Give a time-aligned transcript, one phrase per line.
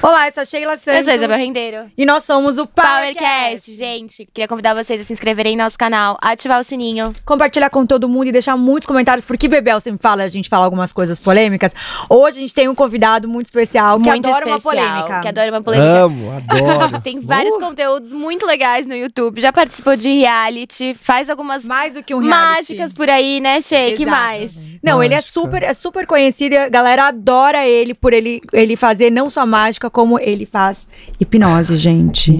[0.00, 1.08] Olá, eu sou a Sheila Eu sou Santos.
[1.12, 1.90] Isabel Rendeiro.
[1.96, 3.14] E nós somos o Powercast.
[3.18, 4.28] Powercast, gente.
[4.32, 7.12] Queria convidar vocês a se inscreverem em nosso canal, ativar o sininho.
[7.24, 10.64] Compartilhar com todo mundo e deixar muitos comentários, porque Bebel sempre fala, a gente fala
[10.64, 11.72] algumas coisas polêmicas.
[12.08, 15.20] Hoje a gente tem um convidado muito especial que muito adora uma especial, polêmica.
[15.20, 15.98] Que adora uma polêmica.
[16.00, 17.00] Amo, adoro.
[17.02, 19.40] Tem vários Uh, conteúdos muito legais no YouTube.
[19.40, 22.74] Já participou de reality, faz algumas Mais do que um reality.
[22.74, 23.96] mágicas por aí, né, Shea?
[23.96, 24.52] Que mais?
[24.82, 26.54] Não, ele é super, é super conhecido.
[26.54, 30.86] e A galera adora ele por ele, ele fazer não só mágica, como ele faz
[31.20, 32.32] hipnose, gente.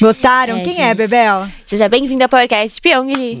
[0.00, 0.56] Gostaram?
[0.58, 0.96] É, Quem é, gente.
[0.96, 1.48] Bebel?
[1.64, 3.40] Seja bem-vindo ao Powercast Pyong Lee.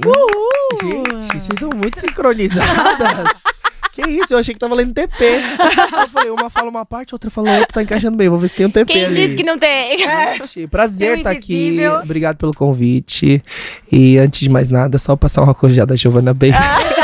[0.80, 3.30] Gente, vocês são muito sincronizadas.
[3.92, 5.24] que isso, eu achei que tava lendo TP.
[5.24, 8.28] eu falei, uma fala uma parte, outra fala outra, tá encaixando bem.
[8.28, 9.14] Vou ver se tem um TP Quem ali.
[9.14, 9.98] disse que não tem?
[9.98, 11.52] Gente, prazer estar aqui.
[11.54, 11.94] invisível.
[11.96, 13.42] Obrigado pelo convite.
[13.90, 16.52] E antes de mais nada, só passar uma já da Giovanna Baby.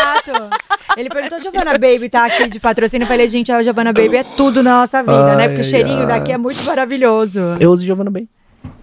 [0.97, 3.05] Ele perguntou, Giovanna Baby tá aqui de patrocínio.
[3.05, 5.49] Eu falei, gente, a Giovanna Baby é tudo na nossa vida, Ai, né?
[5.49, 6.07] Porque o cheirinho ai.
[6.07, 7.39] daqui é muito maravilhoso.
[7.61, 8.29] Eu uso Giovanna Baby.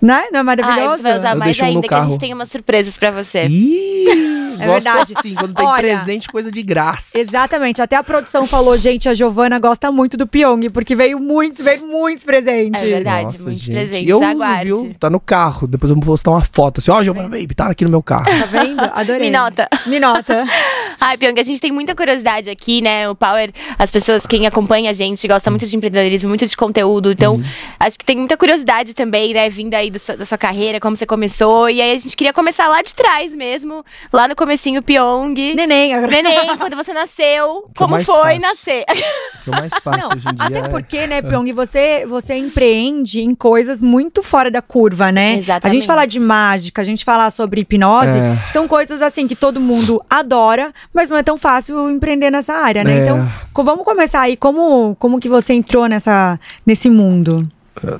[0.01, 0.23] Né?
[0.31, 0.97] Não é Ah, maravilhoso?
[0.97, 3.47] você vai usar Eu mais um ainda, que a gente tem umas surpresas pra você.
[3.47, 5.13] Ih, É gosto verdade.
[5.17, 7.17] assim, quando tem Olha, presente, coisa de graça.
[7.17, 11.65] Exatamente, até a produção falou, gente, a Giovana gosta muito do Pyong, porque veio muitos,
[11.65, 12.81] veio muitos presentes.
[12.81, 13.23] É verdade.
[13.33, 13.73] Nossa, muitos gente.
[13.75, 14.65] presentes, eu uso, aguarde.
[14.65, 14.95] viu?
[14.99, 15.67] Tá no carro.
[15.67, 18.25] Depois eu vou postar uma foto assim, ó, Giovanna Baby, tá aqui no meu carro.
[18.25, 18.79] Tá vendo?
[18.93, 19.21] Adorei.
[19.21, 19.67] Me nota.
[19.87, 20.45] Me nota.
[21.01, 23.09] Ai, Pyong, a gente tem muita curiosidade aqui, né?
[23.09, 27.11] O Power, as pessoas, quem acompanha a gente, gosta muito de empreendedorismo, muito de conteúdo.
[27.11, 27.43] Então, Uhum.
[27.79, 29.49] acho que tem muita curiosidade também, né?
[29.49, 31.69] Vindo aí do seu- da sua carreira, como você começou.
[31.69, 35.53] E aí a gente queria começar lá de trás mesmo, lá no comecinho, Pyong.
[35.55, 35.93] Neném.
[35.93, 38.41] agora- Neném, quando você nasceu, Que eu como foi faço.
[38.41, 38.85] nascer?
[38.89, 42.05] O que eu mais faço Não, hoje em dia até é- porque, né, Pyong, você,
[42.07, 45.33] você empreende em coisas muito fora da curva, né?
[45.33, 45.73] A Exatamente.
[45.75, 48.37] gente falar de mágica, a gente falar sobre hipnose, É.
[48.51, 52.83] são coisas assim que todo mundo adora, mas não é tão fácil empreender nessa área,
[52.83, 52.99] né?
[52.99, 53.03] É.
[53.03, 53.27] Então,
[53.63, 54.37] vamos começar aí.
[54.37, 57.47] Como, como que você entrou nessa, nesse mundo?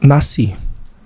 [0.02, 0.56] Nasci.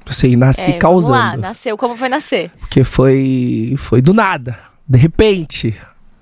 [0.09, 1.41] Sei, nasci É, vamos lá, causando.
[1.41, 2.51] nasceu, como foi nascer?
[2.59, 4.57] Porque foi, foi do nada.
[4.87, 5.75] De repente.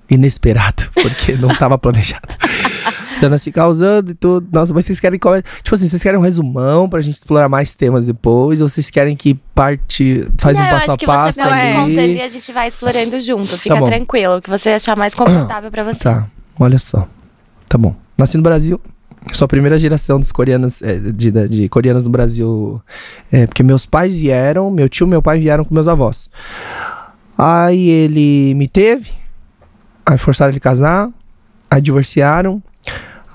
[0.09, 0.83] Inesperado.
[0.93, 2.35] Porque não tava planejado.
[3.17, 4.45] Então, nasci causando e tudo.
[4.51, 5.17] Nossa, mas vocês querem.
[5.17, 8.59] é- Tipo assim, vocês querem um resumão pra gente explorar mais temas depois?
[8.59, 10.27] Ou vocês querem que parte.
[10.37, 11.73] Faz Não, um passo acho a que passo você pode ali?
[11.95, 13.57] contando e a gente vai explorando junto.
[13.57, 13.85] Fica bom.
[13.85, 15.99] tranquilo, o que você achar mais confortável pra você.
[15.99, 16.27] Tá,
[16.59, 17.07] olha só.
[17.69, 17.95] Tá bom.
[18.17, 18.81] Nasci no Brasil.
[19.33, 22.81] Sou a primeira geração dos coreanos, é, de, de, de coreanos no Brasil.
[23.31, 26.29] É, porque meus pais vieram, meu tio e meu pai vieram com meus avós.
[27.37, 29.09] Aí ele me teve,
[30.05, 31.09] aí forçaram ele casar,
[31.69, 32.63] aí divorciaram,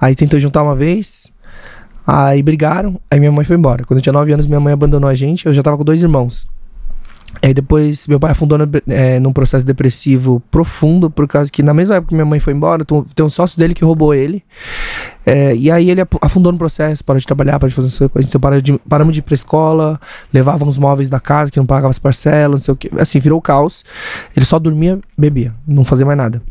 [0.01, 1.31] aí tentou juntar uma vez,
[2.07, 3.85] aí brigaram, aí minha mãe foi embora.
[3.85, 6.03] Quando eu tinha 9 anos, minha mãe abandonou a gente, eu já tava com dois
[6.03, 6.49] irmãos.
[7.43, 11.73] Aí depois meu pai afundou no, é, num processo depressivo profundo, por causa que na
[11.73, 14.43] mesma época que minha mãe foi embora, tem um sócio dele que roubou ele.
[15.25, 18.29] É, e aí ele afundou no processo, parou de trabalhar, parou de fazer essas coisas.
[18.29, 20.01] Então paramos de, paramos de ir pra escola,
[20.33, 22.91] levava uns móveis da casa que não pagava as parcelas, não sei o que.
[22.99, 23.85] Assim, virou caos.
[24.37, 26.43] Ele só dormia, bebia, não fazia mais nada.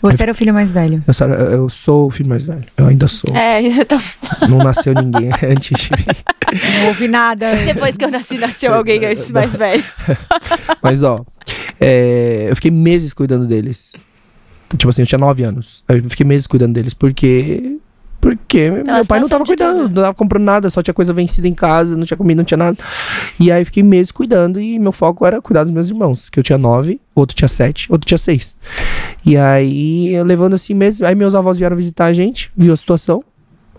[0.00, 1.02] Você era o filho mais velho.
[1.06, 2.64] Eu, eu sou o filho mais velho.
[2.76, 3.34] Eu ainda sou.
[3.36, 3.98] É, então,
[4.48, 6.04] Não nasceu ninguém antes de mim.
[6.80, 7.56] Não ouvi nada.
[7.64, 9.84] depois que eu nasci, nasceu alguém antes mais velho.
[10.82, 11.24] Mas, ó,
[11.80, 13.92] é, eu fiquei meses cuidando deles.
[14.76, 15.82] Tipo assim, eu tinha 9 anos.
[15.88, 17.78] Aí Eu fiquei meses cuidando deles, porque.
[18.20, 20.94] Porque meu Pela pai não situação tava de cuidando, não tava comprando nada, só tinha
[20.94, 22.76] coisa vencida em casa, não tinha comida, não tinha nada.
[23.38, 26.38] E aí eu fiquei meses cuidando e meu foco era cuidar dos meus irmãos, que
[26.38, 28.56] eu tinha 9, outro tinha 7, outro tinha 6.
[29.24, 33.22] E aí, levando assim meses, aí meus avós vieram visitar a gente, viu a situação.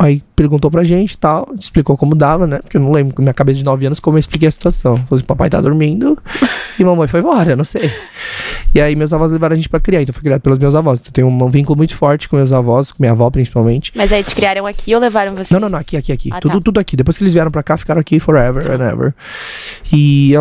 [0.02, 2.60] Aí perguntou pra gente e tal, explicou como dava, né?
[2.60, 4.96] Porque eu não lembro, com minha cabeça de 9 anos, como eu expliquei a situação.
[4.96, 6.18] Falei assim, papai tá dormindo
[6.80, 7.92] e mamãe foi embora, não sei.
[8.74, 10.74] E aí meus avós levaram a gente pra criar, então eu fui criado pelos meus
[10.74, 11.02] avós.
[11.02, 13.92] Então eu tenho um vínculo muito forte com meus avós, com minha avó principalmente.
[13.94, 15.54] Mas aí te criaram aqui ou levaram você?
[15.54, 16.30] Não, não, não, aqui, aqui, aqui.
[16.32, 16.62] Ah, tudo, tá.
[16.62, 16.96] tudo aqui.
[16.96, 19.14] Depois que eles vieram pra cá, ficaram aqui forever and ever.
[19.92, 20.34] E.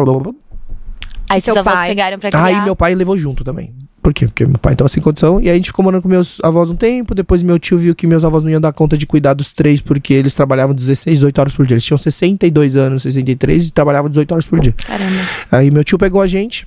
[1.28, 2.44] Aí Seu seus avós pegaram pra criar.
[2.44, 3.74] Aí meu pai levou junto também.
[4.08, 4.24] Por quê?
[4.24, 5.38] Porque meu pai tava sem condição.
[5.38, 7.14] E aí a gente ficou morando com meus avós um tempo.
[7.14, 9.82] Depois meu tio viu que meus avós não iam dar conta de cuidar dos três,
[9.82, 11.74] porque eles trabalhavam 16, 18 horas por dia.
[11.74, 14.72] Eles tinham 62 anos, 63 e trabalhavam 18 horas por dia.
[14.72, 15.20] Caramba.
[15.52, 16.66] Aí meu tio pegou a gente.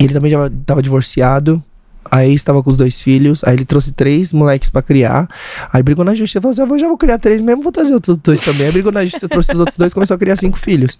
[0.00, 1.62] Ele também já tava divorciado.
[2.10, 3.44] Aí estava com os dois filhos.
[3.44, 5.28] Aí ele trouxe três moleques pra criar.
[5.70, 6.40] Aí brigou na justiça.
[6.40, 8.68] Falou assim: "Ah, eu já vou criar três mesmo, vou trazer outros dois também.
[8.68, 10.98] Aí brigou na justiça, trouxe os outros dois começou a criar cinco filhos.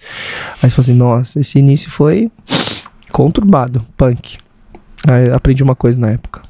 [0.62, 2.30] Aí falou assim: nossa, esse início foi
[3.10, 4.41] conturbado, punk.
[5.08, 6.42] Aí aprendi uma coisa na época: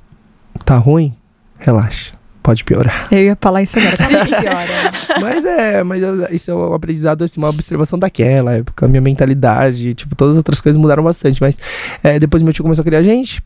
[0.64, 1.14] tá ruim?
[1.58, 2.14] Relaxa.
[2.42, 3.06] Pode piorar.
[3.12, 3.96] Eu ia falar isso agora.
[4.26, 4.92] Que piora?
[5.20, 6.02] Mas é, mas
[6.32, 10.60] isso é um aprendizado, assim, uma observação daquela época, minha mentalidade, tipo, todas as outras
[10.60, 11.40] coisas mudaram bastante.
[11.40, 11.56] Mas
[12.02, 13.40] é, depois meu tio começou a criar gente.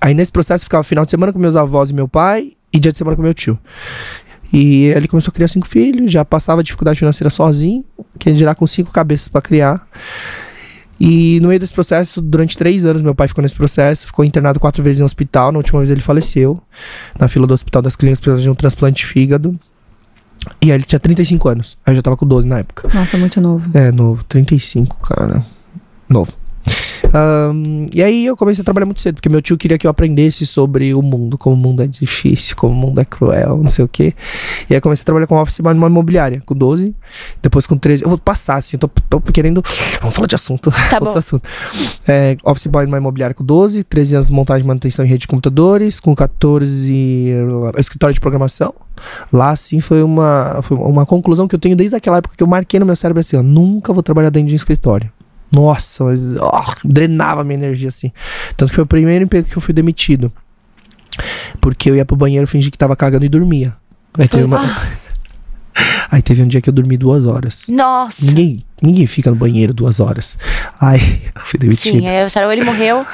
[0.00, 2.80] Aí nesse processo eu ficava final de semana com meus avós e meu pai e
[2.80, 3.56] dia de semana com meu tio.
[4.52, 7.84] E ele começou a criar cinco filhos, já passava dificuldade financeira sozinho,
[8.18, 9.86] quem dirá com cinco cabeças pra criar.
[11.04, 14.60] E no meio desse processo, durante três anos, meu pai ficou nesse processo, ficou internado
[14.60, 15.50] quatro vezes em hospital.
[15.50, 16.62] Na última vez ele faleceu,
[17.18, 19.58] na fila do Hospital das Clínicas, precisando de um transplante de fígado.
[20.60, 22.88] E aí ele tinha 35 anos, aí eu já tava com 12 na época.
[22.94, 23.68] Nossa, muito novo.
[23.76, 25.44] É, novo, 35, cara.
[26.08, 26.32] Novo.
[27.12, 29.90] Ahn, e aí eu comecei a trabalhar muito cedo, porque meu tio queria que eu
[29.90, 33.68] aprendesse sobre o mundo, como o mundo é difícil, como o mundo é cruel, não
[33.68, 34.14] sei o quê.
[34.68, 36.94] E aí eu comecei a trabalhar com office boy numa imobiliária, com 12,
[37.42, 38.04] depois com 13.
[38.04, 39.62] Eu vou passar, assim, eu tô, tô querendo.
[40.00, 40.70] Vamos falar de assunto.
[40.88, 41.08] Tá bom.
[41.08, 41.50] assuntos.
[42.06, 45.28] É, office boy numa imobiliária com 12, 13 anos de montagem manutenção em rede de
[45.28, 48.72] computadores, com 14 eh, escritório de programação.
[49.32, 52.46] Lá, sim, foi uma, foi uma conclusão que eu tenho desde aquela época que eu
[52.46, 55.10] marquei no meu cérebro assim, ó, nunca vou trabalhar dentro de um escritório.
[55.52, 58.10] Nossa, mas ó, drenava minha energia assim.
[58.56, 60.32] Tanto que foi o primeiro emprego que eu fui demitido.
[61.60, 63.74] Porque eu ia pro banheiro, fingi que tava cagando e dormia.
[64.18, 64.58] Aí teve, uma...
[66.10, 67.64] Aí teve um dia que eu dormi duas horas.
[67.68, 68.24] Nossa.
[68.24, 70.38] Ninguém, ninguém fica no banheiro duas horas.
[70.80, 72.00] Aí eu fui demitido.
[72.00, 73.04] Sim, aí o Charol, ele morreu.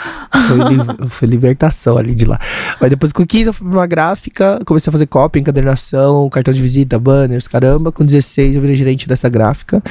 [0.49, 2.41] Foi, li- foi libertação ali de lá.
[2.81, 6.53] Mas depois com 15 eu fui pra uma gráfica, comecei a fazer cópia, encadernação, cartão
[6.53, 7.93] de visita, banners, caramba.
[7.93, 9.83] Com 16 eu virei gerente dessa gráfica.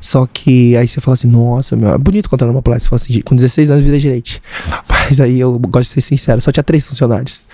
[0.00, 2.88] Só que aí você fala assim, nossa, meu, é bonito contar numa palestra.
[2.98, 4.42] Você fala assim, com 16 anos eu virei gerente.
[4.88, 7.46] Mas aí eu gosto de ser sincero, só tinha três funcionários.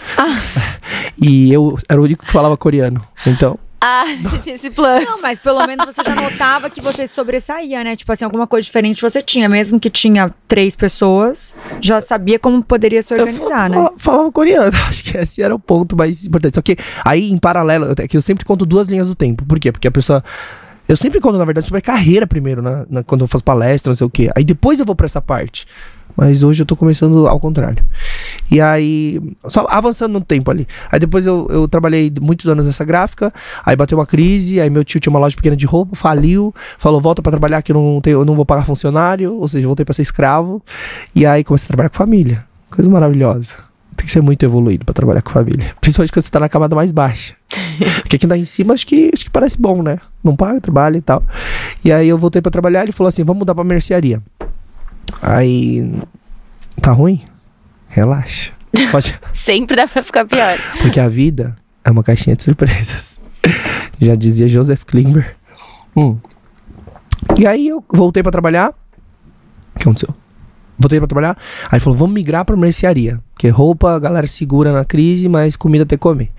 [1.20, 3.02] E eu era o único que falava coreano.
[3.26, 5.04] Então, Ah, você tinha esse plano.
[5.04, 7.96] Não, mas pelo menos você já notava que você sobressaía, né?
[7.96, 9.48] Tipo assim, alguma coisa diferente você tinha.
[9.48, 13.76] Mesmo que tinha três pessoas, já sabia como poderia se organizar, eu né?
[13.76, 14.70] fala- falava coreano.
[14.88, 16.54] Acho que esse era o ponto mais importante.
[16.54, 19.44] Só que aí, em paralelo, é que eu sempre conto duas linhas do tempo.
[19.44, 19.72] Por quê?
[19.72, 20.22] Porque a pessoa.
[20.88, 22.84] Eu sempre conto, na verdade, sobre a carreira primeiro, né?
[22.88, 24.30] Na- quando eu faço palestra, não sei o quê.
[24.36, 25.66] Aí depois eu vou pra essa parte.
[26.16, 27.82] Mas hoje eu tô começando ao contrário.
[28.50, 30.66] E aí, só avançando no tempo ali.
[30.90, 33.32] Aí depois eu, eu trabalhei muitos anos nessa gráfica,
[33.64, 37.00] aí bateu uma crise, aí meu tio tinha uma loja pequena de roupa, faliu, falou,
[37.00, 39.84] volta pra trabalhar que eu não, tenho, eu não vou pagar funcionário, ou seja, voltei
[39.84, 40.62] pra ser escravo.
[41.14, 42.44] E aí comecei a trabalhar com família.
[42.70, 43.56] Coisa maravilhosa.
[43.96, 45.74] Tem que ser muito evoluído pra trabalhar com família.
[45.80, 47.34] Principalmente quando você tá na camada mais baixa.
[48.00, 49.98] Porque aqui lá em cima acho que, acho que parece bom, né?
[50.24, 51.22] Não paga, trabalha e tal.
[51.84, 54.22] E aí eu voltei pra trabalhar, ele falou assim, vamos mudar pra mercearia.
[55.20, 55.92] Aí,
[56.80, 57.22] tá ruim?
[57.88, 58.52] Relaxa.
[58.90, 60.58] Pode, Sempre dá pra ficar pior.
[60.80, 63.20] porque a vida é uma caixinha de surpresas.
[64.00, 65.36] Já dizia Joseph Klimber.
[65.96, 66.18] Hum.
[67.36, 68.70] E aí eu voltei pra trabalhar.
[68.70, 70.14] O que aconteceu?
[70.82, 71.38] Voltei pra trabalhar.
[71.70, 73.20] Aí falou: vamos migrar pra mercearia.
[73.32, 76.30] Porque roupa a galera segura na crise, mas comida tem que comer.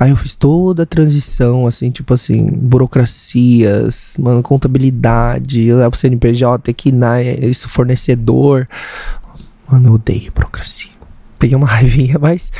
[0.00, 6.72] Aí eu fiz toda a transição, assim, tipo assim, burocracias, mano, contabilidade, eu pro CNPJ,
[6.72, 8.66] que na isso, fornecedor.
[9.70, 10.90] Mano, eu odeio burocracia.
[11.38, 12.50] Peguei uma raivinha, mas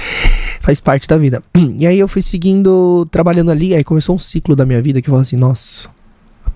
[0.61, 1.43] faz parte da vida.
[1.79, 5.09] E aí eu fui seguindo, trabalhando ali, aí começou um ciclo da minha vida que
[5.09, 5.89] eu falei assim, nossa,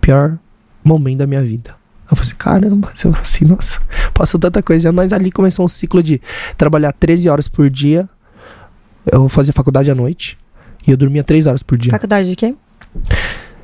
[0.01, 0.39] pior
[0.85, 1.80] momento da minha vida.
[2.11, 3.81] Eu falei assim, caramba, eu falei assim, nossa,
[4.13, 6.21] passou tanta coisa mas ali começou um ciclo de
[6.57, 8.09] trabalhar 13 horas por dia.
[9.11, 10.37] Eu fazia faculdade à noite
[10.87, 11.91] e eu dormia 3 horas por dia.
[11.91, 12.55] Faculdade de quê?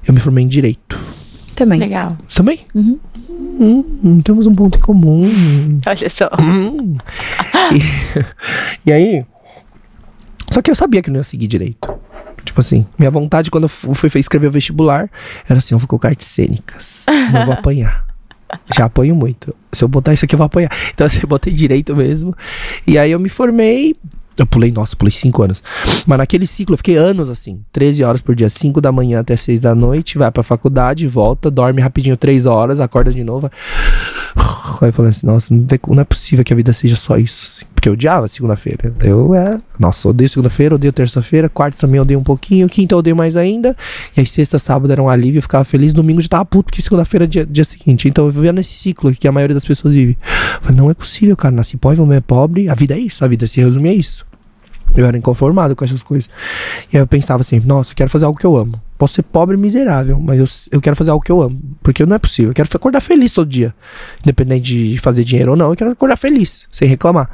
[0.06, 0.98] Eu me formei em direito.
[1.56, 1.80] Também.
[1.80, 2.16] Legal.
[2.28, 2.60] Você também?
[2.74, 2.98] Uhum.
[3.28, 5.22] Hum, hum, temos um ponto em comum.
[5.86, 6.28] Olha só.
[6.40, 6.96] Hum.
[7.74, 7.80] e,
[8.88, 9.24] e aí.
[10.52, 11.92] Só que eu sabia que eu não ia seguir direito.
[12.44, 15.10] Tipo assim, minha vontade quando eu fu- fui escrever o vestibular
[15.48, 17.04] era assim: eu vou colocar artes cênicas.
[17.32, 18.06] Não vou apanhar.
[18.76, 19.54] Já apanho muito.
[19.72, 20.70] Se eu botar isso aqui, eu vou apanhar.
[20.92, 22.34] Então, assim, eu botei direito mesmo.
[22.86, 23.94] E aí eu me formei.
[24.38, 25.62] Eu pulei, nossa, pulei 5 anos.
[26.06, 29.34] Mas naquele ciclo eu fiquei anos assim: 13 horas por dia, 5 da manhã até
[29.34, 33.50] 6 da noite, vai pra faculdade, volta, dorme rapidinho 3 horas, acorda de novo.
[34.82, 37.44] Aí falei assim, nossa, não é possível que a vida seja só isso.
[37.46, 37.75] assim.
[37.86, 38.92] Porque eu odiava segunda-feira.
[39.00, 39.58] Eu é.
[39.78, 43.76] Nossa, odeio segunda-feira, odeio terça-feira, quarta também odeio um pouquinho, quinta eu odeio mais ainda.
[44.16, 46.82] E aí sexta, sábado era um alívio, eu ficava feliz, domingo já tava puto, porque
[46.82, 48.08] segunda-feira é dia, dia seguinte.
[48.08, 50.18] Então eu vivia nesse ciclo que a maioria das pessoas vive.
[50.62, 53.28] Falei, não é possível, cara, nasci pobre, vou é pobre, a vida é isso, a
[53.28, 54.26] vida se resume a isso.
[54.94, 56.30] Eu era inconformado com essas coisas.
[56.92, 58.80] E aí eu pensava assim, nossa, eu quero fazer algo que eu amo.
[58.96, 61.60] Posso ser pobre e miserável, mas eu, eu quero fazer algo que eu amo.
[61.82, 62.50] Porque não é possível.
[62.50, 63.74] Eu quero acordar feliz todo dia.
[64.22, 67.28] Independente de fazer dinheiro ou não, eu quero acordar feliz, sem reclamar.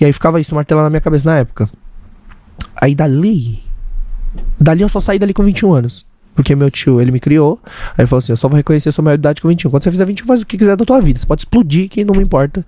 [0.00, 1.68] E aí ficava isso martelando na minha cabeça na época.
[2.80, 3.62] Aí dali.
[4.58, 6.09] Dali eu só saí dali com 21 anos.
[6.40, 7.60] Porque meu tio, ele me criou.
[7.66, 9.70] Aí ele falou assim: eu só vou reconhecer sua maioridade com 21.
[9.70, 11.18] Quando você fizer 21, faz o que quiser da tua vida.
[11.18, 12.64] Você pode explodir, que não me importa.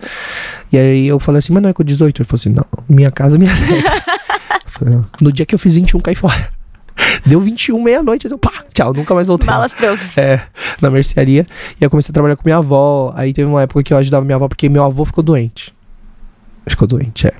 [0.71, 2.21] E aí eu falei assim: mas não é com 18?
[2.21, 4.05] Ele falou assim: não, minha casa, minhas regras.
[5.19, 6.49] No dia que eu fiz 21, caí fora.
[7.25, 8.29] Deu 21, meia-noite.
[8.29, 9.47] Eu, pá, tchau, nunca mais voltei.
[9.47, 10.15] Malas prontas.
[10.19, 10.43] É,
[10.79, 11.41] na mercearia.
[11.41, 13.11] E aí eu comecei a trabalhar com minha avó.
[13.15, 15.73] Aí teve uma época que eu ajudava minha avó porque meu avô ficou doente.
[16.67, 17.33] Ficou doente, é.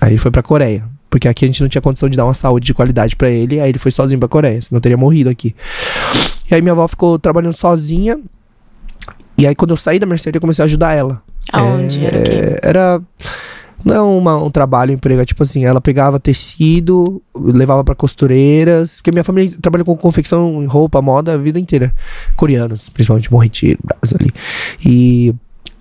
[0.00, 0.93] Aí foi pra Coreia.
[1.14, 3.60] Porque aqui a gente não tinha condição de dar uma saúde de qualidade pra ele.
[3.60, 5.54] Aí ele foi sozinho pra Coreia, senão teria morrido aqui.
[6.50, 8.18] E aí minha avó ficou trabalhando sozinha.
[9.38, 11.22] E aí quando eu saí da Mercedes, eu comecei a ajudar ela.
[11.52, 12.04] Aonde?
[12.04, 12.16] Era?
[12.18, 13.00] É, era.
[13.84, 17.94] Não é uma- um trabalho, um emprego, é tipo assim, ela pegava tecido, levava pra
[17.94, 21.94] costureiras, porque minha família trabalha com confecção, roupa, moda a vida inteira.
[22.34, 23.78] Coreanos, principalmente Bom Retiro,
[24.18, 24.32] ali.
[24.84, 25.32] E,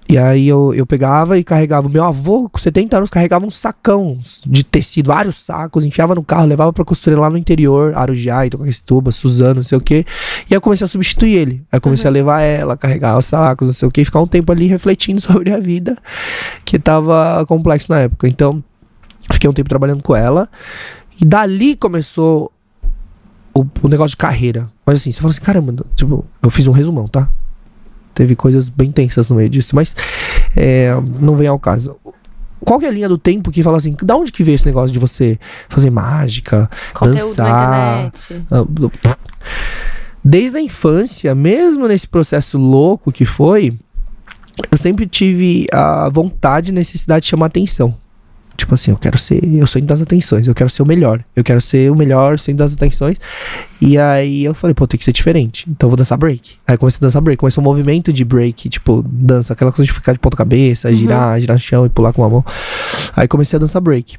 [0.07, 1.87] e aí eu, eu pegava e carregava.
[1.87, 6.45] Meu avô, com 70 anos, carregava um sacão de tecido, vários sacos, enfiava no carro,
[6.45, 10.05] levava pra costureira lá no interior, Arujá, Itocaxituba, Suzano, não sei o quê.
[10.49, 11.63] E aí eu comecei a substituir ele.
[11.71, 14.21] Aí eu comecei a levar ela, carregar os sacos, não sei o quê, e ficar
[14.21, 15.97] um tempo ali refletindo sobre a vida
[16.65, 18.27] que tava complexo na época.
[18.27, 18.63] Então,
[19.31, 20.49] fiquei um tempo trabalhando com ela.
[21.19, 22.51] E dali começou
[23.53, 24.69] o, o negócio de carreira.
[24.85, 27.29] Mas assim, você fala assim, caramba, tipo, eu fiz um resumão, tá?
[28.13, 29.95] Teve coisas bem tensas no meio disso, mas
[30.55, 31.95] é, não vem ao caso.
[32.63, 34.65] Qual que é a linha do tempo que fala assim, da onde que veio esse
[34.65, 38.11] negócio de você fazer mágica, Conteúdo dançar,
[38.49, 38.65] ah,
[40.23, 43.77] Desde a infância, mesmo nesse processo louco que foi,
[44.71, 47.95] eu sempre tive a vontade e necessidade de chamar atenção.
[48.55, 51.23] Tipo assim, eu quero ser, eu sou das atenções, eu quero ser o melhor.
[51.35, 53.17] Eu quero ser o melhor sendo das atenções.
[53.81, 55.65] E aí eu falei, pô, tem que ser diferente.
[55.69, 56.57] Então eu vou dançar break.
[56.67, 57.39] Aí comecei a dançar break.
[57.39, 61.39] Começou um movimento de break, tipo, dança, aquela coisa de ficar de ponta cabeça, girar,
[61.41, 62.45] girar no chão e pular com a mão.
[63.15, 64.17] Aí comecei a dançar break.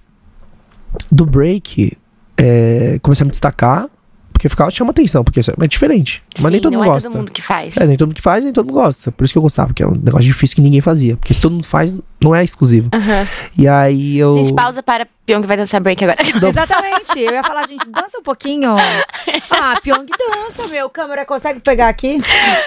[1.10, 1.96] Do break,
[2.36, 3.88] é, comecei a me destacar,
[4.34, 6.22] porque ficava chama atenção, porque isso é diferente.
[6.42, 7.08] Mas nem Sim, todo não mundo é gosta.
[7.08, 7.76] todo mundo que faz.
[7.76, 9.12] É, nem todo mundo que faz, nem todo mundo gosta.
[9.12, 11.16] Por isso que eu gostava, porque é um negócio difícil que ninguém fazia.
[11.16, 12.90] Porque se todo mundo faz, não é exclusivo.
[12.92, 13.26] Aham.
[13.56, 14.32] E aí eu.
[14.34, 16.18] Gente, pausa para Pyong vai dançar break agora.
[16.26, 17.18] Exatamente.
[17.18, 18.74] Eu ia falar, gente, dança um pouquinho.
[19.50, 20.90] Ah, Pyong dança, meu.
[20.90, 22.18] Câmera consegue pegar aqui?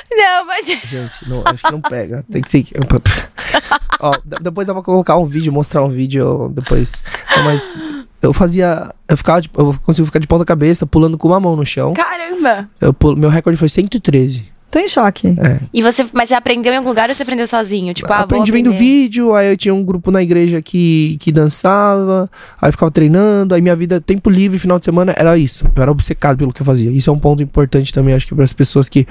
[0.10, 0.66] Não, mas.
[0.66, 2.24] Gente, não, acho que não pega.
[2.32, 2.50] Tem que.
[2.50, 2.74] Tem que...
[4.00, 7.04] Ó, depois eu vou colocar um vídeo, mostrar um vídeo depois.
[7.36, 7.78] Não, mas
[8.22, 8.94] eu fazia.
[9.08, 11.94] Eu ficava de, Eu consigo ficar de ponta cabeça, pulando com uma mão no chão.
[11.94, 12.70] Caramba!
[12.80, 14.46] Eu pulo- meu recorde foi 113.
[14.70, 15.28] Tô em choque.
[15.28, 15.60] É.
[15.74, 17.94] E você, mas você aprendeu em algum lugar ou você aprendeu sozinho?
[17.94, 22.30] Tipo, ah, aprendi vendo vídeo, aí eu tinha um grupo na igreja que, que dançava,
[22.62, 25.66] aí eu ficava treinando, aí minha vida, tempo livre, final de semana, era isso.
[25.74, 26.92] Eu era obcecado pelo que eu fazia.
[26.92, 29.08] Isso é um ponto importante também, acho que para as pessoas que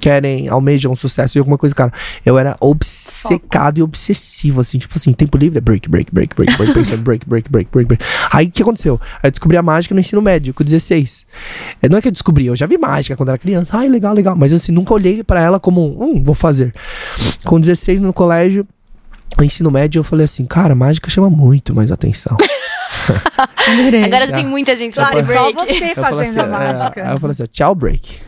[0.00, 1.92] querem, almejam sucesso em alguma coisa, cara.
[2.26, 6.56] Eu era obcecado e obsessivo, assim, tipo assim, tempo livre é break, break, break, break,
[6.56, 8.04] break, break, break, break, break, break, break.
[8.32, 9.00] Aí o que aconteceu?
[9.22, 11.26] Aí eu descobri a mágica no ensino médio, com 16.
[11.80, 13.76] É, Não é que eu descobri, eu já vi mágica quando era criança.
[13.76, 14.34] Ai, legal, legal.
[14.34, 16.74] Mas assim, nunca olhei pra ela como, um, hum, vou fazer.
[17.44, 18.66] Com 16 no colégio,
[19.38, 22.36] no ensino médio, eu falei assim, cara, mágica chama muito mais atenção.
[24.04, 27.08] Agora já tem muita gente Claro, fazendo só você Eu fazendo assim, a é, mágica.
[27.08, 28.20] aí eu falei assim, ó, tchau, break.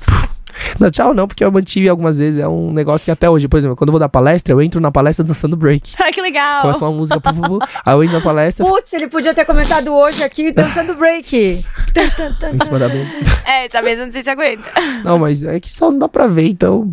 [0.79, 2.39] Não, tchau não, porque eu mantive algumas vezes.
[2.39, 4.81] É um negócio que até hoje, por exemplo, quando eu vou dar palestra, eu entro
[4.81, 5.95] na palestra dançando break.
[6.01, 6.63] Ai, que legal!
[6.63, 9.45] Começa uma música, pu, pu, pu, aí eu entro na palestra, Putz, ele podia ter
[9.45, 11.37] começado hoje aqui dançando break.
[11.37, 13.11] Em cima da mesa.
[13.47, 14.71] É, essa mesa eu não sei se aguenta.
[15.05, 16.93] Não, mas é que só não dá pra ver, então.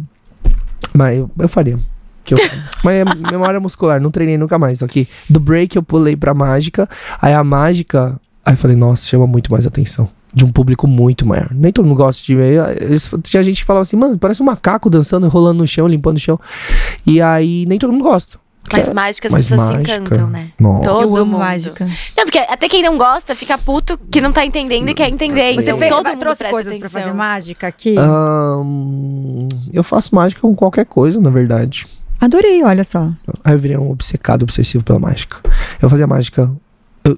[0.93, 1.77] Mas eu, eu faria.
[2.23, 2.37] Que eu-
[2.83, 4.79] mas é memória muscular, não treinei nunca mais.
[4.79, 6.87] Só que do break eu pulei pra mágica.
[7.21, 8.19] Aí a mágica.
[8.45, 10.09] Aí eu falei, nossa, chama muito mais atenção.
[10.33, 11.47] De um público muito maior.
[11.51, 12.81] Nem todo mundo gosta de ver.
[12.83, 16.17] Eles- Tinha gente que falava assim, mano, parece um macaco dançando, rolando no chão, limpando
[16.17, 16.39] o chão.
[17.05, 18.37] E aí nem todo mundo gosta.
[18.71, 20.51] Mas é- mágica as mas pessoas se mágica, encantam, né?
[20.59, 20.87] Nossa.
[20.87, 21.39] Todo Eu amo mundo.
[21.39, 21.83] mágica.
[22.15, 25.55] Não, porque até quem não gosta fica puto que não tá entendendo e quer entender.
[25.55, 27.01] Você então fez, todo mundo trouxe coisas pra atenção.
[27.01, 27.95] fazer mágica aqui?
[27.97, 31.87] Ahn, eu faço mágica com qualquer coisa, na verdade.
[32.21, 33.09] Adorei, olha só.
[33.43, 35.37] Aí eu virei um obcecado, obsessivo pela mágica.
[35.81, 36.51] Eu fazia mágica.
[37.03, 37.17] Eu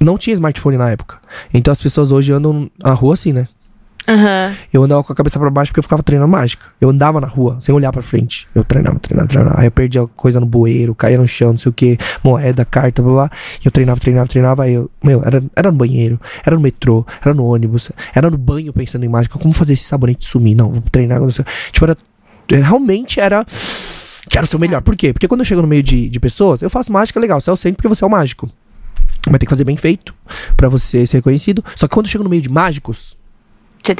[0.00, 1.18] não tinha smartphone na época.
[1.52, 3.46] Então as pessoas hoje andam na rua assim, né?
[4.08, 4.56] Aham.
[4.72, 6.66] Eu andava com a cabeça pra baixo porque eu ficava treinando mágica.
[6.80, 8.48] Eu andava na rua, sem olhar pra frente.
[8.54, 9.60] Eu treinava, treinava, treinava.
[9.60, 13.02] Aí eu perdia coisa no bueiro, caía no chão, não sei o que, moeda, carta,
[13.02, 13.30] blá blá.
[13.62, 14.62] E eu treinava, treinava, treinava.
[14.64, 18.38] Aí eu, meu, era, era no banheiro, era no metrô, era no ônibus, era no
[18.38, 19.38] banho pensando em mágica.
[19.38, 20.54] Como fazer esse sabonete sumir?
[20.54, 21.20] Não, vou treinar.
[21.20, 21.44] Não sei.
[21.70, 21.96] Tipo, era.
[22.50, 23.44] Realmente era.
[24.30, 24.80] Quero ser o melhor.
[24.80, 25.12] Por quê?
[25.12, 27.40] Porque quando eu chego no meio de, de pessoas, eu faço mágica legal.
[27.42, 28.48] Você é o centro porque você é o mágico.
[29.26, 30.14] Vai ter que fazer bem feito
[30.56, 31.64] pra você ser reconhecido.
[31.76, 33.16] Só que quando eu chego no meio de mágicos,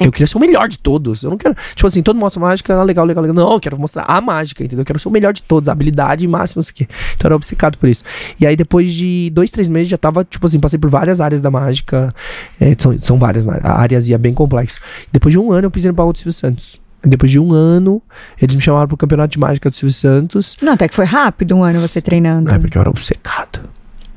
[0.01, 1.23] eu queria ser o melhor de todos.
[1.23, 1.57] Eu não quero.
[1.75, 3.35] Tipo assim, todo mundo mostra mágica, ah, legal, legal, legal.
[3.35, 4.83] Não, eu quero mostrar a mágica, entendeu?
[4.83, 6.87] Eu quero ser o melhor de todos, a habilidade máxima, isso aqui.
[7.15, 8.05] Então eu era obcecado por isso.
[8.39, 11.41] E aí, depois de dois, três meses, já tava, tipo assim, passei por várias áreas
[11.41, 12.15] da mágica.
[12.61, 13.61] É, são, são várias né?
[13.63, 14.81] áreas e é bem complexo.
[15.13, 16.81] Depois de um ano, eu pisei no palco do Silvio Santos.
[17.03, 18.03] Depois de um ano,
[18.43, 20.57] eles me chamaram pro campeonato de mágica do Silvio Santos.
[20.61, 22.53] Não, até que foi rápido um ano você treinando.
[22.53, 23.61] É porque eu era obcecado.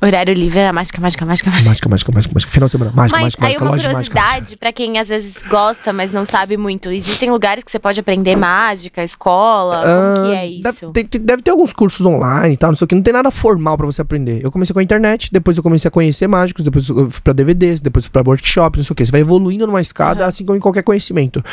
[0.03, 1.70] Horário livre era mágica, mágica, mágica, mágica.
[1.70, 2.51] Mágica, mágica, mágica, mágica.
[2.51, 2.91] Final de semana.
[2.96, 3.63] Mágica, Mas mágica, aí mágica.
[3.65, 6.89] uma Loja curiosidade pra quem às vezes gosta, mas não sabe muito.
[6.89, 10.62] Existem lugares que você pode aprender mágica, escola, como que é Ah, isso?
[10.63, 12.96] Deve, tem- tem- deve ter alguns cursos online e tal, não sei o que.
[12.96, 14.43] Não tem nada formal pra você aprender.
[14.43, 17.34] Eu comecei com a internet, depois eu comecei a conhecer mágicos, depois eu fui pra
[17.34, 19.05] DVDs, depois fui pra workshops, não sei o que.
[19.05, 21.43] Você vai evoluindo numa escada, assim como em qualquer conhecimento.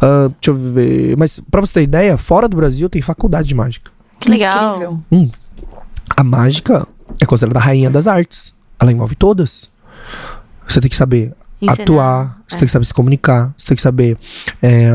[0.00, 1.14] Ah, deixa eu ver.
[1.18, 3.90] Mas pra você ter ideia, fora do Brasil tem faculdade de mágica.
[4.18, 4.76] Que legal.
[5.10, 5.30] Incrível.
[6.16, 6.88] A mágica
[7.20, 8.54] é considerada a rainha das artes.
[8.78, 9.70] Ela envolve todas.
[10.66, 11.82] Você tem que saber Ensinar.
[11.82, 12.58] atuar, você É.
[12.60, 14.16] tem que saber se comunicar, você tem que saber
[14.62, 14.92] é,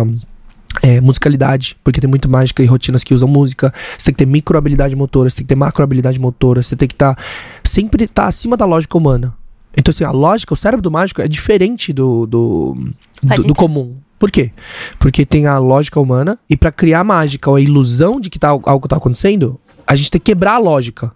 [0.82, 3.74] é, musicalidade, porque tem muito mágica e rotinas que usam música.
[3.98, 6.76] Você tem que ter micro habilidade motora, você tem que ter macro habilidade motora, você
[6.76, 7.18] tem que estar
[7.64, 9.34] sempre tá acima da lógica humana.
[9.76, 12.78] Então, assim, a lógica, o cérebro do mágico é diferente do, do,
[13.24, 13.96] do, do comum.
[14.20, 14.52] Por quê?
[15.00, 18.50] Porque tem a lógica humana e pra criar mágica ou a ilusão de que tá,
[18.50, 21.12] algo tá acontecendo, a gente tem que quebrar a lógica.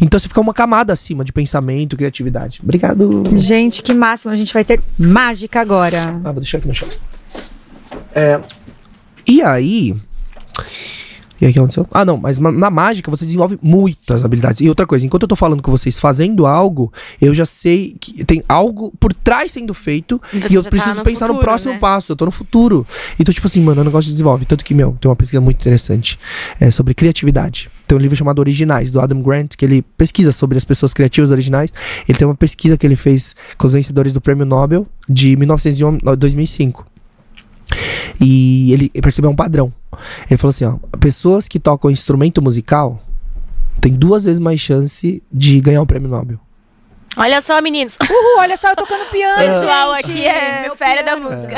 [0.00, 2.60] Então você fica uma camada acima de pensamento, criatividade.
[2.62, 3.22] Obrigado.
[3.36, 4.32] Gente, que máximo.
[4.32, 6.20] A gente vai ter mágica agora.
[6.24, 6.88] Ah, vou deixar aqui no chão.
[8.14, 8.40] É,
[9.26, 9.94] e aí.
[11.38, 11.86] E aí o que aconteceu?
[11.92, 14.62] Ah, não, mas ma- na mágica você desenvolve muitas habilidades.
[14.62, 16.90] E outra coisa, enquanto eu tô falando com vocês fazendo algo,
[17.20, 20.94] eu já sei que tem algo por trás sendo feito E e, eu tá preciso
[20.96, 21.78] no pensar no futuro, próximo né?
[21.78, 22.10] passo.
[22.12, 22.86] Eu tô no futuro.
[23.20, 24.46] Então, tipo assim, mano, o negócio desenvolve.
[24.46, 26.18] Tanto que, meu, tem uma pesquisa muito interessante
[26.58, 27.68] é, sobre criatividade.
[27.86, 31.30] Tem um livro chamado Originais, do Adam Grant, que ele pesquisa sobre as pessoas criativas
[31.30, 31.72] originais.
[32.08, 35.98] Ele tem uma pesquisa que ele fez com os vencedores do Prêmio Nobel de 1901
[36.04, 36.86] a 2005.
[38.20, 39.72] E ele percebeu um padrão.
[40.28, 43.00] Ele falou assim, ó, pessoas que tocam instrumento musical
[43.80, 46.38] têm duas vezes mais chance de ganhar o prêmio Nobel.
[47.16, 47.96] Olha só, meninos.
[48.02, 50.10] Uhul, olha só, eu tocando piano, pessoal gente.
[50.10, 51.56] aqui é Meu fera da música.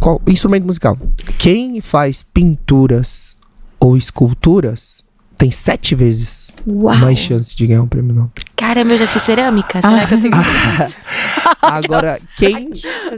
[0.00, 0.98] Qual instrumento musical?
[1.38, 3.36] Quem faz pinturas
[3.82, 5.02] ou esculturas
[5.36, 6.94] tem sete vezes Uau.
[6.98, 8.30] mais chance de ganhar um prêmio Nobel.
[8.54, 9.80] Caramba, eu já fiz cerâmica.
[9.82, 10.34] Será que eu tenho
[11.60, 12.70] Agora, quem,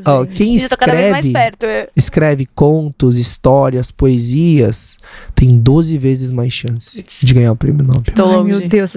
[0.06, 1.66] ó, quem que tô cada vez mais escreve, perto?
[1.66, 1.88] é.
[1.94, 4.96] escreve contos, histórias, poesias,
[5.34, 8.02] tem 12 vezes mais chance de ganhar o prêmio Nobel.
[8.16, 8.50] Ai, longe.
[8.60, 8.96] meu Deus.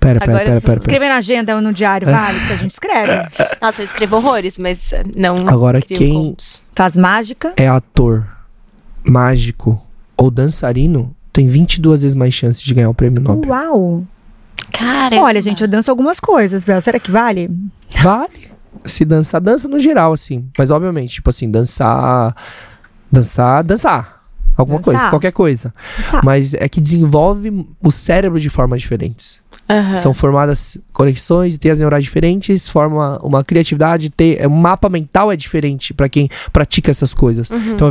[0.00, 0.80] Pera, pera, Agora- pera, pera.
[0.80, 2.38] Escrever na agenda ou no diário, vale?
[2.38, 3.28] Porque a gente escreve.
[3.60, 5.36] Nossa, eu escrevo horrores, mas não.
[5.46, 6.62] Agora, quem- contos.
[6.74, 7.52] Faz mágica.
[7.56, 8.26] é ator,
[9.04, 9.80] mágico
[10.16, 13.50] ou dançarino, tem 22 vezes mais chance de ganhar o prêmio Nobel.
[13.50, 14.04] Uau.
[14.72, 15.16] Cara.
[15.22, 16.80] Olha, gente, eu danço algumas coisas, Vel.
[16.80, 17.50] Será que vale?
[18.02, 18.52] Vale.
[18.84, 20.48] Se dançar, dança no geral, assim.
[20.56, 22.34] Mas, obviamente, tipo assim, dançar.
[23.10, 24.22] Dançar, dançar.
[24.56, 24.94] Alguma Dançar.
[24.94, 25.74] coisa, qualquer coisa.
[25.98, 26.24] Dançar.
[26.24, 29.41] Mas é que desenvolve o cérebro de formas diferentes.
[29.72, 29.96] Aham.
[29.96, 35.32] São formadas conexões e teias neurais diferentes, forma uma criatividade, ter, é, um mapa mental
[35.32, 37.50] é diferente pra quem pratica essas coisas.
[37.50, 37.72] Uhum.
[37.72, 37.90] Então,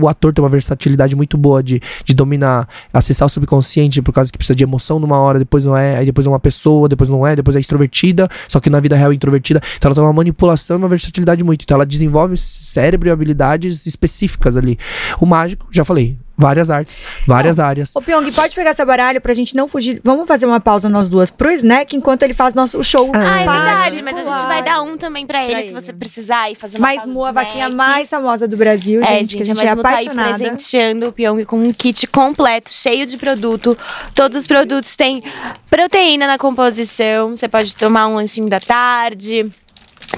[0.00, 4.30] o ator tem uma versatilidade muito boa de, de dominar, acessar o subconsciente, por causa
[4.30, 7.10] que precisa de emoção numa hora, depois não é, aí depois é uma pessoa, depois
[7.10, 9.60] não é, depois é extrovertida, só que na vida real é introvertida.
[9.76, 11.62] Então, ela tem uma manipulação e uma versatilidade muito.
[11.62, 14.78] Então, ela desenvolve cérebro e habilidades específicas ali.
[15.20, 17.94] O mágico, já falei, várias artes, várias áreas.
[17.94, 20.00] Ô, Pyong, pode pegar esse baralho pra gente não fugir.
[20.04, 23.10] Vamos fazer uma pausa nós duas pro snack enquanto ele faz nosso show.
[23.14, 25.92] Ah, é verdade, mas a gente vai dar um também pra ele, Pra se você
[25.92, 27.74] precisar e fazer uma Mais pausa Mu, a de vaquinha snack.
[27.76, 30.38] mais famosa do Brasil, É, gente, que a gente é mas Mu tá aí apaixonada.
[30.38, 33.76] presenteando o Pyong com um kit completo, cheio de produto.
[34.14, 35.22] Todos os produtos têm
[35.70, 37.36] proteína na composição.
[37.36, 39.50] Você pode tomar um lanchinho da tarde.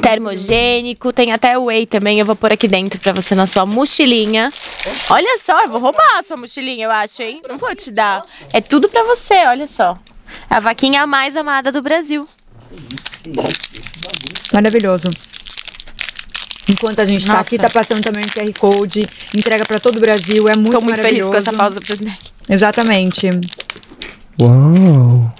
[0.00, 2.18] Termogênico, tem até whey também.
[2.18, 4.52] Eu vou pôr aqui dentro pra você na sua mochilinha.
[5.10, 7.40] Olha só, eu vou roubar a sua mochilinha, eu acho, hein?
[7.48, 8.24] Não vou te dar.
[8.52, 9.98] É tudo pra você, olha só.
[10.50, 12.28] É A vaquinha mais amada do Brasil.
[14.52, 15.08] Maravilhoso.
[16.68, 17.44] Enquanto a gente tá Nossa.
[17.44, 19.00] aqui, tá passando também o QR Code,
[19.34, 22.18] entrega pra todo o Brasil, é muito Tô muito feliz com essa pausa pro snack.
[22.46, 23.30] Exatamente.
[24.40, 25.34] Uau!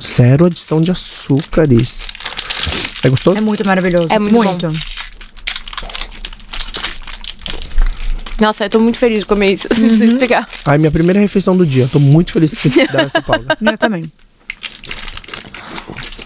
[0.00, 2.12] Zero adição de açúcares.
[3.04, 3.36] É gostoso?
[3.36, 4.08] É muito maravilhoso.
[4.10, 4.72] É muito bom.
[8.40, 9.68] Nossa, eu tô muito feliz de comer isso.
[9.72, 10.48] Se você explicar.
[10.64, 11.86] Ai, minha primeira refeição do dia.
[11.92, 13.46] Tô muito feliz que vocês deram essa pausa.
[13.60, 14.10] Eu também.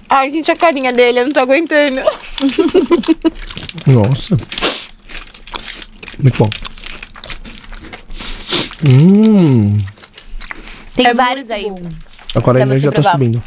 [0.09, 2.01] Ai, gente, a carinha dele, eu não tô aguentando.
[3.87, 4.39] Nossa.
[6.19, 6.51] Muito bom.
[8.89, 9.77] Hum.
[10.97, 11.89] Tem É vários muito aí.
[12.35, 13.11] Agora a energia tá provar.
[13.11, 13.43] subindo.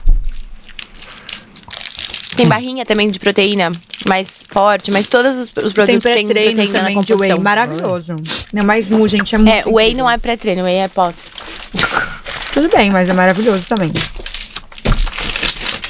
[2.42, 3.72] Tem barrinha também de proteína
[4.08, 7.40] mais forte, mas todos os, os Tem produtos têm proteína na também de whey, composição.
[7.40, 8.16] maravilhoso.
[8.52, 9.98] Não, mas mu, gente, é muito É, whey incrível.
[10.06, 11.30] não é pré-treino, whey é pós.
[12.52, 13.92] Tudo bem, mas é maravilhoso também.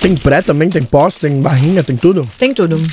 [0.01, 2.29] Tem pré também, tem pós, tem barrinha, tem tudo?
[2.37, 2.83] Tem tudo.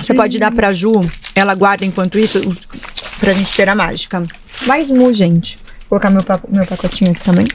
[0.00, 0.90] Você pode dar pra Ju,
[1.32, 2.40] ela guarda enquanto isso,
[3.20, 4.20] pra gente ter a mágica.
[4.66, 5.60] Mais mu, gente.
[5.88, 7.46] Vou colocar meu, meu pacotinho aqui também.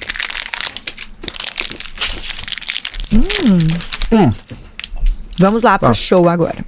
[5.40, 5.94] Vamos lá pro Tá.
[5.94, 6.64] show agora.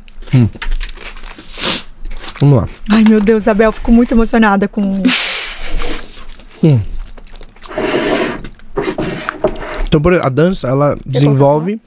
[2.39, 2.67] Vamos lá.
[2.89, 5.03] Ai, meu Deus, Isabel, fico muito emocionada com.
[9.85, 11.79] Então, por exemplo, a dança, ela desenvolve,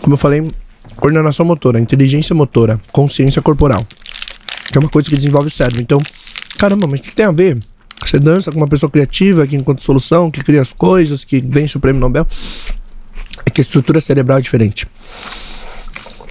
[0.00, 0.48] como eu falei,
[0.96, 3.84] coordenação motora, inteligência motora, consciência corporal.
[4.70, 5.82] Que é uma coisa que desenvolve o cérebro.
[5.82, 5.98] Então,
[6.58, 7.58] caramba, mas o que tem a ver?
[8.04, 11.76] Você dança com uma pessoa criativa, que encontra solução, que cria as coisas, que vence
[11.76, 12.26] o prêmio Nobel.
[13.46, 14.86] É que a estrutura cerebral é diferente.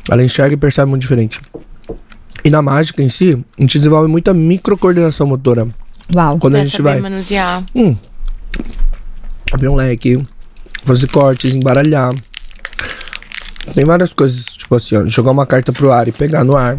[0.09, 1.41] Ela enxerga e percebe muito diferente.
[2.43, 5.67] E na mágica em si, a gente desenvolve muita microcoordenação motora.
[6.13, 6.37] Uau.
[6.39, 7.63] Quando a Pra gente saber vai manusear.
[7.73, 7.95] Hum.
[9.51, 10.19] Abrir um leque,
[10.83, 12.13] fazer cortes, embaralhar.
[13.73, 16.77] Tem várias coisas, tipo assim, ó, jogar uma carta pro ar e pegar no ar.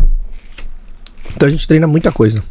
[1.35, 2.43] Então a gente treina muita coisa.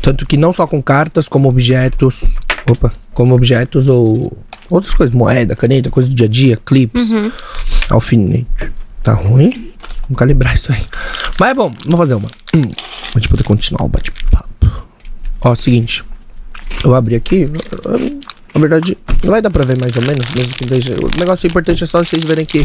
[0.00, 2.36] Tanto que não só com cartas, como objetos.
[2.70, 4.36] Opa, como objetos ou
[4.70, 7.10] outras coisas, moeda, caneta, coisa do dia a dia, clips,
[7.90, 8.72] alfinete.
[9.02, 9.72] Tá ruim?
[10.04, 10.82] Vamos calibrar isso aí.
[11.38, 12.28] Mas é bom, vamos fazer uma.
[12.54, 14.48] Hum, pra gente poder continuar o bate-papo.
[15.42, 16.02] Ó, é seguinte.
[16.82, 17.42] Eu abri aqui.
[17.42, 18.20] eu-
[18.54, 20.30] Na verdade, não vai dar pra ver mais ou menos.
[20.34, 22.64] Mesmo que deixe- o negócio importante é só vocês verem que.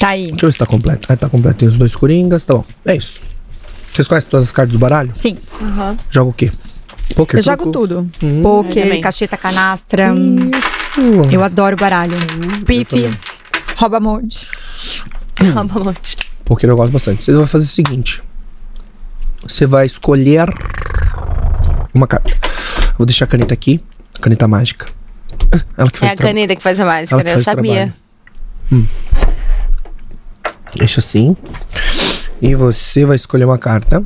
[0.00, 0.28] Tá aí.
[0.28, 1.06] Deixa eu ver se tá completo.
[1.12, 1.58] Ah, tá completo.
[1.58, 2.64] Tem os dois coringas, tá bom.
[2.84, 3.20] É isso.
[3.92, 5.10] Vocês conhecem todas as cartas do baralho?
[5.12, 5.36] Sim,
[6.10, 6.50] Joga o quê?
[7.14, 7.72] Poker, eu jogo truco?
[7.72, 8.10] tudo.
[8.22, 10.12] Eu Poker, cacheta canastra.
[10.14, 11.30] Isso.
[11.30, 12.16] Eu adoro baralho.
[12.66, 13.10] Pife,
[13.76, 14.48] rouba monte.
[15.54, 16.16] Rouba um monte.
[16.44, 17.24] Poker eu gosto bastante.
[17.24, 18.22] Vocês vão fazer o seguinte:
[19.42, 20.48] você vai escolher
[21.92, 22.30] uma carta.
[22.30, 23.80] Eu vou deixar a caneta aqui,
[24.16, 24.86] a caneta mágica.
[25.76, 26.18] Ela que É faz a o trabalho.
[26.18, 27.34] caneta que faz a mágica, né?
[27.34, 27.94] Eu sabia.
[28.72, 28.86] Hum.
[30.76, 31.36] Deixa assim.
[32.40, 34.02] E você vai escolher uma carta.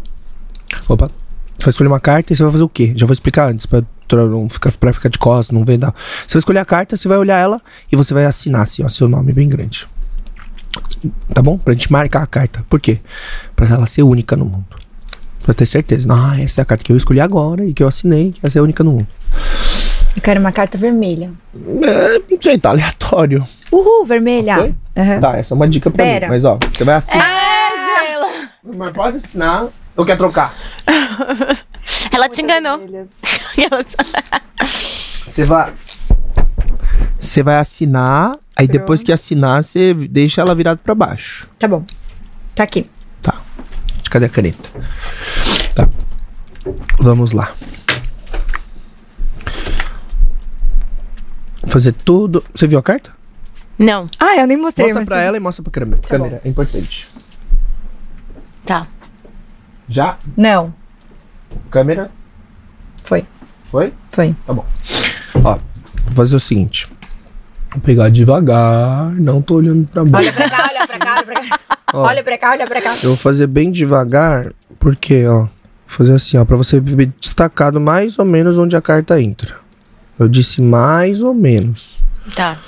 [0.88, 1.10] Opa.
[1.58, 2.92] Você vai escolher uma carta e você vai fazer o quê?
[2.94, 5.60] Já vou explicar antes, pra, não ficar, pra ficar de costas, não.
[5.60, 5.66] Não.
[6.26, 8.88] Você vai escolher a carta, você vai olhar ela e você vai assinar assim, ó,
[8.88, 9.86] seu nome bem grande.
[11.34, 11.58] Tá bom?
[11.58, 12.64] Pra gente marcar a carta.
[12.70, 13.00] Por quê?
[13.56, 14.66] Pra ela ser única no mundo.
[15.42, 16.08] Pra ter certeza.
[16.10, 18.58] Ah, essa é a carta que eu escolhi agora e que eu assinei, que essa
[18.58, 19.06] é a única no mundo.
[20.14, 21.30] Eu quero uma carta vermelha.
[21.82, 23.44] É, não sei, tá aleatório.
[23.72, 24.74] Uhul, vermelha.
[24.96, 25.20] Aham.
[25.20, 26.26] Tá, essa é uma dica pra Pera.
[26.26, 26.32] mim.
[26.32, 27.26] Mas ó, você vai assinar.
[27.30, 28.28] É, ela,
[28.76, 29.66] Mas pode assinar.
[29.98, 30.54] Ou quer trocar?
[32.12, 32.80] ela te enganou.
[35.26, 35.74] Você vai.
[37.18, 38.38] Você vai assinar.
[38.56, 41.48] Aí depois que assinar, você deixa ela virada pra baixo.
[41.58, 41.84] Tá bom.
[42.54, 42.88] Tá aqui.
[43.20, 43.42] Tá.
[44.08, 44.70] Cadê a caneta?
[45.74, 45.88] Tá.
[47.00, 47.52] Vamos lá.
[51.68, 52.44] Fazer tudo.
[52.54, 53.12] Você viu a carta?
[53.78, 54.88] Não, Ah, eu nem mostrei.
[54.88, 55.22] Mostra pra sim.
[55.22, 56.00] ela e mostra pra câmera.
[56.02, 56.40] câmera.
[56.44, 57.06] É importante.
[58.64, 58.86] tá.
[59.88, 60.16] Já?
[60.36, 60.72] Não,
[61.70, 62.10] Câmera?
[63.04, 63.24] foi.
[63.70, 63.92] Foi?
[64.12, 64.34] Foi.
[64.46, 64.64] Tá bom.
[65.36, 65.58] Ó,
[66.04, 66.88] vou fazer o seguinte.
[67.70, 69.12] Vou pegar devagar.
[69.12, 70.28] Não tô olhando pra baixo.
[70.28, 71.58] Olha pra cá, olha pra cá, olha pra cá.
[71.94, 72.02] Ó.
[72.06, 72.94] Olha pra cá, olha pra cá.
[73.02, 75.48] Eu vou fazer bem devagar, porque, ó, vou
[75.86, 79.56] fazer assim, ó, pra você ver destacado mais ou menos onde a carta entra.
[80.18, 82.02] Eu disse mais ou menos.
[82.36, 82.58] Tá.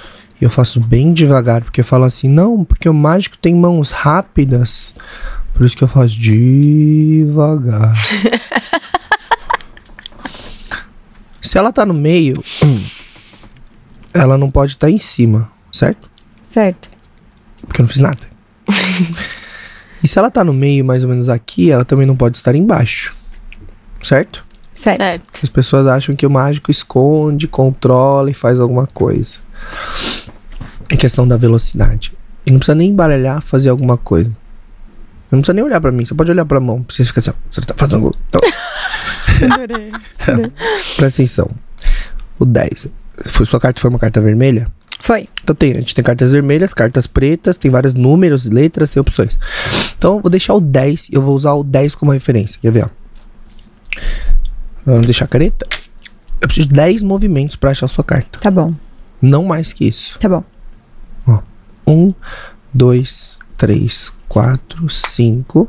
[0.41, 3.91] E eu faço bem devagar, porque eu falo assim, não, porque o mágico tem mãos
[3.91, 4.95] rápidas.
[5.61, 7.93] Por isso que eu faço devagar.
[11.43, 12.43] Se ela tá no meio,
[14.15, 16.09] ela não pode estar em cima, certo?
[16.49, 16.89] Certo.
[17.67, 18.27] Porque eu não fiz nada.
[20.03, 22.55] e se ela tá no meio, mais ou menos aqui, ela também não pode estar
[22.55, 23.15] embaixo.
[24.03, 24.43] Certo?
[24.73, 25.03] Certo.
[25.03, 25.41] Certo.
[25.43, 29.41] As pessoas acham que o mágico esconde, controla e faz alguma coisa.
[30.89, 32.15] É questão da velocidade.
[32.47, 34.35] E não precisa nem embaralhar, fazer alguma coisa.
[35.31, 36.85] Não precisa nem olhar pra mim, você pode olhar pra mão.
[36.89, 38.15] Você fica assim, ó, você tá fazendo.
[38.29, 38.41] Então,
[39.53, 39.91] Adorei.
[40.97, 41.51] presta atenção.
[42.39, 42.89] O 10.
[43.27, 44.71] Foi, sua carta foi uma carta vermelha?
[44.99, 45.29] Foi.
[45.43, 49.39] Então tem, a gente tem cartas vermelhas, cartas pretas, tem vários números, letras, tem opções.
[49.97, 52.59] Então eu vou deixar o 10 e eu vou usar o 10 como referência.
[52.61, 52.89] Quer ver, ó?
[54.85, 55.67] Vamos deixar a caneta.
[56.41, 58.39] Eu preciso de 10 movimentos pra achar a sua carta.
[58.39, 58.75] Tá bom.
[59.21, 60.19] Não mais que isso.
[60.19, 60.45] Tá bom.
[61.87, 62.15] 1,
[62.73, 65.69] 2, 3, 4, 5,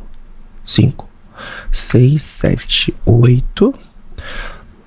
[0.64, 1.10] 5,
[1.72, 3.74] 6, 7, 8,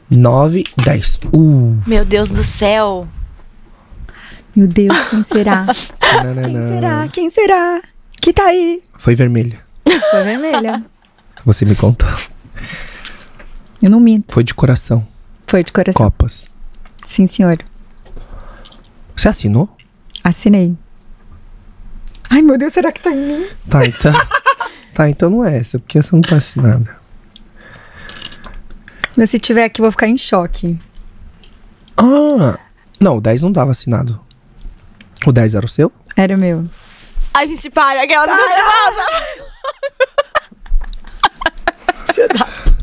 [0.09, 1.21] 9, 10.
[1.33, 1.83] Uh!
[1.85, 3.09] Meu Deus do céu.
[4.55, 5.67] Meu Deus, quem será?
[6.45, 7.09] Quem será?
[7.09, 7.83] Quem será?
[8.23, 8.81] Que tá aí?
[8.97, 9.59] Foi vermelha.
[9.85, 10.85] Foi vermelha.
[11.45, 12.09] Você me contou.
[13.83, 14.33] Eu não minto.
[14.33, 15.05] Foi de coração.
[15.49, 15.95] Foi de coração.
[15.95, 16.49] Copas.
[17.05, 17.59] Sim, senhor.
[19.17, 19.69] Você assinou?
[20.23, 20.77] Assinei.
[22.31, 23.47] Ai, meu Deus, será que tá em mim?
[23.69, 24.13] Tá, então.
[24.95, 26.97] tá, então não é essa, porque essa não tá assinada.
[29.17, 30.79] Mas se tiver aqui, eu vou ficar em choque.
[31.97, 32.59] Ah!
[32.99, 34.21] Não, o 10 não tava assinado.
[35.27, 35.93] O 10 era o seu?
[36.17, 36.65] Era o meu.
[37.33, 38.37] A gente para, aquelas do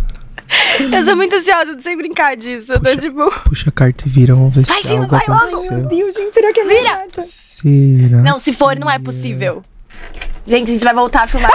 [0.91, 2.73] Eu sou muito ansiosa de sem brincar disso.
[2.73, 3.29] Eu tô tipo.
[3.43, 5.39] Puxa a carta e vira, vamos ver Vai, se Gino, algo vai logo.
[5.45, 5.85] aconteceu.
[5.87, 7.25] Deus, gente, será que é verdade?
[7.25, 8.17] Será?
[8.21, 9.63] Não, se for, não é possível.
[10.45, 11.51] Gente, a gente vai voltar a filmar.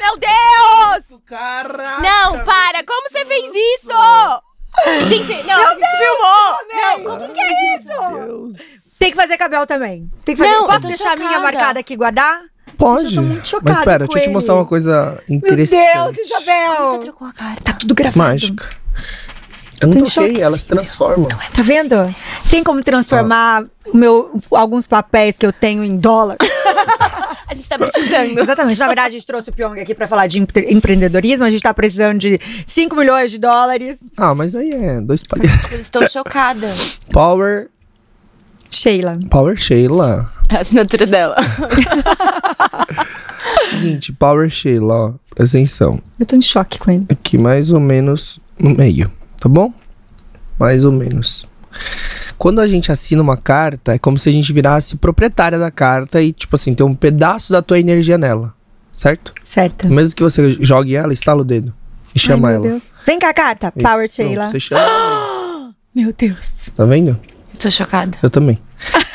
[0.00, 1.20] Meu Deus!
[1.26, 2.00] Caraca!
[2.02, 2.84] Não, para!
[2.84, 5.08] Como você fez isso?
[5.08, 6.58] Gente, não, a gente filmou!
[6.74, 8.24] Não, como que é isso?
[8.26, 8.56] Deus.
[8.98, 10.10] Tem que fazer cabelo também.
[10.24, 10.52] Tem que fazer.
[10.54, 11.52] Não, eu Posso deixar a minha chocada.
[11.52, 12.40] marcada aqui guardar?
[12.76, 13.08] Pode.
[13.08, 15.38] Gente, eu tô muito chocada Mas espera, com deixa eu te mostrar uma coisa Meu
[15.38, 16.14] interessante.
[16.14, 16.86] Deus, Isabel!
[16.86, 17.56] Você trocou a cara.
[17.62, 18.18] Tá tudo gravado.
[18.18, 18.68] Mágica.
[19.80, 21.26] Eu não toquei, elas se transformam.
[21.28, 21.96] Tá vendo?
[22.48, 26.36] Tem como transformar o meu, alguns papéis que eu tenho em dólar?
[27.46, 28.38] A gente tá precisando.
[28.40, 28.80] Exatamente.
[28.80, 31.44] Na verdade, a gente trouxe o Pyong aqui pra falar de empre- empreendedorismo.
[31.44, 33.98] A gente tá precisando de 5 milhões de dólares.
[34.16, 35.70] Ah, mas aí é dois palhaços.
[35.70, 36.74] Eu estou chocada.
[37.12, 37.68] Power.
[38.70, 39.18] Sheila.
[39.30, 40.32] Power Sheila.
[40.48, 41.36] É a assinatura dela.
[43.70, 45.12] Seguinte, Power Sheila, ó.
[45.34, 46.00] Presta atenção.
[46.18, 47.04] Eu tô em choque com ele.
[47.08, 49.72] Aqui mais ou menos no meio, tá bom?
[50.58, 51.46] Mais ou menos.
[52.38, 56.22] Quando a gente assina uma carta, é como se a gente virasse proprietária da carta
[56.22, 58.54] e, tipo assim, tem um pedaço da tua energia nela.
[58.92, 59.32] Certo?
[59.44, 59.92] Certo.
[59.92, 61.74] Mesmo que você jogue ela, estala o dedo.
[62.14, 62.62] E chama Ai, ela.
[62.62, 62.84] meu Deus.
[63.04, 63.72] Vem cá, carta.
[63.74, 64.48] Isso, Power pronto, Sheila.
[64.48, 65.74] Você chama ela.
[65.94, 66.70] Meu Deus.
[66.76, 67.10] Tá vendo?
[67.52, 68.18] Eu tô chocada.
[68.20, 68.58] Eu também.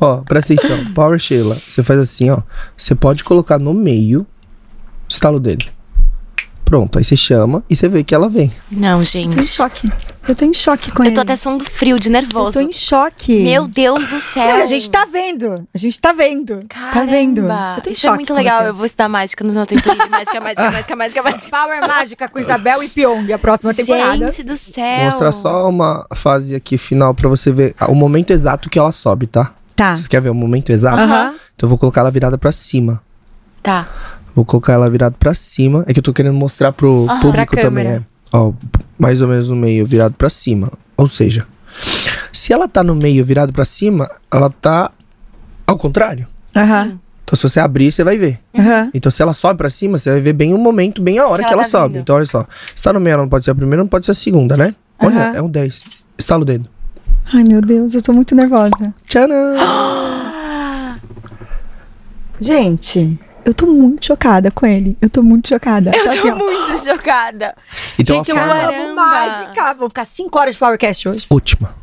[0.00, 0.92] ó, presta atenção.
[0.92, 1.56] Power Sheila.
[1.66, 2.38] Você faz assim, ó.
[2.76, 4.26] Você pode colocar no meio,
[5.08, 5.66] estala o dedo.
[6.64, 8.50] Pronto, aí você chama e você vê que ela vem.
[8.70, 9.42] Não, Tô em gente.
[9.44, 9.90] choque.
[10.26, 11.14] Eu tô em choque com Eu ele.
[11.14, 12.52] tô até suando frio de Eu nervoso.
[12.52, 13.42] tô em choque.
[13.42, 14.46] Meu Deus do céu.
[14.56, 15.66] Não, a gente tá vendo.
[15.74, 16.64] A gente tá vendo.
[16.68, 16.92] Caramba.
[16.94, 17.40] Tá vendo?
[17.42, 18.62] Eu tô em Isso choque é muito legal.
[18.62, 20.08] Eu vou estudar mágica no meu tempo livre.
[20.08, 21.48] Mágica, mágica, mágica, mágica, mágica.
[21.50, 24.30] Power Mágica com Isabel e Pyong, a próxima temporada.
[24.30, 25.04] Gente do Vou céu.
[25.06, 29.26] mostrar só uma fase aqui final pra você ver o momento exato que ela sobe,
[29.26, 29.52] tá?
[29.76, 29.96] Tá.
[29.96, 31.00] Vocês querem ver o momento exato?
[31.02, 31.34] Aham.
[31.56, 33.02] Então eu vou colocar ela virada pra cima.
[33.62, 33.88] Tá.
[34.34, 35.84] Vou colocar ela virada pra cima.
[35.86, 38.06] É que eu tô querendo mostrar pro público também, câmera.
[38.32, 38.36] é.
[38.36, 38.52] Ó,
[38.98, 40.72] mais ou menos no meio, virado pra cima.
[40.96, 41.46] Ou seja,
[42.32, 44.90] se ela tá no meio virado pra cima, ela tá
[45.66, 46.26] ao contrário.
[46.56, 46.98] Aham.
[47.24, 48.38] Então se você abrir, você vai ver.
[48.58, 48.90] Aham.
[48.94, 51.42] Então se ela sobe pra cima, você vai ver bem o momento, bem a hora
[51.42, 51.92] Que que, ela ela, tá sobe.
[51.94, 52.02] vindo.
[52.02, 52.46] Então olha só.
[52.74, 54.56] Se tá no meio, ela não pode ser a primeira, não pode ser a segunda,
[54.56, 54.74] né?
[54.98, 55.36] Olha, Aham.
[55.36, 55.82] é um 10.
[56.18, 56.68] Estala o dedo.
[57.34, 58.94] Ai, meu Deus, eu tô muito nervosa.
[59.06, 59.34] Tcharam!
[62.40, 64.96] Gente, eu tô muito chocada com ele.
[65.00, 65.90] Eu tô muito chocada.
[65.94, 66.36] Eu Tá tô assim, ó.
[66.36, 67.54] muito chocada.
[67.98, 69.74] Então Gente, eu amo mágica.
[69.74, 71.26] Vou ficar 5 horas de Powercast hoje.
[71.30, 71.74] última.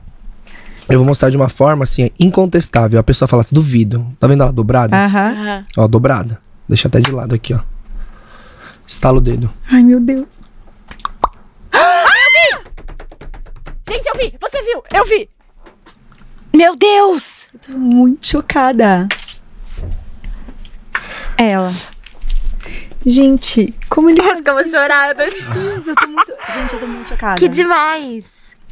[0.89, 2.99] Eu vou mostrar de uma forma assim, incontestável.
[2.99, 4.05] A pessoa fala assim, duvido.
[4.19, 4.95] Tá vendo ela dobrada?
[4.95, 5.31] Aham.
[5.31, 5.65] Aham.
[5.77, 6.39] Ó, dobrada.
[6.67, 7.59] Deixa até de lado aqui, ó.
[8.87, 9.51] Estala o dedo.
[9.71, 10.41] Ai, meu Deus.
[13.87, 14.35] Gente, eu vi!
[14.39, 14.83] Você viu?
[14.93, 15.29] Eu vi!
[16.55, 17.47] Meu Deus!
[17.53, 19.07] Eu tô muito chocada.
[21.39, 21.73] Ela.
[23.06, 25.15] Gente, como ele eu vou chorar.
[25.15, 26.34] Deus, eu tô muito.
[26.54, 27.39] Gente, eu tô muito chocada.
[27.39, 28.25] Que demais!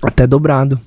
[0.03, 0.77] Até dobrado.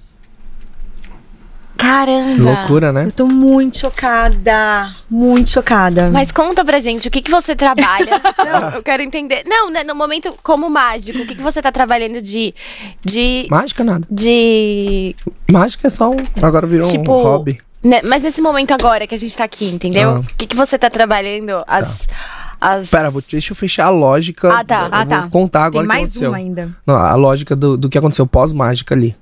[1.79, 2.39] Caramba!
[2.39, 3.07] Loucura, né?
[3.07, 4.91] Eu tô muito chocada.
[5.09, 6.11] Muito chocada.
[6.11, 8.21] Mas conta pra gente, o que que você trabalha?
[8.45, 9.45] Não, eu quero entender.
[9.47, 12.55] Não, né, no momento como mágico, o que que você tá trabalhando de...
[13.03, 13.47] De...
[13.51, 14.07] Mágica nada.
[14.11, 15.17] De...
[15.51, 16.19] Mágica é só um.
[16.43, 17.59] Agora virou Tipo, um hobby.
[17.83, 20.11] Né, mas nesse momento agora que a gente tá aqui, entendeu?
[20.11, 20.19] Ah.
[20.21, 21.63] O que que você tá trabalhando?
[21.67, 22.07] As...
[22.61, 22.91] as...
[22.91, 24.53] Pera, vou, deixa eu fechar a lógica.
[24.53, 24.83] Ah, tá.
[24.83, 25.29] Eu Ah, vou tá.
[25.31, 26.31] contar agora Tem o que mais aconteceu.
[26.31, 26.71] uma ainda.
[26.87, 29.17] Não, a lógica do, do que aconteceu pós-mágica ali.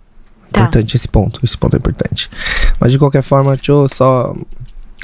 [0.50, 0.60] Tá.
[0.62, 1.40] Importante esse ponto.
[1.44, 2.30] Esse ponto é importante.
[2.80, 4.34] Mas de qualquer forma, deixa eu só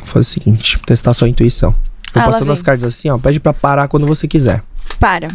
[0.05, 1.75] fazer o seguinte: testar sua intuição.
[2.15, 3.19] Eu Ah, passando as cartas assim, ó.
[3.19, 4.63] Pede pra parar quando você quiser.
[4.99, 5.29] Para.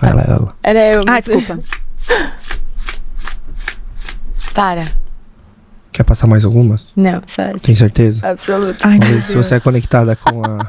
[0.00, 0.56] Vai lá, ela.
[0.62, 1.02] Era eu.
[1.06, 1.58] Ah, desculpa.
[4.54, 4.84] Para.
[5.92, 6.86] Quer passar mais algumas?
[6.96, 7.60] Não, sério.
[7.60, 8.26] Tem certeza?
[8.26, 8.78] Absoluto.
[8.82, 10.66] Ai, Vamos meu ver se você é conectada com a.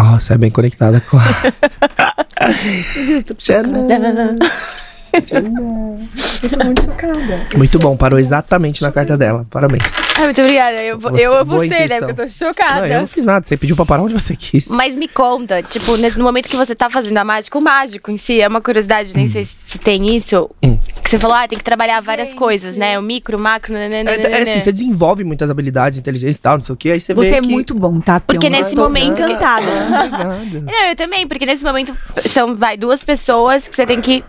[0.00, 1.22] Nossa, é bem conectada com a.
[5.12, 7.46] Eu tô muito chocada.
[7.56, 9.46] Muito bom, parou exatamente na carta dela.
[9.50, 9.94] Parabéns.
[10.16, 10.82] Ai, muito obrigada.
[10.82, 11.98] Eu, vou- Você- eu você, né?
[12.00, 12.80] Porque eu tô chocada.
[12.80, 13.44] Não, eu não fiz nada.
[13.46, 14.68] Você pediu pra parar onde você quis.
[14.68, 18.16] Mas me conta, tipo, no momento que você tá fazendo a mágica, o mágico em
[18.16, 20.50] si, é uma curiosidade, nem sei se, tem isso.
[20.62, 20.76] Hum.
[21.02, 22.38] Que você falou, ah, tem que trabalhar várias Gente.
[22.38, 22.98] coisas, né?
[22.98, 24.10] O micro, o macro, nananana.
[24.10, 27.00] É, é assim, você desenvolve muitas habilidades, inteligência e tal, não sei o que, aí
[27.00, 27.48] você, Você vê é que...
[27.48, 28.18] muito bom, tá?
[28.20, 29.62] Porque nesse momento- Encantada.
[30.06, 30.62] Obrigado.
[30.62, 31.94] Não, eu também, porque nesse momento
[32.28, 34.24] são, vai, duas pessoas que você tem que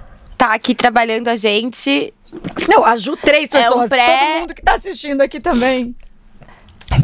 [0.47, 2.13] tá aqui trabalhando a gente.
[2.67, 3.89] Não, a Ju, três É um pessoas.
[3.89, 5.95] pré- Todo mundo que tá assistindo aqui também.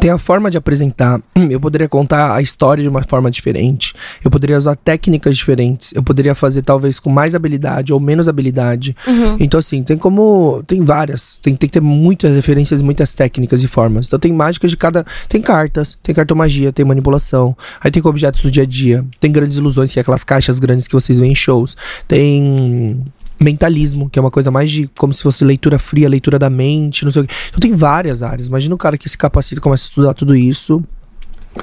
[0.00, 1.20] tem a forma de apresentar.
[1.50, 3.94] Eu poderia contar a história de uma forma diferente.
[4.24, 5.92] Eu poderia usar técnicas diferentes.
[5.94, 8.94] Eu poderia fazer talvez com mais habilidade ou menos habilidade.
[9.06, 9.36] Uhum.
[9.40, 10.62] Então, assim, tem como.
[10.66, 11.38] Tem várias.
[11.38, 14.06] Tem, tem que ter muitas referências, muitas técnicas e formas.
[14.06, 15.04] Então, tem mágicas de cada.
[15.28, 17.56] Tem cartas, tem cartomagia, tem manipulação.
[17.80, 19.04] Aí tem objetos do dia a dia.
[19.18, 21.76] Tem grandes ilusões, que é aquelas caixas grandes que vocês veem em shows.
[22.06, 23.02] Tem
[23.40, 27.04] mentalismo, que é uma coisa mais de como se fosse leitura fria, leitura da mente,
[27.04, 27.34] não sei o quê.
[27.48, 28.48] Então tem várias áreas.
[28.48, 30.82] Imagina um cara que se capacita e começa a estudar tudo isso,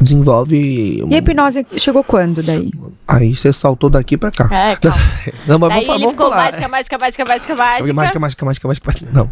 [0.01, 1.01] desenvolve.
[1.03, 2.71] um- E a hipnose chegou quando daí?
[3.07, 4.49] Aí você saltou daqui pra cá.
[4.51, 4.97] É, calma.
[5.47, 6.37] Não, mas Daí vamos, ele vamos ficou pular.
[6.45, 7.93] mágica, mágica, mágica, mágica, mágica.
[7.93, 9.09] Mágica, mágica, mágica, mágica, mágica.
[9.13, 9.31] Não.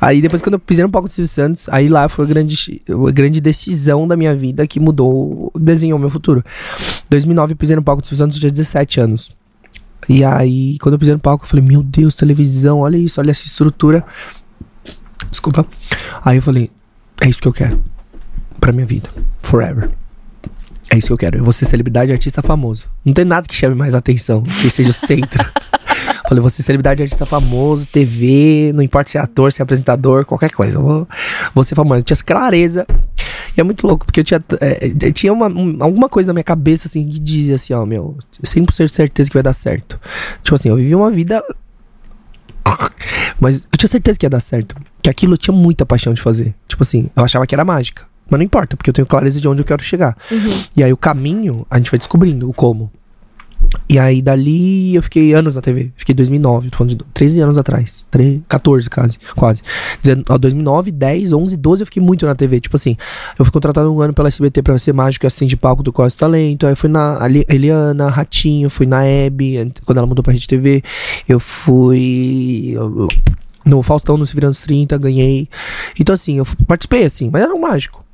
[0.00, 2.82] Aí depois, quando eu pisei no palco do Silvio Santos, aí lá foi a grande,
[2.88, 6.44] a grande decisão da minha vida que mudou, desenhou meu futuro.
[7.10, 9.30] 2009, eu pisei no palco do Silvio Santos, eu tinha 17 anos.
[10.08, 13.30] E aí, quando eu pisei no palco, eu falei, meu Deus, televisão, olha isso, olha
[13.30, 14.04] essa estrutura.
[15.30, 15.66] Desculpa.
[16.24, 16.70] Aí eu falei,
[17.20, 17.82] é isso que eu quero.
[18.60, 19.10] Pra minha vida.
[19.42, 19.90] Forever.
[20.90, 21.38] É isso que eu quero.
[21.38, 22.88] Eu vou ser celebridade artista famoso.
[23.04, 25.44] Não tem nada que chame mais atenção, que seja o centro.
[26.28, 30.24] Falei, vou ser celebridade, artista famoso, TV, não importa se é ator, se é apresentador,
[30.24, 30.78] qualquer coisa.
[30.78, 31.08] Vou,
[31.54, 32.00] vou ser famoso.
[32.00, 32.86] Eu tinha essa clareza.
[33.56, 36.34] E é muito louco, porque eu tinha, é, é, tinha uma, um- alguma coisa na
[36.34, 39.98] minha cabeça, assim, que dizia assim, ó, meu, 100% de certeza que vai dar certo.
[40.42, 41.42] Tipo assim, eu vivi uma vida...
[43.40, 44.76] Mas eu tinha certeza que ia dar certo.
[45.02, 46.54] Que aquilo eu tinha muita paixão de fazer.
[46.68, 48.04] Tipo assim, eu achava que era mágica.
[48.28, 50.16] Mas não importa, porque eu tenho clareza de onde eu quero chegar.
[50.76, 52.90] E aí o caminho, a gente vai descobrindo o como.
[53.88, 55.90] E aí dali eu fiquei anos na TV.
[55.96, 58.06] Fiquei em 2009, tô falando de 13 anos atrás.
[58.10, 59.62] 13, 14 quase, quase.
[60.02, 62.60] Dezen- ó, 2009, 10, 11, 12 eu fiquei muito na TV.
[62.60, 62.96] Tipo assim,
[63.38, 65.92] eu fui contratado um ano pela SBT pra ser mágico e assistente de palco do
[65.92, 66.66] Quase Talento.
[66.66, 70.82] Aí eu fui na Eliana, Ratinho, fui na Hebe, quando ela mudou pra Rede TV.
[71.28, 72.74] Eu fui
[73.64, 75.48] no Faustão, no Se Virando os 30, ganhei.
[75.98, 78.04] Então assim, eu participei assim, mas era um mágico.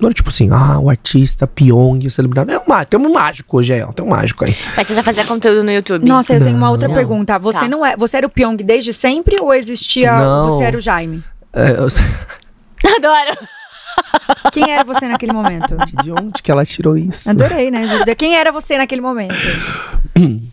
[0.00, 2.52] Não era tipo assim, ah, o artista, Pyong, o celebridade.
[2.52, 4.56] É um mágico, tem um mágico hoje, é, tem um mágico aí.
[4.76, 6.06] Mas você já fazia conteúdo no YouTube?
[6.08, 6.94] Nossa, eu tenho uma outra Não.
[6.94, 7.38] pergunta.
[7.38, 7.68] Você Tá.
[7.68, 10.50] não é, você era o Pyong desde sempre ou existia, Não.
[10.56, 11.22] você era o Jaime?
[11.52, 11.88] É, eu-
[12.96, 13.46] Adoro.
[14.52, 15.76] Quem era você naquele momento?
[16.02, 17.28] de onde que ela tirou isso?
[17.28, 18.14] Adorei, né, Júlia?
[18.16, 19.34] Quem era você naquele momento?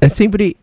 [0.00, 0.56] É sempre.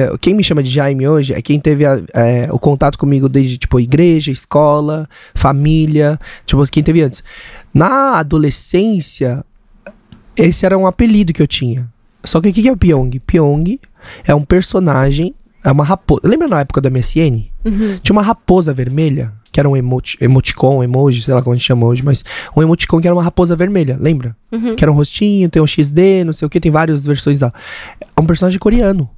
[0.00, 3.28] É, quem me chama de Jaime hoje é quem teve a- é, o contato comigo
[3.28, 7.22] desde, tipo, igreja, escola, família, tipo, quem teve antes.
[7.72, 9.44] Na adolescência,
[10.36, 11.88] esse era um apelido que eu tinha.
[12.24, 13.18] Só que o que que é o Pyong?
[13.26, 13.78] Pyong
[14.24, 15.34] é um personagem,
[15.64, 16.20] é uma raposa.
[16.24, 17.46] Lembra na época do MSN?
[17.64, 17.98] Uhum.
[18.02, 21.66] Tinha uma raposa vermelha, que era um emoti emoticon, emoji, sei lá como a gente
[21.66, 22.24] chama hoje, mas
[22.56, 24.36] um emoticon que era uma raposa vermelha, lembra?
[24.52, 24.76] Uhum.
[24.76, 27.52] Que era um rostinho, tem um XD, não sei o que, tem várias versões da.
[28.16, 29.08] É um personagem coreano.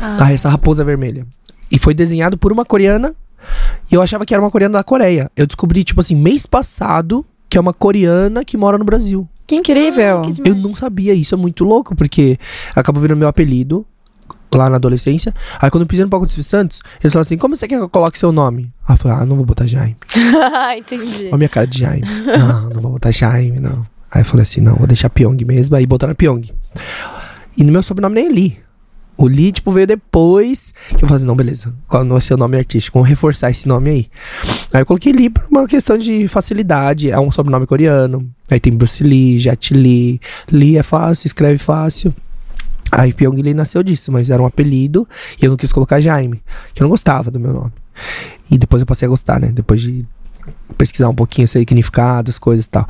[0.00, 1.26] Ah, essa raposa vermelha.
[1.70, 3.14] E foi desenhado por uma coreana.
[3.90, 5.30] E eu achava que era uma coreana da Coreia.
[5.36, 9.28] Eu descobri, tipo assim, mês passado, que é uma coreana que mora no Brasil.
[9.46, 10.18] Que incrível.
[10.18, 10.48] Ah, que.
[10.48, 12.38] Eu não sabia, isso é muito louco, porque
[12.74, 13.86] acabou virando meu apelido
[14.54, 15.34] lá na adolescência.
[15.60, 17.76] Aí quando eu pisei no palco do Silvio Santos, eles falaram assim: como você quer
[17.76, 18.72] que eu coloque seu nome?
[18.86, 19.96] Aí eu falei, ah, não vou botar Jaime.
[20.76, 21.26] Entendi.
[21.26, 22.06] Olha a minha cara de Jaime.
[22.38, 23.86] Não, não vou botar Jaime, não.
[24.10, 25.76] Aí eu falei assim, não, vou deixar Pyong mesmo.
[25.76, 26.50] Aí botaram Pyong.
[27.56, 28.65] E no meu sobrenome nem é Lee.
[29.16, 30.74] O Lee, tipo, veio depois.
[30.88, 31.74] Que eu falei assim, não, beleza.
[31.88, 32.98] Qual vai ser o nome artístico?
[32.98, 34.10] Vamos reforçar esse nome aí.
[34.72, 37.10] Aí eu coloquei Lee por uma questão de facilidade.
[37.10, 38.28] É um sobrenome coreano.
[38.50, 40.20] Aí tem Bruce Lee, Jet Lee.
[40.50, 42.14] Lee é fácil, escreve fácil.
[42.92, 45.08] Aí Pyong Lee nasceu disso, mas era um apelido.
[45.40, 46.42] E eu não quis colocar Jaime.
[46.74, 47.72] Que eu não gostava do meu nome.
[48.50, 49.48] E depois eu passei a gostar, né?
[49.48, 50.06] Depois de
[50.76, 52.86] pesquisar um pouquinho, significado, as coisas e tal.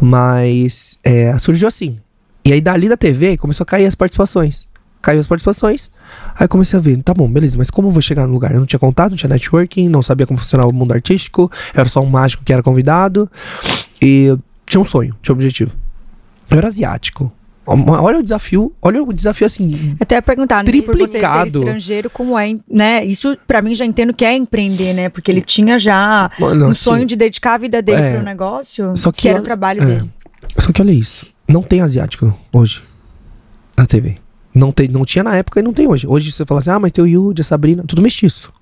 [0.00, 1.98] Mas é, surgiu assim.
[2.44, 4.69] E aí dali da TV começou a cair as participações.
[5.02, 5.90] Caiu as participações.
[6.38, 8.52] Aí comecei a ver, tá bom, beleza, mas como eu vou chegar no lugar?
[8.52, 11.88] Eu não tinha contato, não tinha networking, não sabia como funcionava o mundo artístico, era
[11.88, 13.30] só um mágico que era convidado.
[14.00, 14.36] E
[14.66, 15.72] tinha um sonho, tinha um objetivo.
[16.50, 17.32] Eu era asiático.
[17.66, 19.90] Olha o desafio, olha o desafio assim.
[19.90, 21.58] Eu até ia perguntar, não sei por você ser Triplicado.
[21.58, 23.04] estrangeiro, como é, né?
[23.04, 25.08] Isso, pra mim, já entendo que é empreender, né?
[25.08, 28.14] Porque ele tinha já Mano, um assim, sonho de dedicar a vida dele é.
[28.14, 29.86] pro negócio, Só que, que era o trabalho é.
[29.86, 30.10] dele.
[30.58, 31.26] Só que olha isso.
[31.46, 32.82] Não tem asiático hoje.
[33.76, 34.16] Na TV.
[34.60, 36.06] Não, tem, não tinha na época e não tem hoje.
[36.06, 38.52] Hoje você fala assim, ah, mas tem o Yuji, a Sabrina, tudo mestiço.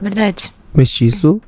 [0.00, 0.52] Verdade.
[0.72, 1.40] Mestiço,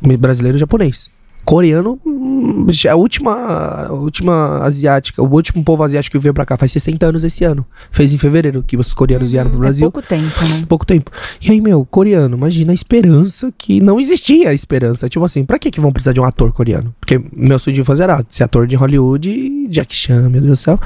[0.00, 1.10] me- brasileiro e japonês.
[1.44, 6.44] Coreano, hum, é a última, a última asiática, o último povo asiático que veio pra
[6.44, 7.64] cá faz 60 anos esse ano.
[7.90, 9.90] Fez em fevereiro, que os coreanos vieram pro É Brasil.
[9.90, 10.62] pouco tempo, né?
[10.68, 11.10] pouco tempo.
[11.40, 15.08] E aí, meu, coreano, imagina a esperança que não existia a esperança.
[15.08, 16.94] Tipo assim, pra que que vão precisar de um ator coreano?
[17.00, 20.58] Porque meu sonho de fazer era ser ator de Hollywood e Jack Chan, meu Deus
[20.58, 20.78] do céu.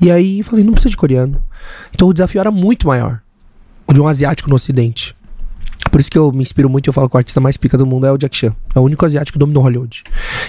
[0.00, 1.40] E aí, falei, não precisa de coreano.
[1.94, 3.20] Então o desafio era muito maior.
[3.86, 5.14] O de um asiático no ocidente.
[5.90, 7.78] Por isso que eu me inspiro muito e eu falo que o artista mais pica
[7.78, 8.54] do mundo é o Jack Chan.
[8.74, 10.02] É o único asiático que dominou Hollywood.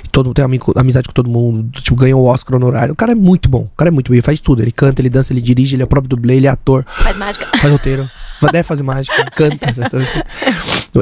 [0.03, 1.69] E todo, tem amigo, amizade com todo mundo.
[1.79, 2.93] Tipo, ganhou o Oscar honorário.
[2.93, 3.61] O cara é muito bom.
[3.71, 4.15] O cara é muito bom.
[4.15, 4.61] Ele faz tudo.
[4.61, 7.47] Ele canta, ele dança, ele dirige, ele é próprio dublê, ele é ator, Faz mágica.
[7.57, 8.09] faz roteiro.
[8.41, 9.67] Deve fazer mágica, canta.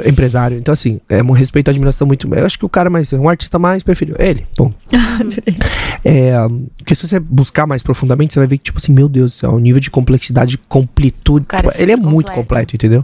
[0.04, 0.58] é empresário.
[0.58, 2.34] Então, assim, é um respeito e admiração muito.
[2.34, 3.12] Eu acho que o cara mais.
[3.14, 4.18] Um artista mais preferido.
[4.20, 4.74] Ele, bom.
[6.08, 6.36] É,
[6.78, 9.36] porque se você buscar mais profundamente, você vai ver que, tipo assim, meu Deus do
[9.36, 11.48] céu, o nível de complexidade, de completude.
[11.48, 12.76] cara é tipo, ele é muito completo.
[12.76, 13.04] entendeu?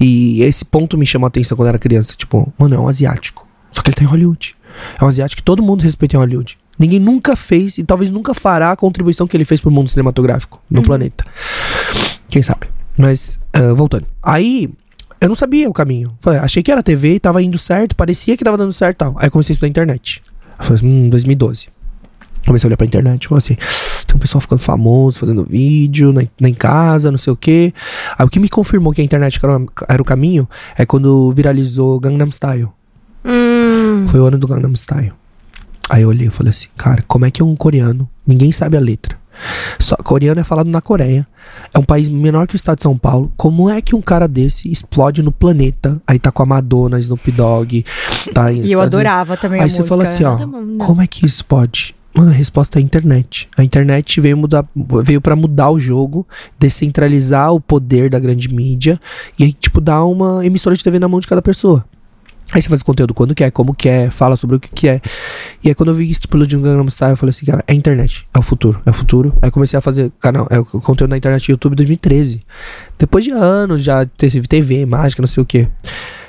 [0.00, 2.14] E esse ponto me chamou a atenção quando eu era criança.
[2.16, 3.46] Tipo, mano, é um asiático.
[3.70, 4.56] Só que ele tá em Hollywood.
[5.00, 6.58] É um asiático que todo mundo respeita em Hollywood.
[6.78, 10.60] Ninguém nunca fez e talvez nunca fará a contribuição que ele fez pro mundo cinematográfico
[10.68, 11.24] no planeta.
[12.28, 12.66] Quem sabe?
[12.96, 14.06] Mas, ah, voltando.
[14.22, 14.70] Aí,
[15.20, 16.12] eu não sabia o caminho.
[16.20, 19.14] Falei, achei que era TV e tava indo certo, parecia que tava dando certo tal.
[19.18, 20.22] Aí comecei a estudar internet.
[20.58, 21.68] Eu falei assim, hum, 2012.
[22.46, 23.54] Comecei a olhar pra internet, falei assim,
[24.06, 27.72] tem um pessoal ficando famoso, fazendo vídeo na, na- em casa, não sei o quê.
[28.18, 31.98] Aí o que me confirmou que a internet era, era o caminho é quando viralizou
[31.98, 32.68] Gangnam Style.
[33.24, 34.06] Hum.
[34.08, 35.12] Foi o ano do Gangnam Style.
[35.88, 38.80] Aí eu olhei e falei assim, cara, como é que um coreano, ninguém sabe a
[38.80, 39.16] letra.
[39.78, 41.26] Só coreano é falado na Coreia.
[41.72, 43.32] É um país menor que o estado de São Paulo.
[43.36, 46.00] Como é que um cara desse explode no planeta?
[46.06, 47.84] Aí tá com a Madonna, Snoop Dogg,
[48.32, 49.88] tá em E eu adorava também a Aí você música.
[49.88, 50.38] fala assim, ó,
[50.84, 51.94] como é que isso pode?
[52.14, 53.48] Mano, a resposta é a internet.
[53.56, 54.64] A internet veio mudar,
[55.02, 56.24] veio para mudar o jogo,
[56.56, 59.00] descentralizar o poder da grande mídia
[59.36, 61.84] e aí tipo dar uma emissora de TV na mão de cada pessoa.
[62.54, 65.02] Aí você faz o conteúdo quando quer, como quer, fala sobre o que quer.
[65.62, 67.64] E aí quando eu vi isso pelo de um Gangnam Style, eu falei assim, cara,
[67.66, 69.36] é internet, é o futuro, é o futuro.
[69.42, 72.42] Aí comecei a fazer canal, é, o conteúdo na internet YouTube em 2013.
[72.96, 75.66] Depois de anos já teve TV, mágica, não sei o quê.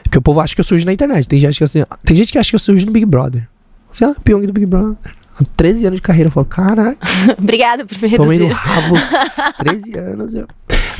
[0.01, 1.27] Porque o povo acha que eu surjo na internet.
[1.27, 3.47] Tem gente que assim, tem gente que acha que eu surjo no Big Brother.
[3.91, 4.97] Você é a Pyong do Big Brother.
[5.55, 6.29] 13 anos de carreira.
[6.29, 6.97] Eu falo, caraca,
[7.37, 8.67] Obrigada por me tomei no reduzir.
[8.67, 8.95] rabo.
[9.63, 10.33] 13 anos.
[10.33, 10.47] Eu...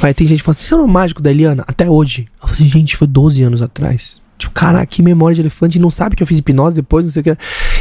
[0.04, 1.64] Aí tem gente que fala assim, você é o mágico da Eliana?
[1.68, 2.28] Até hoje.
[2.42, 4.22] Eu falei, gente, foi 12 anos atrás.
[4.38, 5.78] Tipo, caraca, que memória de elefante.
[5.78, 7.38] E não sabe que eu fiz hipnose depois, não sei o que.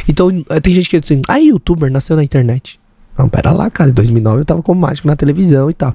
[0.08, 2.78] Então, eh, tem gente que diz assim, ah, youtuber, nasceu na internet.
[3.16, 3.90] Não, pera lá, cara.
[3.90, 5.94] Em 2009 eu tava como mágico na televisão e tal.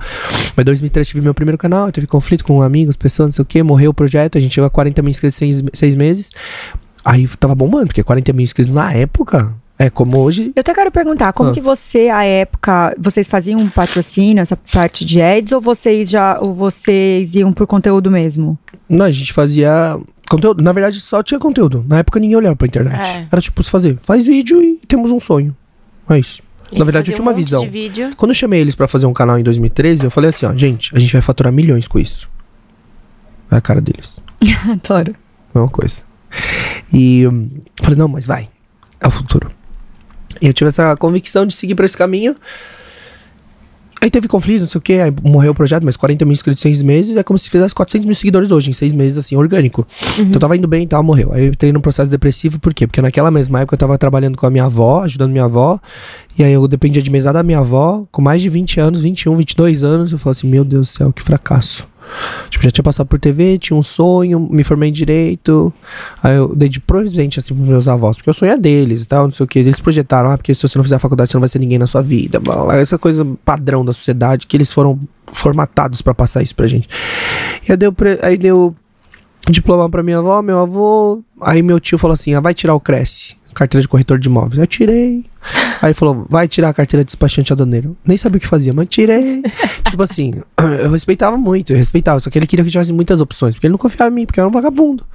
[0.55, 3.45] Mas em 2003 tive meu primeiro canal, teve conflito com amigos, pessoas, não sei o
[3.45, 3.61] que.
[3.61, 6.31] Morreu o projeto, a gente chegou a 40 mil inscritos em seis, seis meses.
[7.03, 10.51] Aí tava bombando, porque 40 mil inscritos na época é como hoje.
[10.55, 11.53] Eu até quero perguntar, como Ah.
[11.53, 16.37] que você, à época, vocês faziam um patrocínio, essa parte de ads, ou vocês já,
[16.39, 18.59] ou vocês iam por conteúdo mesmo?
[18.89, 19.97] Não, a gente fazia
[20.29, 20.61] conteúdo.
[20.61, 21.83] Na verdade, só tinha conteúdo.
[21.87, 22.99] Na época ninguém olhava pra internet.
[22.99, 23.27] É.
[23.31, 25.55] Era tipo se fazer, faz vídeo e temos um sonho.
[26.09, 26.43] É isso.
[26.77, 27.65] Na verdade, eu tinha um uma monte visão.
[28.15, 30.95] Quando eu chamei eles pra fazer um canal em 2013, eu falei assim, ó, gente,
[30.95, 32.29] a gente vai faturar milhões com isso.
[33.49, 34.17] É a cara deles.
[34.69, 35.15] Adoro.
[35.55, 36.03] Mesma coisa.
[36.93, 37.49] E hum,
[37.81, 38.49] falei, não, mas vai.
[38.99, 39.49] É o futuro.
[40.41, 42.35] E eu tive essa convicção de seguir por esse caminho.
[44.01, 46.65] Aí teve conflito, não sei o que, aí morreu o projeto, mas 40 mil inscritos
[46.65, 49.35] em seis meses é como se fizesse 400 mil seguidores hoje, em seis meses, assim,
[49.35, 49.85] orgânico.
[50.17, 51.33] Então tava indo bem e tal, morreu.
[51.33, 52.87] Aí eu entrei num processo depressivo, por quê?
[52.87, 55.81] Porque naquela mesma época eu tava trabalhando com a minha avó, ajudando minha avó,
[56.37, 59.35] e aí eu dependia de mesada da minha avó, com mais de 20 anos, 21,
[59.35, 61.85] 22 anos, eu falei assim, meu Deus do céu, que fracasso.
[62.49, 65.71] Tipo, já tinha passado por TV, tinha um sonho, me formei em direito.
[66.21, 69.07] Aí eu dei de presente, assim, pros meus avós, porque o sonho é deles e
[69.07, 69.59] tal, não sei o que.
[69.59, 71.77] Eles projetaram, ah, porque se você não fizer a faculdade, você não vai ser ninguém
[71.77, 72.41] na sua vida.
[72.73, 74.99] Essa coisa padrão da sociedade, que eles foram
[75.31, 76.87] formatados pra passar isso pra gente.
[77.67, 78.75] E aí deu, aí deu
[79.49, 81.23] diploma pra minha avó, meu avô.
[81.41, 84.57] Aí meu tio falou assim: ah, vai tirar o Cresce, carteira de corretor de imóveis.
[84.57, 85.25] Eu tirei.
[85.81, 87.97] Aí falou: vai tirar a carteira de despachante aduaneiro.
[88.05, 89.41] Nem sabia o que fazia, mas tirei.
[89.89, 90.41] tipo assim,
[90.81, 92.19] eu respeitava muito, eu respeitava.
[92.19, 94.25] Só que ele queria que eu tivesse muitas opções, porque ele não confiava em mim,
[94.25, 95.05] porque eu era um vagabundo.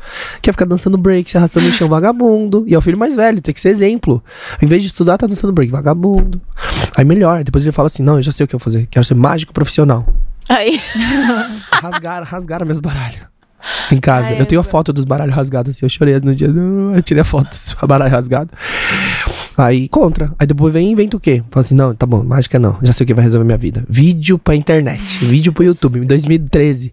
[0.41, 2.65] Quer ficar dançando break, se arrastando no chão, vagabundo.
[2.67, 4.23] E é o filho mais velho, tem que ser exemplo.
[4.61, 6.41] Em vez de estudar, tá dançando break, vagabundo.
[6.97, 8.87] Aí melhor, depois ele fala assim: não, eu já sei o que eu vou fazer,
[8.91, 10.07] quero ser mágico profissional.
[10.49, 10.81] Aí.
[11.73, 13.21] Rasgaram, rasgaram meus baralhos.
[13.91, 14.35] Em casa.
[14.35, 15.87] Ai, eu tenho a foto dos baralhos rasgados, assim.
[15.87, 16.49] Eu chorei no dia.
[16.49, 18.51] Eu tirei a foto do baralho rasgado.
[19.57, 20.33] Aí, contra.
[20.39, 21.43] Aí depois vem e inventa o quê?
[21.51, 22.77] Fala assim, não, tá bom, mágica não.
[22.83, 23.85] Já sei o que vai resolver minha vida.
[23.89, 25.25] Vídeo pra internet.
[25.25, 26.93] Vídeo pro YouTube, em 2013.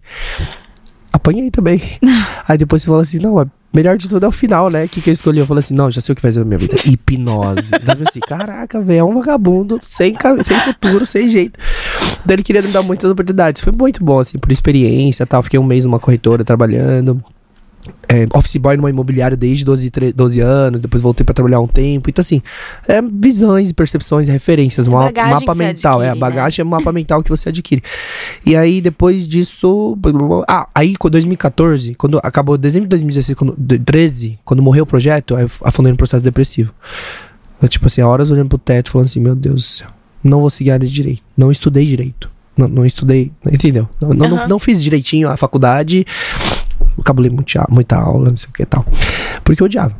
[1.12, 1.80] Apanhei também.
[2.46, 4.84] Aí depois você fala assim, não, é melhor de tudo é o final, né?
[4.84, 5.40] O que, que eu escolhi?
[5.40, 6.76] Eu falei assim, não, já sei o que vai resolver minha vida.
[6.86, 7.70] Hipnose.
[7.70, 11.58] Daí eu assim, caraca, velho, é um vagabundo, sem, sem futuro, sem jeito.
[12.24, 13.62] Daí ele queria me dar muitas oportunidades.
[13.62, 15.42] Foi muito bom, assim, por experiência e tal.
[15.42, 17.22] Fiquei um mês numa corretora trabalhando.
[18.08, 20.80] É, office boy numa imobiliária desde 12, tre- 12 anos.
[20.80, 22.08] Depois voltei pra trabalhar um tempo.
[22.08, 22.40] Então, assim,
[22.86, 24.86] é visões, percepções, referências.
[24.86, 24.94] É um
[25.30, 26.02] mapa mental.
[26.02, 26.20] é, a adquire, né?
[26.20, 27.82] bagagem é o mapa mental que você adquire.
[28.46, 29.98] E aí, depois disso.
[30.46, 34.86] Ah, aí, com 2014, quando acabou dezembro de 2016, quando, de- 13, quando morreu o
[34.86, 36.72] projeto, aí eu afundei no processo depressivo.
[37.60, 39.88] Eu, tipo assim, horas olhando pro teto, falando assim: Meu Deus do céu,
[40.22, 41.22] não vou seguir a área de direito.
[41.36, 42.30] Não estudei direito.
[42.54, 43.88] Não, não estudei, entendeu?
[43.98, 46.04] Não, não, não- não fiz direitinho a faculdade.
[46.96, 48.84] Eu cabulei muita, muita aula, não sei o que e tal.
[49.44, 49.94] Porque eu odiava.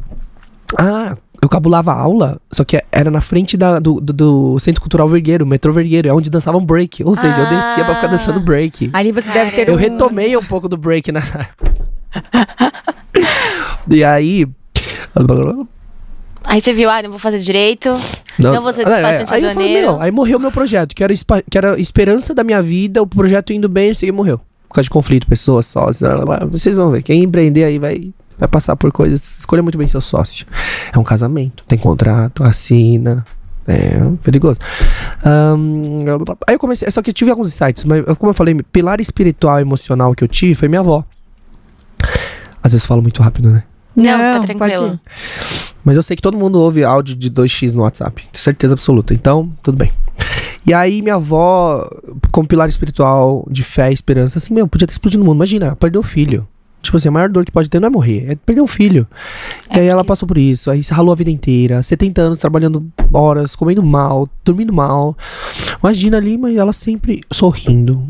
[0.78, 5.09] Ah, eu cabulava aula, só que era na frente da- do, do- do Centro Cultural
[5.09, 7.03] Vergueiro, metrô Vergueiro, é onde dançavam break.
[7.05, 8.90] Ou seja, eu descia pra ficar dançando break.
[8.93, 9.76] Ali você deve ter Eu um...
[9.76, 11.20] retomei um pouco do break na
[13.90, 14.47] E aí.
[16.45, 17.88] Aí você viu, ah, não vou fazer direito.
[18.38, 21.05] Não vou ser Ah, é, despachante aí eu falei, meu, aí morreu meu projeto, que
[21.05, 21.12] era,
[21.51, 24.40] que era a esperança da minha vida, o projeto indo bem, aí morreu.
[24.73, 26.01] Por causa de conflito, pessoas, sócios.
[26.01, 26.47] blá, blá, blá.
[26.51, 27.03] Vocês vão ver.
[27.03, 29.41] Quem empreender aí vai, vai passar por coisas.
[29.41, 30.47] Escolha muito bem seu sócio.
[30.91, 33.27] É um casamento, tem contrato, assina.
[33.68, 34.59] É perigoso.
[35.23, 36.07] Ahn,
[36.49, 36.91] aí eu comecei.
[36.91, 40.25] Só que eu tive alguns insights, mas como eu falei, pilar espiritual e emocional que
[40.25, 41.05] eu tive foi minha avó.
[42.62, 43.64] Às vezes eu falo muito rápido, né?
[43.95, 44.99] Não, tá pode tranquilo.
[45.85, 48.23] Mas eu sei que todo mundo ouve áudio de 2x no WhatsApp.
[48.33, 49.12] Tenho certeza absoluta.
[49.12, 49.93] Então, tudo bem.
[50.66, 51.90] E aí, minha avó,
[52.30, 55.38] como pilar espiritual, de fé e esperança, assim, meu, podia ter explodido no mundo.
[55.38, 56.46] Imagina, perdeu o filho.
[56.82, 59.06] Tipo assim, a maior dor que pode ter não é morrer, é perder um filho.
[59.72, 62.84] e aí ela passou por isso, aí se ralou a vida inteira, 70 anos trabalhando
[63.12, 65.16] horas, comendo mal, dormindo mal.
[65.80, 68.04] Imagina ali, mas ela sempre sorrindo.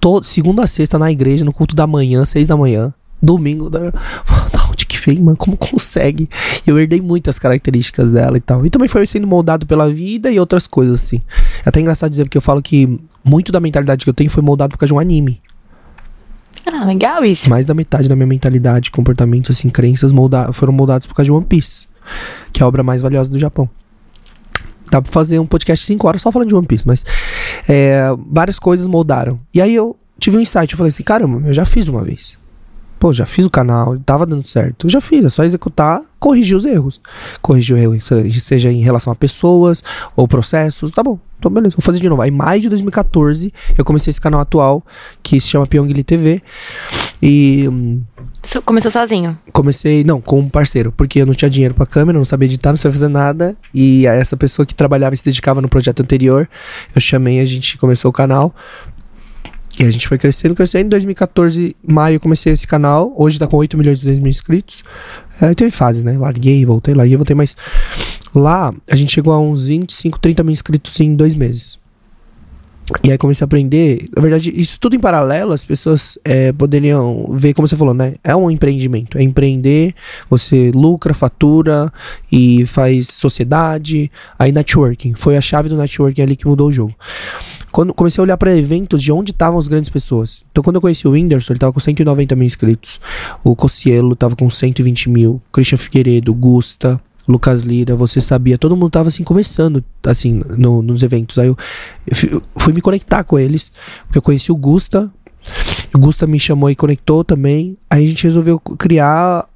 [0.00, 2.94] Todo, segunda a sexta na igreja, no culto da manhã, seis da manhã.
[3.20, 3.92] Domingo, da,
[5.16, 5.36] mano?
[5.36, 6.28] Como consegue?
[6.66, 8.66] Eu herdei muitas características dela e tal.
[8.66, 11.20] E também foi sendo moldado pela vida e outras coisas, assim.
[11.64, 14.42] É até engraçado dizer, porque eu falo que muito da mentalidade que eu tenho foi
[14.42, 15.40] moldado por causa de um anime.
[16.66, 17.48] Ah, legal isso.
[17.48, 21.32] Mais da metade da minha mentalidade, comportamentos, assim, crenças molda foram moldados por causa de
[21.32, 21.86] One Piece,
[22.52, 23.68] que é a obra mais valiosa do Japão.
[24.90, 27.04] Dá pra fazer um podcast 5 horas só falando de One Piece, mas
[27.68, 29.38] é, várias coisas moldaram.
[29.52, 32.38] E aí eu tive um insight, eu falei assim, caramba, eu já fiz uma vez.
[32.98, 34.86] Pô, já fiz o canal, tava dando certo.
[34.86, 37.00] Eu já fiz, é só executar, corrigir os erros.
[37.40, 39.82] Corrigir o erro, se- seja em relação a pessoas
[40.16, 41.18] ou processos, tá bom.
[41.38, 42.20] Então, beleza, vou fazer de novo.
[42.20, 44.84] Aí, em maio de 2014, eu comecei esse canal atual,
[45.22, 46.42] que se chama Pyongyi TV.
[47.22, 48.02] E hum,
[48.64, 49.38] Começou sozinho.
[49.52, 52.70] comecei, não, com um parceiro, porque eu não tinha dinheiro pra câmera, não sabia editar,
[52.70, 53.56] não sabia fazer nada.
[53.72, 56.48] E essa pessoa que trabalhava e se dedicava no projeto anterior,
[56.94, 58.52] eu chamei, a gente começou o canal.
[59.78, 60.86] E a gente foi crescendo, crescendo.
[60.86, 63.14] Em 2014, maio, eu comecei esse canal.
[63.16, 64.82] Hoje tá com 8 milhões e 200 mil inscritos.
[65.40, 66.18] É, teve fase, né?
[66.18, 67.36] Larguei, voltei, larguei, voltei.
[67.36, 67.56] Mas
[68.34, 71.78] lá, a gente chegou a uns 25, 30 mil inscritos em dois meses.
[73.04, 74.06] E aí comecei a aprender.
[74.16, 78.14] Na verdade, isso tudo em paralelo, as pessoas é, poderiam ver, como você falou, né?
[78.24, 79.18] É um empreendimento.
[79.18, 79.94] É empreender,
[80.28, 81.92] você lucra, fatura
[82.32, 84.10] e faz sociedade.
[84.38, 85.14] Aí networking.
[85.14, 86.94] Foi a chave do networking ali que mudou o jogo.
[87.78, 90.42] Quando comecei a olhar para eventos de onde estavam as grandes pessoas.
[90.50, 93.00] Então, quando eu conheci o Whindersson, ele tava com 190 mil inscritos.
[93.44, 95.40] O Cossielo tava com 120 mil.
[95.52, 98.58] Christian Figueiredo, Gusta, Lucas Lira, você sabia.
[98.58, 101.38] Todo mundo tava assim, conversando, assim, no- nos eventos.
[101.38, 101.56] Aí eu,
[102.32, 103.70] eu fui me conectar com eles,
[104.08, 105.08] porque eu conheci o Gusta.
[105.94, 107.78] O Gusta me chamou e conectou também.
[107.88, 109.46] Aí a gente resolveu criar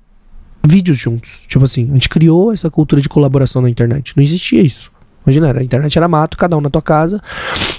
[0.65, 1.41] vídeos juntos.
[1.49, 4.13] Tipo assim, a gente criou essa cultura de colaboração na internet.
[4.17, 4.92] Não existia isso.
[5.27, 7.21] Imagina, a internet era mato, cada um na tua casa.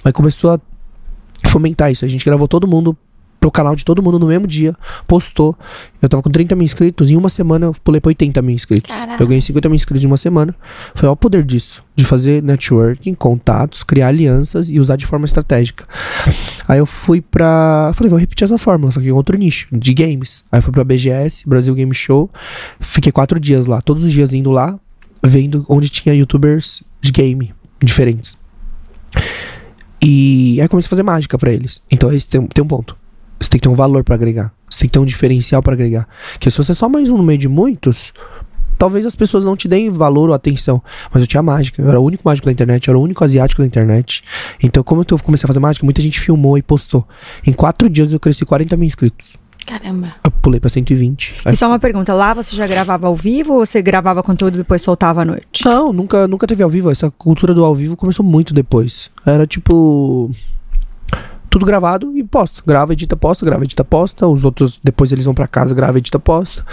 [0.03, 0.59] Aí começou a
[1.49, 2.05] fomentar isso.
[2.05, 2.97] A gente gravou todo mundo
[3.43, 4.73] pro canal de todo mundo no mesmo dia,
[5.05, 5.53] postou.
[6.01, 8.95] Eu tava com 30 mil inscritos, em uma semana eu pulei pra 80 mil inscritos.
[8.95, 9.21] Caraca.
[9.21, 10.55] Eu ganhei 50 mil inscritos em uma semana.
[10.95, 15.85] Foi o poder disso, de fazer networking, contatos, criar alianças e usar de forma estratégica.
[16.65, 17.91] Aí eu fui pra.
[17.93, 20.45] Falei, vou repetir essa fórmula, só que em outro nicho, de games.
[20.49, 22.31] Aí eu fui pra BGS, Brasil Game Show.
[22.79, 24.79] Fiquei quatro dias lá, todos os dias indo lá,
[25.23, 28.37] vendo onde tinha youtubers de game diferentes.
[30.01, 31.81] E aí comecei a fazer mágica pra eles.
[31.89, 32.97] Então esse tem, tem um ponto.
[33.39, 34.53] Você tem que ter um valor pra agregar.
[34.69, 36.07] Você tem que ter um diferencial pra agregar.
[36.33, 38.13] Porque se você é só mais um no meio de muitos,
[38.77, 40.81] talvez as pessoas não te deem valor ou atenção.
[41.11, 41.81] Mas eu tinha mágica.
[41.81, 44.21] Eu era o único mágico da internet, eu era o único asiático da internet.
[44.61, 47.07] Então, como eu comecei a fazer mágica, muita gente filmou e postou.
[47.45, 49.42] Em quatro dias eu cresci 40 mil inscritos.
[49.65, 50.13] Caramba.
[50.23, 51.35] Eu pulei pra 120.
[51.45, 54.55] Aí E só uma pergunta, lá você já gravava ao vivo ou você gravava conteúdo
[54.55, 55.63] e depois soltava à noite?
[55.65, 56.91] Não, nunca, nunca teve ao vivo.
[56.91, 59.09] Essa cultura do ao vivo começou muito depois.
[59.25, 60.29] Era tipo.
[61.49, 62.61] Tudo gravado e posta.
[62.65, 64.27] Grava, edita, posta, grava, edita, posta.
[64.27, 66.65] Os outros, depois eles vão pra casa, grava, edita, posta.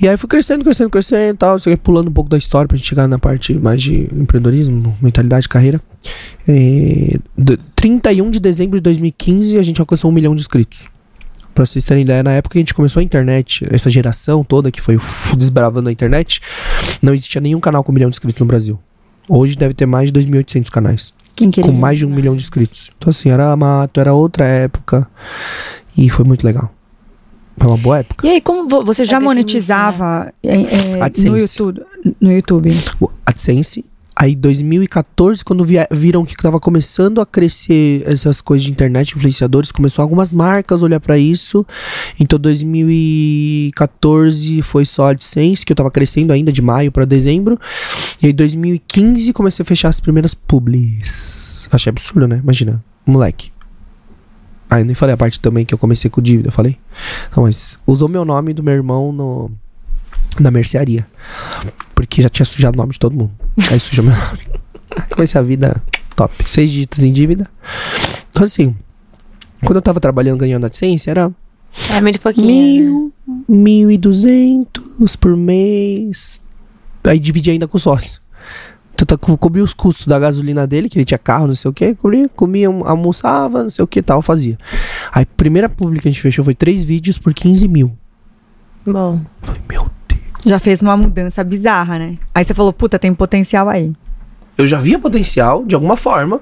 [0.00, 1.56] E aí fui crescendo, crescendo, crescendo e tal.
[1.82, 5.80] Pulando um pouco da história pra gente chegar na parte mais de empreendedorismo, mentalidade, carreira.
[6.46, 10.86] D- 31 de dezembro de 2015 a gente alcançou um milhão de inscritos.
[11.58, 14.70] Pra vocês terem ideia, na época que a gente começou a internet, essa geração toda
[14.70, 14.96] que foi
[15.36, 16.40] desbravando a internet,
[17.02, 18.78] não existia nenhum canal com um milhão de inscritos no Brasil.
[19.28, 21.68] Hoje deve ter mais de 2.800 canais, Quem queria?
[21.68, 22.92] com mais de um milhão de inscritos.
[22.96, 25.04] Então, assim, era mato, era outra época.
[25.96, 26.72] E foi muito legal.
[27.58, 28.24] Foi uma boa época.
[28.24, 31.36] E aí, como vo- você já monetizava é, é, no.
[31.38, 31.82] YouTube?
[32.20, 32.70] No YouTube.
[33.26, 33.84] AdSense,
[34.20, 39.70] Aí 2014, quando vi- viram que tava começando a crescer essas coisas de internet, influenciadores,
[39.70, 41.64] começou algumas marcas a olhar pra isso.
[42.18, 47.58] Então 2014 foi só a AdSense, que eu tava crescendo ainda de maio pra dezembro.
[48.22, 51.68] E aí 2015 comecei a fechar as primeiras publis.
[51.70, 52.40] Achei absurdo, né?
[52.42, 53.52] Imagina, moleque.
[54.70, 56.76] Ah, eu nem falei a parte também que eu comecei com dívida, falei?
[57.36, 59.50] Não, mas usou meu nome do meu irmão no,
[60.40, 61.06] na mercearia.
[62.00, 63.32] Porque já tinha sujado o nome de todo mundo.
[63.72, 64.38] Aí sujou meu nome.
[65.10, 65.82] Comecei a vida
[66.14, 66.32] top.
[66.48, 67.48] Seis dígitos em dívida.
[68.30, 68.76] Então, assim,
[69.64, 71.30] quando eu tava trabalhando ganhando AdSense, era
[71.92, 72.46] É muito pouquinho.
[72.46, 72.52] né?
[72.86, 73.12] mil,
[73.48, 76.40] mil e duzentos por mês.
[77.04, 78.20] Aí dividi ainda com o sócio.
[78.94, 81.68] Então, tá, co- cobria os custos da gasolina dele, que ele tinha carro, não sei
[81.70, 84.56] o que, cobria, comia, almoçava, não sei o que tal, fazia.
[85.12, 87.96] Aí, primeira pública que a gente fechou foi três vídeos por 15 mil.
[88.86, 89.20] Bom.
[89.42, 89.88] Falei, meu.
[90.46, 92.16] Já fez uma mudança bizarra, né?
[92.34, 93.92] Aí você falou, puta, tem potencial aí.
[94.56, 96.40] Eu já via potencial, de alguma forma.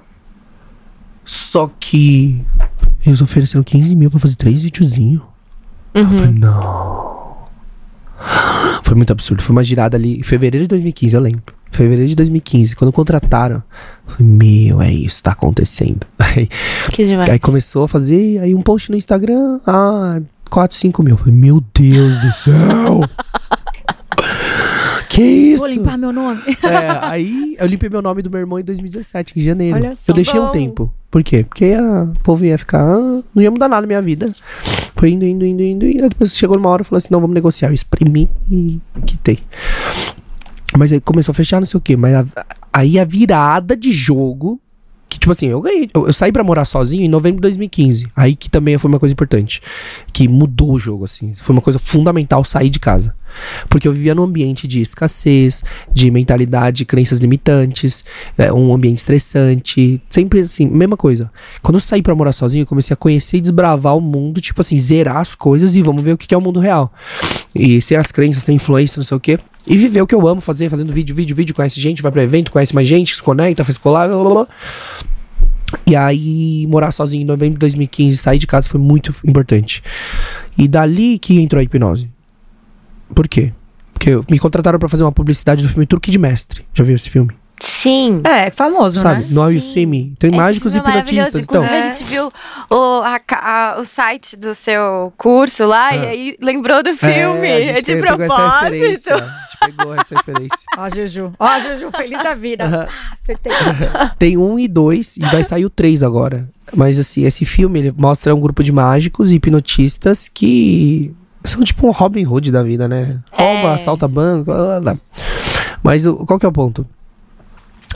[1.24, 2.40] Só que
[3.04, 5.22] eles ofereceram 15 mil pra fazer três videozinhos.
[5.94, 6.10] Eu Uhum.
[6.12, 7.16] falei, não.
[8.82, 9.42] Foi muito absurdo.
[9.42, 11.42] Foi uma girada ali em fevereiro de 2015, eu lembro.
[11.72, 13.56] Fevereiro de 2015, quando contrataram.
[14.06, 16.06] Eu falei, meu, é isso, tá acontecendo.
[16.18, 16.48] Aí,
[16.92, 17.28] Que demais.
[17.28, 21.14] aí começou a fazer aí um post no Instagram, ah, 4, 5 mil.
[21.14, 23.00] Eu falei, meu Deus do céu!
[25.08, 25.58] que isso?
[25.58, 26.40] Vou limpar meu nome.
[26.62, 29.76] É, aí eu limpei meu nome do meu irmão em 2017, em janeiro.
[29.76, 30.02] Olha só.
[30.08, 30.50] eu deixei um Bom.
[30.50, 30.92] tempo.
[31.10, 31.44] Por quê?
[31.44, 32.82] Porque a- o povo ia ficar.
[32.82, 34.32] ah, não ia mudar nada na minha vida.
[34.96, 35.86] Foi indo, indo, indo, indo.
[35.86, 37.68] E aí depois chegou numa hora e falou assim: não, vamos negociar.
[37.68, 39.38] Eu exprimi e quitei.
[40.76, 41.96] Mas aí começou a fechar, não sei o quê.
[41.96, 42.26] Mas a-
[42.72, 44.60] aí a virada de jogo.
[45.16, 45.88] Que, tipo assim, eu ganhei.
[45.94, 48.06] Eu, eu saí pra morar sozinho em novembro de 2015.
[48.14, 49.62] Aí que também foi uma coisa importante.
[50.12, 51.32] Que mudou o jogo, assim.
[51.38, 53.14] Foi uma coisa fundamental sair de casa.
[53.66, 58.04] Porque eu vivia num ambiente de escassez, de mentalidade, crenças limitantes,
[58.36, 60.02] é, um ambiente estressante.
[60.10, 61.32] Sempre assim, mesma coisa.
[61.62, 64.60] Quando eu saí pra morar sozinho, eu comecei a conhecer e desbravar o mundo, tipo
[64.60, 66.92] assim, zerar as coisas e vamos ver o que que é o mundo real.
[67.54, 69.38] E sem as crenças, sem influência, não sei o quê.
[69.66, 72.22] E viver o que eu amo fazer, fazendo vídeo, vídeo, vídeo, conhece gente, vai pra
[72.22, 74.48] evento, conhece mais gente, se conecta, faz colar, blá blá blá.
[75.86, 79.82] E aí, morar sozinho em novembro de 2015, sair de casa foi muito importante.
[80.56, 82.08] E dali que entrou a hipnose.
[83.14, 83.52] Por quê?
[83.92, 86.64] Porque me contrataram pra fazer uma publicidade do filme Truque de Mestre.
[86.72, 87.32] Já viu esse filme?
[87.60, 88.20] Sim.
[88.24, 89.20] É, famoso, Sabe?
[89.20, 89.26] né?
[89.30, 89.72] No All You Sim.
[89.72, 90.14] See Me.
[90.18, 91.28] Tem Esse mágicos e filme é maravilhoso.
[91.28, 91.44] hipnotistas.
[91.44, 92.32] Então, Inclusive, a gente viu
[92.70, 96.08] o, a a- o site do seu curso lá e Ah.
[96.10, 97.50] aí lembrou do filme.
[97.52, 98.62] a gente de tem- pegou essa propósito.
[98.72, 99.14] referência.
[99.14, 100.58] A gente pegou essa referência.
[100.76, 101.32] Ó, Juju.
[101.38, 102.64] Ó, Juju, feliz da vida.
[102.64, 102.86] Aham.
[102.88, 103.52] Ah, acertei.
[104.18, 106.48] Tem um e dois, e vai sair o três agora.
[106.74, 111.86] Mas assim, esse filme ele mostra um grupo de mágicos e hipnotistas que são tipo
[111.86, 113.18] um Robin Hood da vida, né?
[113.32, 113.74] Rouba, É.
[113.74, 114.96] assalta banco, blá, blá, blá.
[115.82, 116.84] Mas o- qual que é o ponto?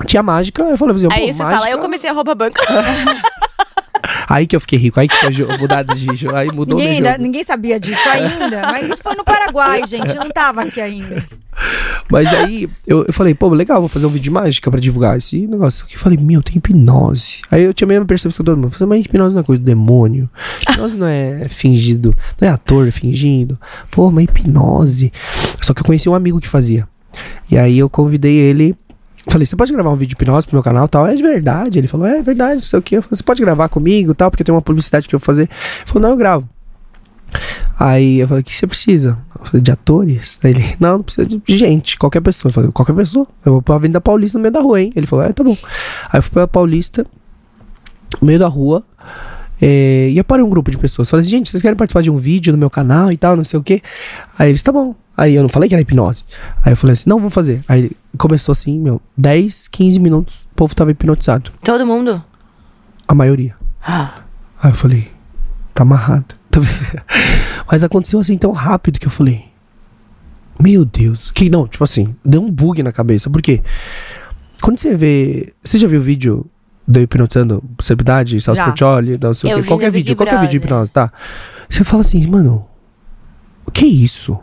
[0.06, 1.58] Tinha mágica, eu falei assim, pô, Aí você mágica...
[1.60, 2.58] fala, eu comecei a roubar banco.
[4.28, 7.12] Aí que eu fiquei rico, aí que foi mudado de jogo, aí mudou Ninguém, ainda-
[7.12, 7.22] jogo.
[7.22, 8.62] ninguém sabia disso ainda.
[8.70, 10.14] Mas isso foi no Paraguai, gente.
[10.14, 11.24] Não tava aqui ainda.
[12.10, 15.18] Mas aí eu, eu falei, pô, legal, vou fazer um vídeo de mágica pra divulgar
[15.18, 15.84] esse negócio.
[15.92, 17.42] Eu falei, meu, tem hipnose.
[17.50, 18.68] Aí eu tinha a mesma percepção que todo mundo.
[18.68, 20.30] Eu falei, mas hipnose não é coisa do demônio.
[20.62, 23.58] Hipnose não é fingido, não é ator fingindo.
[23.90, 25.12] Pô, mas hipnose.
[25.60, 26.88] Só que eu conheci um amigo que fazia.
[27.50, 28.74] E aí eu convidei ele.
[29.28, 31.06] Falei, você pode gravar um vídeo de hipnose pro meu canal tal?
[31.06, 31.78] É de verdade.
[31.78, 32.96] Ele falou, é verdade, não sei o que.
[32.96, 35.42] Eu falei, você pode gravar comigo tal, porque tem uma publicidade que eu vou fazer.
[35.42, 36.48] Ele falou, não, eu gravo.
[37.78, 39.18] Aí eu falei, o que você precisa?
[39.38, 40.38] Eu falei, de atores?
[40.42, 42.50] Aí ele, não, não precisa de gente, qualquer pessoa.
[42.50, 43.26] Eu falei, qualquer pessoa?
[43.44, 44.92] Eu vou pra Avenida Paulista no meio da rua, hein?
[44.96, 45.56] Ele falou, é, tá bom.
[46.10, 47.06] Aí eu fui pra Paulista,
[48.20, 48.84] no meio da rua,
[49.60, 51.10] é, e eu parei um grupo de pessoas.
[51.10, 53.44] Falei assim, gente, vocês querem participar de um vídeo no meu canal e tal, não
[53.44, 53.82] sei o quê?
[54.38, 54.94] Aí eles, tá bom.
[55.20, 56.24] Aí eu não falei que era hipnose.
[56.64, 57.60] Aí eu falei assim, não, vamos fazer.
[57.68, 61.52] Aí começou assim, meu, 10, 15 minutos, o povo tava hipnotizado.
[61.62, 62.24] Todo mundo?
[63.06, 63.54] A maioria.
[63.86, 64.14] Ah.
[64.62, 65.10] Aí eu falei,
[65.74, 66.34] tá amarrado.
[66.50, 66.58] Tá?
[67.70, 69.44] Mas aconteceu assim tão rápido que eu falei,
[70.58, 71.30] meu Deus.
[71.30, 73.30] Que não, tipo assim, deu um bug na cabeça.
[73.30, 73.62] Por quê?
[74.60, 75.52] Quando você vê.
[75.62, 76.44] Você já viu o vídeo
[76.88, 78.64] do hipnotizando celebridade, Celso Já.
[78.64, 79.62] Portioli, não sei o Eu quê?
[79.62, 81.12] vi Qualquer vídeo, qualquer vídeo de hipnose, tá?
[81.68, 82.66] Você fala assim, mano,
[83.64, 84.36] o que é isso?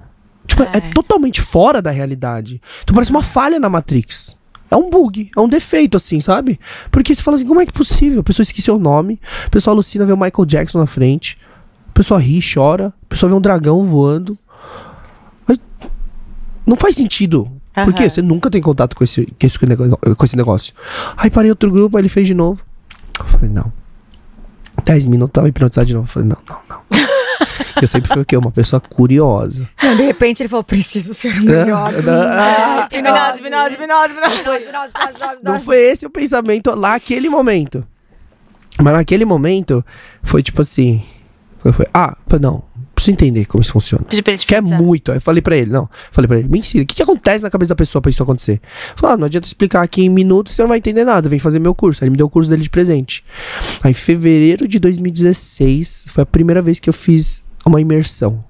[0.47, 0.69] Tipo, é.
[0.73, 0.81] É.
[0.93, 2.61] totalmente fora da realidade.
[2.83, 4.35] Então parece uma falha na Matrix.
[4.71, 6.59] É um bug, é um defeito, assim, sabe?
[6.91, 8.19] Porque você fala assim, como é que é possível?
[8.19, 11.37] A pessoa esqueceu o nome, a pessoa alucina ver o Michael Jackson na frente,
[11.89, 14.37] a pessoa ri, chora, a pessoa vê um dragão voando.
[15.47, 15.57] Mas
[16.65, 17.49] não faz sentido.
[17.85, 18.09] Porque Aham.
[18.09, 20.73] você nunca tem contato com esse, com esse negócio- com esse negócio.
[21.15, 22.61] Aí parei outro grupo, aí ele fez de novo.
[23.19, 23.71] Eu falei, não.
[24.83, 26.05] 10 minutos, tava hipnotizado de novo.
[26.05, 26.66] Eu falei, não, não.
[27.81, 28.35] Eu sempre fui o quê?
[28.37, 29.69] Uma pessoa curiosa.
[29.81, 31.91] Não, de repente ele falou: preciso ser o melhor.
[31.93, 35.43] mundo." Ah, Hipnose, hipnose, hipnose, hipnose.
[35.43, 37.85] Não foi esse o pensamento lá naquele momento.
[38.81, 39.83] Mas naquele momento
[40.23, 41.01] foi tipo assim.
[41.59, 42.63] Foi, foi, ah, não,
[42.93, 44.05] preciso entender como isso funciona.
[44.45, 45.11] Quer muito.
[45.11, 45.89] Aí eu falei pra ele, não.
[46.11, 46.83] Falei pra ele, me ensina.
[46.83, 48.59] O que, que acontece na cabeça da pessoa pra isso acontecer?
[48.95, 51.29] Falei, ah, não adianta explicar aqui em minutos, você não vai entender nada.
[51.29, 52.03] Vem fazer meu curso.
[52.03, 53.23] Aí ele me deu o curso dele de presente.
[53.83, 58.43] Aí em fevereiro de 2016 foi a primeira vez que eu fiz uma imersão.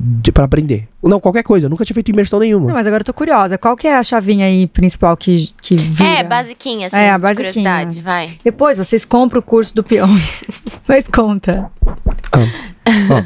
[0.00, 0.86] De, pra aprender.
[1.02, 1.66] Não, qualquer coisa.
[1.66, 2.68] Eu nunca tinha feito imersão nenhuma.
[2.68, 3.58] Não, mas agora eu tô curiosa.
[3.58, 6.08] Qual que é a chavinha aí principal que, que vira?
[6.20, 7.50] É, basiquinha, assim, É, a basiquinha.
[7.50, 8.38] curiosidade, vai.
[8.44, 10.08] Depois vocês compram o curso do peão.
[10.86, 11.68] mas conta.
[11.84, 13.24] Ó.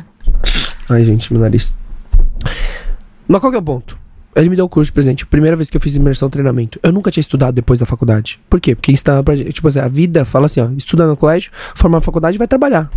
[0.88, 1.74] Ai, gente, meu nariz.
[3.28, 3.98] Mas qual que é o ponto?
[4.34, 5.26] Ele me deu o curso de presente.
[5.26, 6.80] Primeira vez que eu fiz imersão treinamento.
[6.82, 8.40] Eu nunca tinha estudado depois da faculdade.
[8.48, 8.74] Por quê?
[8.74, 9.52] Porque está pra gente.
[9.52, 10.70] Tipo assim, a vida fala assim, ó.
[10.76, 12.90] Estuda no colégio, forma na faculdade e vai trabalhar.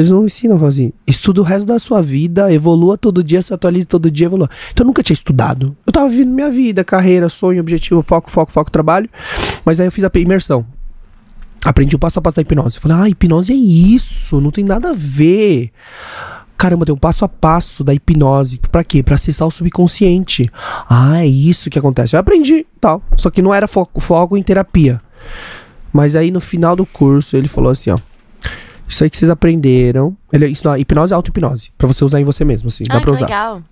[0.00, 0.92] Eles não ensinam, falam assim.
[1.06, 4.48] Estuda o resto da sua vida, evolua todo dia, se atualiza todo dia, evolua.
[4.72, 5.76] Então eu nunca tinha estudado.
[5.86, 9.10] Eu tava vivendo minha vida, carreira, sonho, objetivo, foco, foco, foco, trabalho.
[9.62, 10.64] Mas aí eu fiz a imersão.
[11.66, 12.78] Aprendi o passo a passo da hipnose.
[12.78, 15.70] Eu falei, ah, hipnose é isso, não tem nada a ver.
[16.56, 18.58] Caramba, tem um passo a passo da hipnose.
[18.72, 19.02] Pra quê?
[19.02, 20.50] Pra acessar o subconsciente.
[20.88, 22.16] Ah, é isso que acontece.
[22.16, 23.02] Eu aprendi, tal.
[23.18, 24.98] Só que não era foco, foco em terapia.
[25.92, 27.98] Mas aí no final do curso ele falou assim, ó.
[28.90, 30.16] Isso aí que vocês aprenderam.
[30.32, 31.70] Ele, isso não, hipnose é auto-hipnose.
[31.78, 32.82] Pra você usar em você mesmo, assim.
[32.84, 33.26] dá Ah, pra que usar.
[33.26, 33.62] legal.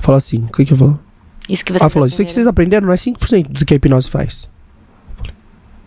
[0.00, 0.98] Falou assim, o que que eu falo?
[1.48, 3.72] Isso que você Ah, falou, isso aí que vocês aprenderam não é 5% do que
[3.72, 4.48] a hipnose faz.
[5.16, 5.32] Falei,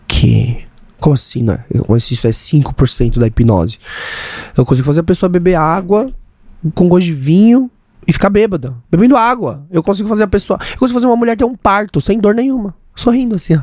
[0.08, 0.64] que?
[0.98, 1.64] Como assim, né?
[1.86, 3.78] Como se isso é 5% da hipnose?
[4.56, 6.10] Eu consigo fazer a pessoa beber água
[6.74, 7.70] com gosto de vinho
[8.06, 9.64] e ficar bêbada, bebendo água.
[9.70, 10.58] Eu consigo fazer a pessoa.
[10.72, 13.62] Eu consigo fazer uma mulher ter um parto sem dor nenhuma, sorrindo assim, ó.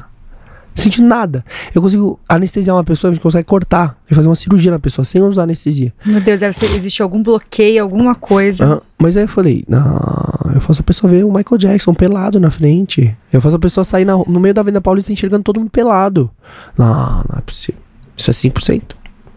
[0.79, 1.43] Sentindo nada.
[1.73, 5.03] Eu consigo anestesiar uma pessoa, a gente consegue cortar e fazer uma cirurgia na pessoa
[5.05, 5.93] sem usar anestesia.
[6.05, 8.81] Meu Deus, deve ser, existe algum bloqueio, alguma coisa.
[8.97, 12.49] Mas aí eu falei, não, eu faço a pessoa ver o Michael Jackson pelado na
[12.51, 13.15] frente.
[13.31, 16.29] Eu faço a pessoa sair na- no meio da Avenida Paulista enxergando todo mundo pelado.
[16.77, 17.81] Não, não é possível.
[18.17, 18.81] Isso é 5%.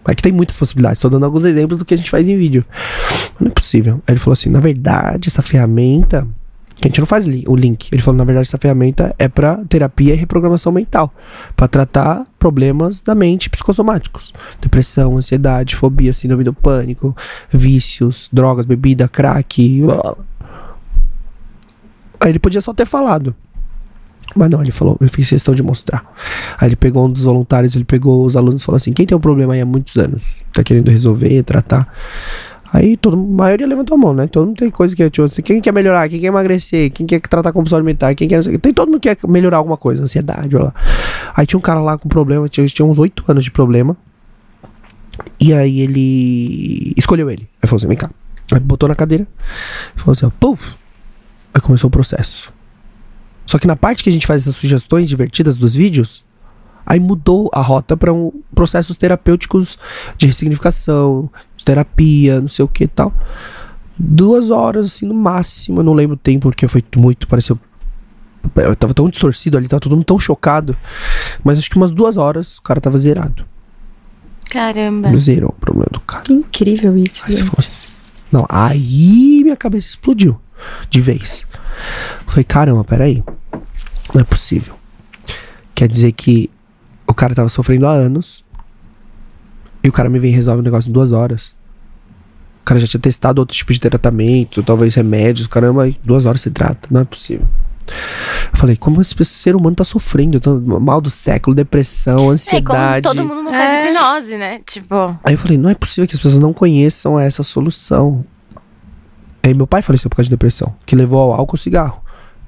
[0.09, 0.99] É que tem muitas possibilidades.
[0.99, 2.65] Estou dando alguns exemplos do que a gente faz em vídeo.
[3.39, 3.95] Não é possível.
[4.07, 6.27] Aí ele falou assim, na verdade, essa ferramenta...
[6.83, 7.89] A gente não faz li- o link.
[7.93, 11.13] Ele falou, na verdade, essa ferramenta é para terapia e reprogramação mental.
[11.57, 14.33] para tratar problemas da mente psicossomáticos.
[14.61, 17.17] Depressão, ansiedade, fobia, síndrome do pânico,
[17.53, 19.81] vícios, drogas, bebida, crack.
[19.83, 20.17] blá.
[22.21, 23.35] Aí ele podia só ter falado.
[24.35, 26.05] Mas não, ele falou, eu fiz questão de mostrar.
[26.59, 29.17] Aí ele pegou um dos voluntários, ele pegou os alunos e falou assim: quem tem
[29.17, 30.41] um problema aí há muitos anos?
[30.53, 31.93] Tá querendo resolver, tratar.
[32.73, 34.27] Aí todo, a maioria levantou a mão, né?
[34.27, 37.21] Todo mundo tem coisa que, tipo assim, quem quer melhorar, quem quer emagrecer, quem quer
[37.21, 38.43] tratar compulsão alimentar, quem quer.
[38.59, 40.75] Tem todo mundo que quer melhorar alguma coisa, ansiedade, blá, blá.
[41.37, 43.95] Aí tinha um cara lá com problema, tinha, tinha uns oito anos de problema.
[45.39, 47.47] E aí ele escolheu ele.
[47.61, 48.11] Aí falou assim: vem cá.
[48.51, 49.27] Aí botou na cadeira.
[49.95, 50.77] Falou assim: ó, puf.
[51.53, 52.51] Aí começou o processo.
[53.45, 56.25] Só que na parte que a gente faz essas sugestões divertidas dos vídeos,
[56.87, 59.79] aí mudou a rota para um, processos terapêuticos
[60.17, 63.13] de ressignificação, de terapia, não sei o que e tal.
[63.99, 65.81] Duas horas, assim, no máximo.
[65.81, 67.59] Eu não lembro o tempo, porque foi muito, pareceu.
[68.57, 70.77] Eu tava tão distorcido ali, tava todo mundo tão chocado.
[71.45, 73.45] Mas acho que umas duas horas o cara tava zerado.
[74.51, 75.17] Caramba.
[75.17, 76.25] Zerou o problema do cara.
[76.25, 77.25] Que incrível isso.
[77.27, 77.87] Aí fosse.
[78.31, 80.39] Não, aí minha cabeça explodiu.
[80.91, 81.47] De vez.
[82.27, 83.23] Falei, caramba, peraí.
[84.13, 84.75] Não é possível.
[85.75, 86.51] Quer dizer que
[87.13, 88.45] o cara tava sofrendo há anos.
[89.85, 91.55] E o cara me vem e resolve o negócio em duas horas.
[92.61, 96.41] O cara já tinha testado outro tipo de tratamento, talvez remédios, caramba, em duas horas
[96.41, 96.89] se trata.
[96.91, 97.47] Não é possível.
[98.53, 100.41] Eu falei, como esse ser humano tá sofrendo?
[100.81, 103.03] Mal do século, depressão, É, como ansiedade.
[103.09, 103.91] todo mundo não faz É.
[103.91, 104.61] hipnose, né?
[104.65, 108.25] Tipo, Aí eu falei, não é possível que as pessoas não conheçam essa solução.
[109.43, 112.01] Aí meu pai faleceu por causa de depressão, que levou ao álcool e cigarro.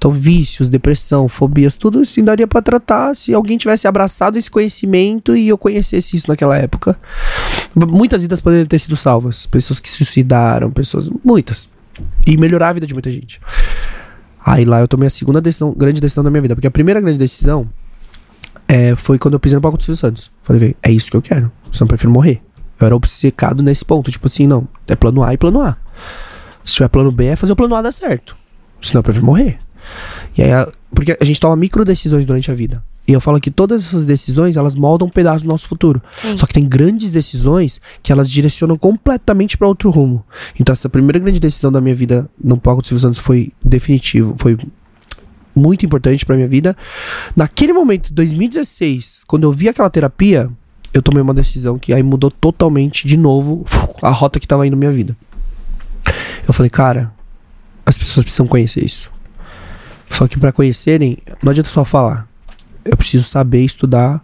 [0.05, 5.35] Então, vícios, depressão, fobias, tudo assim daria pra tratar se alguém tivesse abraçado esse conhecimento
[5.35, 6.95] e eu conhecesse isso naquela época.
[7.75, 9.47] Muitas vidas poderiam ter sido salvas.
[9.47, 11.09] Pessoas que se suicidaram, pessoas.
[11.25, 11.71] Muitas.
[12.27, 13.41] E melhorar a vida de muita gente.
[14.45, 16.55] Aí lá eu tomei a segunda decisão, grande decisão da minha vida.
[16.55, 17.67] Porque a primeira grande decisão
[18.69, 20.31] é, foi quando eu pisei no palco do Silvio Santos.
[20.43, 21.51] Falei, é isso que eu quero.
[21.73, 22.43] Senão eu prefiro morrer.
[22.79, 24.11] Eu era obcecado nesse ponto.
[24.11, 24.69] Tipo assim, não.
[24.87, 25.79] É plano A e plano A.
[26.63, 28.37] Se tiver plano B, é fazer o plano A dar certo.
[28.83, 29.64] Senão eu prefiro morrer.
[30.37, 32.83] E aí, a- porque a gente toma micro decisões durante a vida.
[33.07, 36.01] E eu falo que todas essas decisões, elas moldam um pedaço do nosso futuro.
[36.17, 36.37] Sim.
[36.39, 40.25] Só que tem grandes decisões que elas direcionam completamente para outro rumo.
[40.59, 44.35] Então essa primeira grande decisão da minha vida no palco do Silvio Santos foi definitivo,
[44.39, 44.57] foi
[45.55, 46.75] muito importante pra minha vida.
[47.37, 50.51] Naquele momento, 2016, quando eu vi aquela terapia,
[50.93, 53.65] eu tomei uma decisão que aí mudou totalmente de novo
[54.01, 55.15] a rota que tava indo minha vida.
[56.49, 57.13] Eu falei, cara,
[57.85, 59.11] as pessoas precisam conhecer isso.
[60.15, 62.29] Só que pra conhecerem, não adianta só falar.
[62.85, 64.23] Eu preciso saber estudar.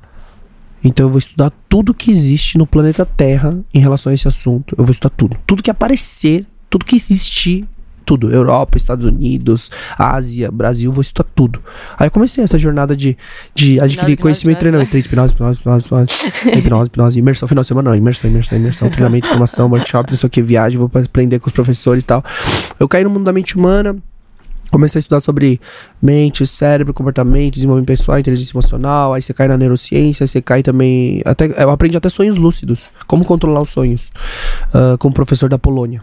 [0.85, 4.75] Então eu vou estudar tudo que existe no planeta Terra em relação a esse assunto.
[4.79, 5.37] Eu vou estudar tudo.
[5.45, 7.67] Tudo que aparecer, tudo que existir,
[8.05, 8.33] tudo.
[8.33, 9.69] Europa, Estados Unidos,
[9.99, 11.61] Ásia, Brasil, vou estudar tudo.
[11.99, 13.19] Aí eu comecei essa jornada de,
[13.53, 14.97] de adquirir Hipnose, conhecimento e treinamento.
[14.97, 19.29] Hipnose, hipnose, hipnose, hipnose, hipnose, hipnose, imersão, final de semana, não, imersão, imersão, imersão, treinamento,
[19.29, 22.25] formação, workshop, não sei o que, viagem, vou aprender com os professores e tal.
[22.79, 23.97] Eu caí no mundo da mente humana,
[24.71, 25.61] Comecei a estudar sobre
[26.01, 29.15] mente, cérebro, comportamento, desenvolvimento pessoal, inteligência emocional.
[29.15, 31.21] Aí você cai na neurociência, aí você cai também.
[31.25, 32.89] Até, eu aprendi até sonhos lúcidos.
[33.07, 34.11] Como controlar os sonhos.
[34.73, 36.03] ah, com o professor da Polônia.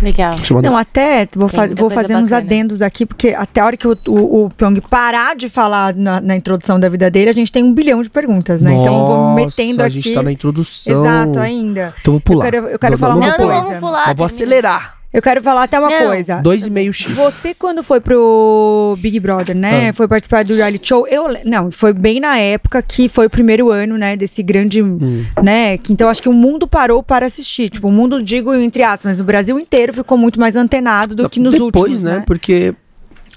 [0.00, 0.34] Legal.
[0.62, 3.96] Não, até vou, fa- vou fazer uns adendos aqui, porque até a hora que o,
[4.08, 7.62] o, o Pyong parar de falar na, na introdução da vida dele, a gente tem
[7.62, 8.72] um bilhão de perguntas, né?
[8.72, 10.00] então eu vou me metendo a aqui.
[10.00, 11.04] gente tá na introdução.
[11.04, 11.94] Exato, ainda.
[12.00, 12.46] Então eu vou pular.
[12.46, 13.52] Eu quero, eu quero Não, falar não, uma Não, coisa.
[13.62, 14.06] vamos pular.
[14.08, 15.01] Mas vou acelerar.
[15.12, 16.06] Eu quero falar até uma Não.
[16.06, 16.40] coisa.
[16.42, 17.10] 2,5x.
[17.12, 19.90] Você, quando foi pro Big Brother, né?
[19.90, 19.92] Ah.
[19.92, 21.06] Foi participar do reality show.
[21.06, 24.16] Eu, não, foi bem na época que foi o primeiro ano, né?
[24.16, 25.24] Desse grande, Hum.
[25.42, 25.76] né?
[25.76, 27.68] Que, então, acho que o mundo parou para assistir.
[27.68, 31.28] Tipo, o mundo, digo entre aspas, mas o Brasil inteiro ficou muito mais antenado do
[31.28, 32.18] que nos Depois, últimos, né?
[32.18, 32.24] né?
[32.26, 32.74] Porque.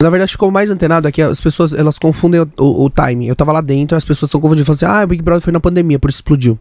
[0.01, 1.21] Na verdade, ficou mais antenado aqui.
[1.21, 3.27] As pessoas, elas confundem o, o, o timing.
[3.27, 4.65] Eu tava lá dentro, as pessoas estão confundindo.
[4.65, 6.57] Falam assim, ah, o Big Brother foi na pandemia, por isso explodiu.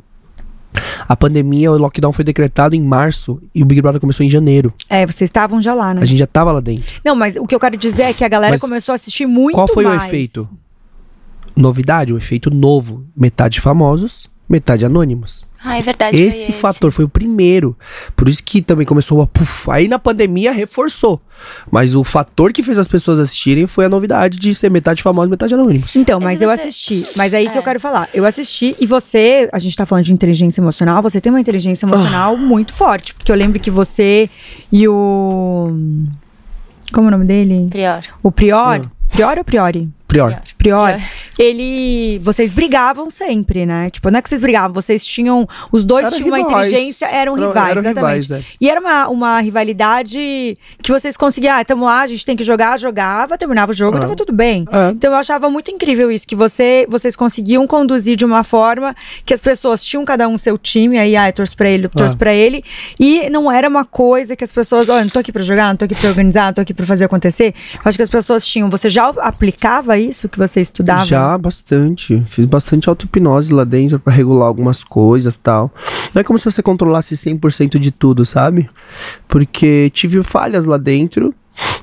[1.08, 4.72] A pandemia, o lockdown foi decretado em março e o Big Brother começou em janeiro.
[4.88, 6.02] É, vocês estavam já lá, né?
[6.02, 6.84] A gente já tava lá dentro.
[7.04, 9.26] Não, mas o que eu quero dizer é que a galera Mas começou a assistir
[9.26, 10.02] muito Qual foi mais.
[10.02, 10.48] o efeito?
[11.56, 13.04] Novidade, o efeito novo.
[13.16, 15.46] Metade famosos, metade anônimos.
[15.64, 16.16] Ah, é verdade.
[16.16, 17.74] foi esse fator foi o primeiro.
[18.14, 19.26] Por isso que também começou a.
[19.26, 21.20] Puf, aí na pandemia reforçou.
[21.70, 25.28] Mas o fator que fez as pessoas assistirem foi a novidade de ser metade famoso,
[25.30, 25.96] metade anônimos.
[25.96, 27.06] Então, mas Mas eu assisti.
[27.16, 27.58] Mas aí que É.
[27.58, 28.08] eu quero falar.
[28.12, 31.86] Eu assisti e você, a gente tá falando de inteligência emocional, você tem uma inteligência
[31.86, 33.14] emocional muito forte.
[33.14, 34.28] Porque eu lembro que você
[34.70, 35.74] e o.
[36.92, 37.68] Como é o nome dele?
[37.70, 38.02] Prior.
[38.22, 38.88] O Prior.
[39.10, 39.88] Prior ou Priori?
[40.14, 40.42] Prior.
[40.58, 41.00] Prior.
[41.36, 42.20] Ele.
[42.22, 43.90] Vocês brigavam sempre, né?
[43.90, 45.48] Tipo, não é que vocês brigavam, vocês tinham.
[45.72, 46.66] Os dois Eram tinham uma rivais.
[46.68, 47.96] inteligência, eram rivais, eram exatamente.
[47.96, 48.44] rivais, né?
[48.60, 52.44] E era uma, uma rivalidade que vocês conseguiam, ah, tamo lá, a gente tem que
[52.44, 54.00] jogar, jogava, terminava o jogo, Ah.
[54.00, 54.64] tava tudo bem.
[54.70, 54.90] É.
[54.90, 58.94] Então eu achava muito incrível isso, que você, vocês conseguiam conduzir de uma forma
[59.26, 61.90] que as pessoas tinham cada um seu time, aí, ah, eu torço pra ele, eu
[61.90, 62.18] torço Ah.
[62.18, 62.62] pra ele,
[62.98, 65.76] e não era uma coisa que as pessoas, olha, não tô aqui pra jogar, não
[65.76, 67.52] tô aqui pra organizar, não tô aqui pra fazer acontecer.
[67.74, 68.70] Eu acho que as pessoas tinham.
[68.70, 71.04] Você já aplicava isso que você estudava?
[71.04, 72.22] Já, bastante.
[72.26, 75.72] Fiz bastante auto-hipnose lá dentro pra regular algumas coisas tal.
[76.14, 78.68] Não é como se você controlasse 100% de tudo, sabe?
[79.28, 81.34] Porque tive falhas lá dentro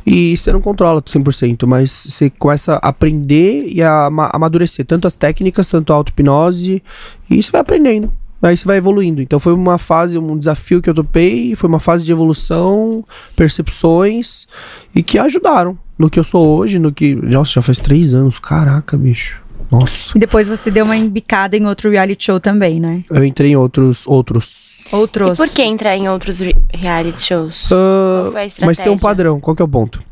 [0.05, 5.07] e você não controla 100%, mas você começa a aprender e a ama- amadurecer tanto
[5.07, 6.83] as técnicas, tanto a auto-hipnose
[7.29, 8.11] e você vai aprendendo.
[8.41, 9.21] Aí você vai evoluindo.
[9.21, 13.03] Então foi uma fase, um desafio que eu topei, foi uma fase de evolução,
[13.35, 14.47] percepções
[14.95, 17.13] e que ajudaram no que eu sou hoje, no que.
[17.15, 18.39] Nossa, já faz três anos.
[18.39, 19.39] Caraca, bicho.
[19.69, 20.11] Nossa.
[20.15, 23.03] E depois você deu uma embicada em outro reality show também, né?
[23.09, 24.05] Eu entrei em outros.
[24.07, 24.83] outros.
[24.91, 25.33] Outros.
[25.33, 27.67] E por que entrar em outros re- reality shows?
[27.69, 29.39] Qual foi a mas tem um padrão.
[29.39, 30.03] Qual que é o ponto?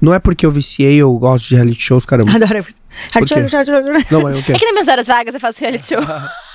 [0.00, 2.32] Não é porque eu viciei, eu gosto de reality shows, caramba.
[2.32, 2.64] Adoro.
[4.10, 4.52] Não, mas o quê?
[4.52, 5.98] É que nas minhas horas vagas eu faço reality show.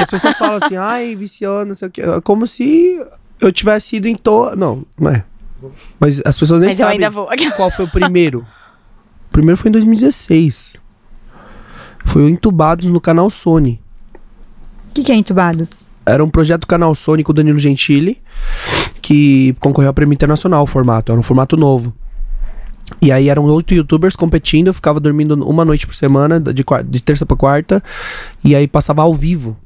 [0.00, 2.02] As pessoas falam assim, ai, viciou, não sei o quê.
[2.22, 3.00] Como se
[3.40, 4.54] eu tivesse ido em to...
[4.56, 5.24] Não, não é.
[5.98, 7.28] Mas as pessoas nem Mas eu sabem ainda vou.
[7.56, 8.46] qual foi o primeiro.
[9.28, 10.76] o primeiro foi em 2016.
[12.04, 13.80] Foi o Entubados no canal Sony.
[14.90, 15.86] O que, que é entubados?
[16.06, 18.20] Era um projeto do canal Sony com o Danilo Gentili,
[19.02, 21.94] que concorreu ao prêmio internacional o formato, era um formato novo.
[23.02, 27.02] E aí eram oito youtubers competindo, eu ficava dormindo uma noite por semana, de, de
[27.02, 27.82] terça pra quarta,
[28.44, 29.56] e aí passava ao vivo.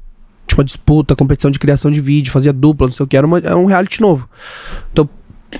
[0.45, 3.25] Tipo, uma disputa, competição de criação de vídeo, fazia dupla, não sei o que, era,
[3.25, 4.27] uma- era um reality novo.
[4.91, 5.07] Então,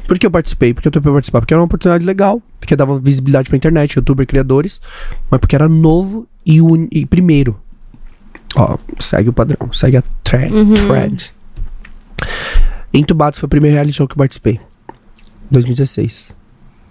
[0.07, 0.74] por que eu participei?
[0.74, 1.39] Porque eu topei participar?
[1.39, 4.82] Porque era uma oportunidade legal, porque dava visibilidade pra internet, youtuber, criadores,
[5.32, 6.88] mas porque era novo e, un...
[6.91, 7.57] e primeiro.
[8.55, 10.53] Ó, segue o padrão, segue a thread.
[10.53, 10.74] Uhum.
[10.74, 11.34] thread.
[12.93, 14.59] Entubados foi o primeiro reality show que eu participei.
[15.49, 16.36] 2016.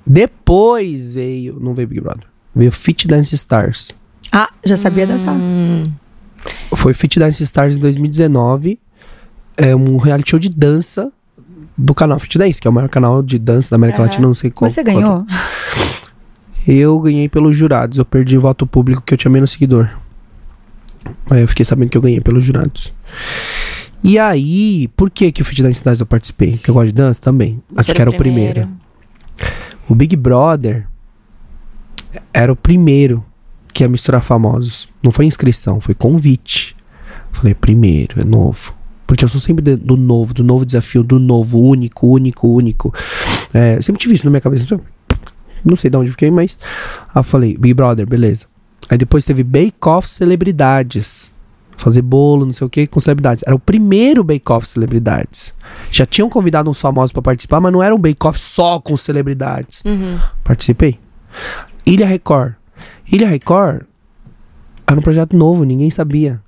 [0.07, 1.59] Depois veio.
[1.61, 2.25] Não veio Big Brother.
[2.55, 3.95] Veio Fit Dance Stars.
[4.31, 5.35] Ah, já sabia dançar.
[5.35, 5.91] Hum.
[6.75, 8.79] Foi Fit Dance Stars em 2019.
[9.57, 11.13] É um reality show de dança
[11.77, 14.07] do canal Fit Dance, que é o maior canal de dança da América Aham.
[14.07, 14.71] Latina, não sei qual.
[14.71, 15.27] Você qual- ganhou?
[16.67, 17.99] Eu ganhei pelos jurados.
[17.99, 19.89] Eu perdi voto público que eu tinha menos seguidor.
[21.31, 22.93] Aí eu fiquei sabendo que eu ganhei pelos jurados.
[24.05, 26.53] E aí, por que que o Fit Dance Stars eu participei?
[26.53, 27.61] Porque eu gosto de dança também.
[27.73, 28.69] Mas Ser porque era o primeiro.
[29.93, 30.89] O Big Brother
[32.33, 33.23] era o primeiro
[33.75, 34.89] que ia misturar famosos.
[35.03, 36.75] Não foi inscrição, foi convite.
[37.31, 38.75] Falei, primeiro, é novo.
[39.07, 42.95] Porque eu sou sempre do novo, do novo desafio, do novo, único, único, único.
[43.53, 44.81] É, sempre tive isso na minha cabeça.
[45.63, 46.59] Não sei de onde fiquei, mas.
[47.15, 48.47] Aí eu falei, Big Brother, beleza.
[48.89, 51.31] Aí depois teve Bake Off Celebridades.
[51.83, 53.43] Fazer bolo, não sei o que, com celebridades.
[53.45, 55.53] Era o primeiro Bake Off Celebridades.
[55.91, 58.97] Já tinham convidado uns famosos pra participar, mas não era um Bake Off só com
[58.97, 59.83] celebridades.
[59.85, 60.21] Uhum.
[60.45, 61.01] Participei.
[61.85, 62.55] Ilha Record.
[63.11, 63.83] Ilha Record
[64.87, 66.41] era um projeto novo, ninguém sabia.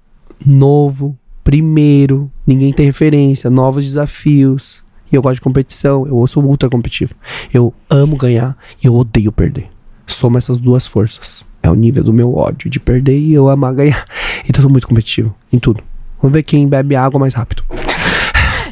[0.47, 4.85] Novo, primeiro, ninguém tem referência, novos desafios.
[5.11, 7.13] E eu gosto de competição, eu sou ultra competitivo.
[7.53, 9.69] Eu amo ganhar e eu odeio perder.
[10.07, 11.45] Soma essas duas forças.
[11.65, 14.05] É o nível do meu ódio de perder e eu amar ganhar.
[14.47, 15.83] Então eu sou muito competitivo em tudo.
[16.21, 17.65] Vamos ver quem bebe água mais rápido.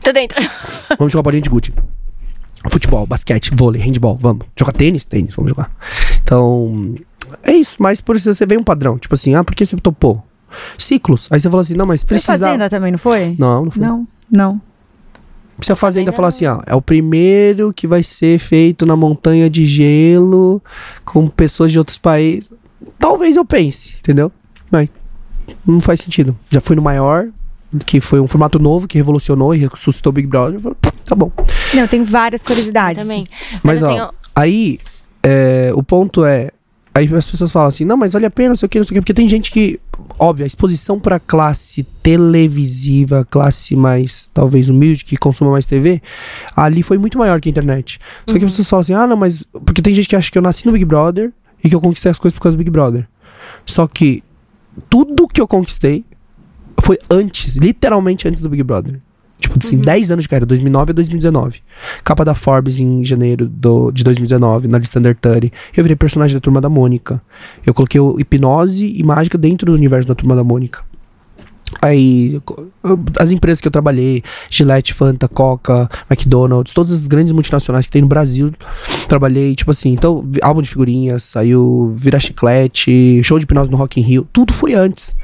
[0.05, 0.38] Tô dentro.
[0.99, 1.72] Vamos jogar bolinha de gude.
[2.70, 4.47] Futebol, basquete, vôlei, handball, vamos.
[4.55, 5.07] Jogar tênis?
[5.07, 5.70] Tênis, vamos jogar.
[6.22, 6.95] Então,
[7.43, 7.76] é isso.
[7.78, 8.99] Mas por isso você vê um padrão.
[8.99, 10.22] Tipo assim, ah, por que você topou?
[10.76, 11.28] Ciclos.
[11.30, 12.32] Aí você fala assim, não, mas Foi precisa...
[12.32, 13.34] Fazenda também, não foi?
[13.38, 13.82] Não, não foi.
[13.82, 14.61] Não, não.
[15.62, 18.97] Se a Fazenda Fazenda falar assim, ó, é o primeiro que vai ser feito na
[18.97, 20.61] montanha de gelo,
[21.07, 22.51] com pessoas de outros países.
[22.99, 24.30] Talvez eu pense, entendeu?
[24.70, 24.89] Mas
[25.66, 26.37] não faz sentido.
[26.51, 27.26] Já fui no maior,
[27.87, 30.55] que foi um formato novo, que revolucionou e ressuscitou o Big Brother.
[30.57, 31.30] Eu falei, Tá bom.
[31.74, 33.03] Não, tem várias curiosidades.
[33.03, 33.26] também.
[33.62, 34.78] Mas, eu ó, tenho- aí,
[35.22, 36.51] é, o ponto é.
[36.95, 38.85] Aí as pessoas falam assim, não, mas vale a pena, não sei o que, não
[38.85, 39.80] sei o que, porque tem gente que,
[40.18, 46.03] óbvio, a exposição pra classe televisiva, classe mais, talvez, humilde, que consuma mais TV,
[46.55, 47.99] ali foi muito maior que a internet.
[48.26, 49.43] Só que as pessoas falam assim, ah, não, mas.
[49.64, 51.33] Porque tem gente que acha que eu nasci no Big Brother
[51.63, 53.07] e que eu conquistei as coisas por causa do Big Brother.
[53.67, 54.23] Só que
[54.89, 56.05] tudo que eu conquistei
[56.81, 59.01] foi antes, literalmente antes do Big Brother.
[59.39, 61.61] Tipo, assim, 10 anos de carreira, 2009 a 2019.
[62.05, 65.53] Capa da Forbes em janeiro do, de 2019, na lista Under 30.
[65.77, 67.21] Eu virei personagem da Turma da Mônica.
[67.67, 70.85] Eu coloquei o hipnose e mágica dentro do universo da Turma da Mônica.
[71.81, 72.41] Aí,
[73.18, 78.03] as empresas que eu trabalhei, Gillette, Fanta, Coca, McDonald's, todas as grandes multinacionais que tem
[78.03, 78.51] no Brasil,
[79.09, 84.01] trabalhei, tipo assim, então, álbum de figurinhas, saiu Vira Chiclete, show de hipnose no Rock
[84.01, 85.14] in Rio, tudo foi antes.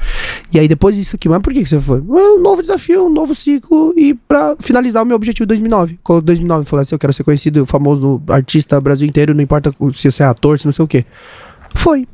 [0.53, 2.01] E aí depois disso aqui, mas por que, que você foi?
[2.01, 5.99] Um novo desafio, um novo ciclo e pra finalizar o meu objetivo em 2009.
[6.03, 9.75] Quando 2009 eu falei assim, eu quero ser conhecido, famoso artista Brasil inteiro, não importa
[9.95, 11.05] se você é ator, se não sei o quê.
[11.75, 12.07] Foi,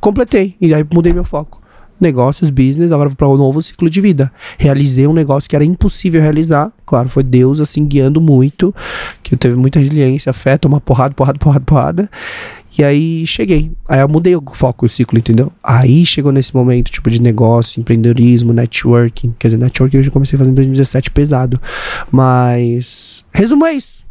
[0.00, 1.65] completei e aí mudei meu foco.
[2.00, 4.30] Negócios, business, agora vou para um novo ciclo de vida.
[4.58, 6.70] Realizei um negócio que era impossível realizar.
[6.84, 8.74] Claro, foi Deus assim guiando muito,
[9.22, 12.10] que eu teve muita resiliência, fé, tomar porrada, porrada, porrada, porrada.
[12.78, 13.72] E aí cheguei.
[13.88, 15.50] Aí eu mudei o foco, o ciclo, entendeu?
[15.62, 19.34] Aí chegou nesse momento, tipo, de negócio, empreendedorismo, networking.
[19.38, 21.60] Quer dizer, networking eu já comecei a fazer em 2017 pesado.
[22.12, 23.24] Mas.
[23.32, 24.04] Resumo é isso.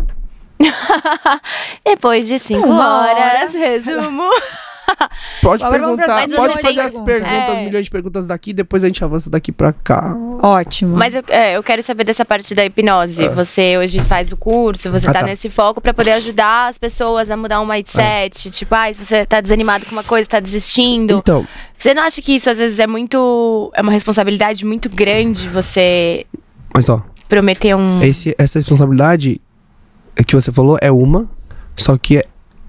[1.86, 4.24] Depois de cinco Uma horas, resumo.
[5.42, 7.04] Pode Agora perguntar, pode fazer as perguntas.
[7.06, 7.66] perguntas, É.
[7.66, 10.16] milhões de perguntas daqui, depois a gente avança daqui pra cá.
[10.42, 10.96] Ótimo.
[10.96, 13.28] Mas eu, é, eu quero saber dessa parte da hipnose.
[13.30, 15.26] Você hoje faz o curso, você Ah, tá, tá.
[15.26, 18.50] nesse foco pra poder ajudar as pessoas a mudar um mindset.
[18.52, 21.18] Tipo, ah, se você tá desanimado com uma coisa, tá desistindo.
[21.18, 23.72] Então, Você não acha que isso às vezes é muito.
[23.76, 26.26] É uma responsabilidade muito grande você
[26.74, 28.02] mas ó, prometer um.
[28.02, 29.42] esse, essa responsabilidade
[30.28, 31.30] que você falou é uma,
[31.76, 32.24] só que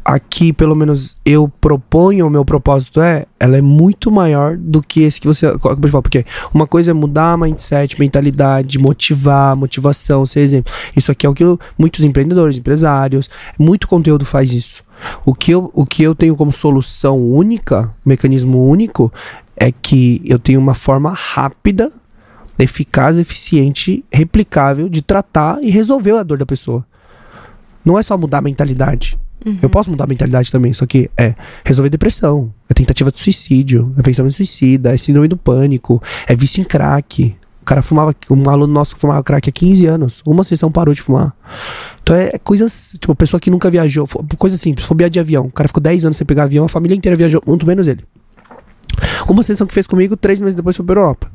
[0.07, 5.03] aqui, pelo menos, eu proponho, o meu propósito é, ela é muito maior do que
[5.03, 6.03] esse que você acabou de falar.
[6.03, 10.73] Porque uma coisa é mudar mindset, mentalidade, motivar, motivação, ser exemplo.
[10.97, 13.29] Isso aqui é o que eu- muitos empreendedores, empresários,
[13.59, 14.85] muito conteúdo faz isso.
[15.25, 19.13] O que, eu, o que eu tenho como solução única, mecanismo único,
[19.57, 21.91] é que eu tenho uma forma rápida,
[22.59, 26.87] eficaz, eficiente, replicável de tratar e resolver a dor da pessoa.
[27.85, 29.19] Não é só mudar a mentalidade.
[29.63, 31.35] Eu posso mudar a mentalidade também, só que é
[31.65, 36.61] resolver depressão, é tentativa de suicídio, é pensamento suicida, é síndrome do pânico, é vício
[36.61, 37.37] em crack.
[37.63, 40.93] O cara fumava, um aluno nosso que fumava crack há 15 anos, uma sessão parou
[40.95, 41.35] de fumar.
[42.03, 44.07] Então é, é coisas, tipo, pessoa que nunca viajou,
[44.39, 45.47] coisa simples, fobia de avião.
[45.47, 48.05] O cara ficou 10 anos sem pegar avião, a família inteira viajou, muito menos ele.
[49.29, 51.31] Uma sessão que fez comigo, três meses depois foi pra Europa.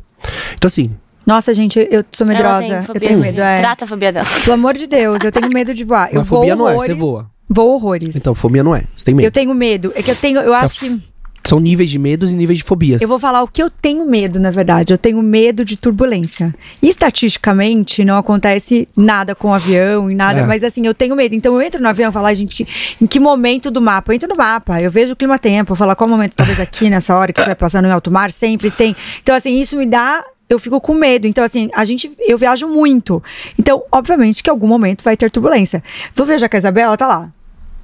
[0.56, 0.92] Então assim,
[1.26, 2.88] Nossa, gente, eu sou Ela medrosa.
[2.92, 3.60] tem Eu tenho medo, é.
[3.60, 4.28] Trata a fobia dela.
[4.44, 6.10] Pelo amor de Deus, eu tenho medo de voar.
[6.12, 6.92] Eu mas vou fobia não é, horrores.
[6.92, 7.30] você voa.
[7.54, 8.16] Vou horrores.
[8.16, 9.26] Então, fobia não é, você tem medo.
[9.28, 9.92] Eu tenho medo.
[9.94, 10.40] É que eu tenho.
[10.40, 11.02] Eu acho que.
[11.44, 13.02] São níveis de medos e níveis de fobias.
[13.02, 14.94] Eu vou falar o que eu tenho medo, na verdade.
[14.94, 16.54] Eu tenho medo de turbulência.
[16.82, 20.46] E, estatisticamente, não acontece nada com o avião e nada, É.
[20.46, 21.34] mas assim, eu tenho medo.
[21.36, 24.12] Então eu entro no avião e falo, "Ai, gente, em que momento do mapa?
[24.12, 27.16] Eu entro no mapa, eu vejo o clima-tempo, eu falo qual momento, talvez aqui nessa
[27.16, 28.96] hora que vai passando em alto mar, sempre tem.
[29.22, 30.24] Então, assim, isso me dá.
[30.48, 31.26] Eu fico com medo.
[31.28, 32.12] Então, assim, a gente.
[32.20, 33.22] Eu viajo muito.
[33.58, 35.82] Então, obviamente que em algum momento vai ter turbulência.
[36.14, 37.30] Vou viajar com a Isabela, ela tá lá.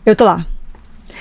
[0.07, 0.45] Eu tô lá.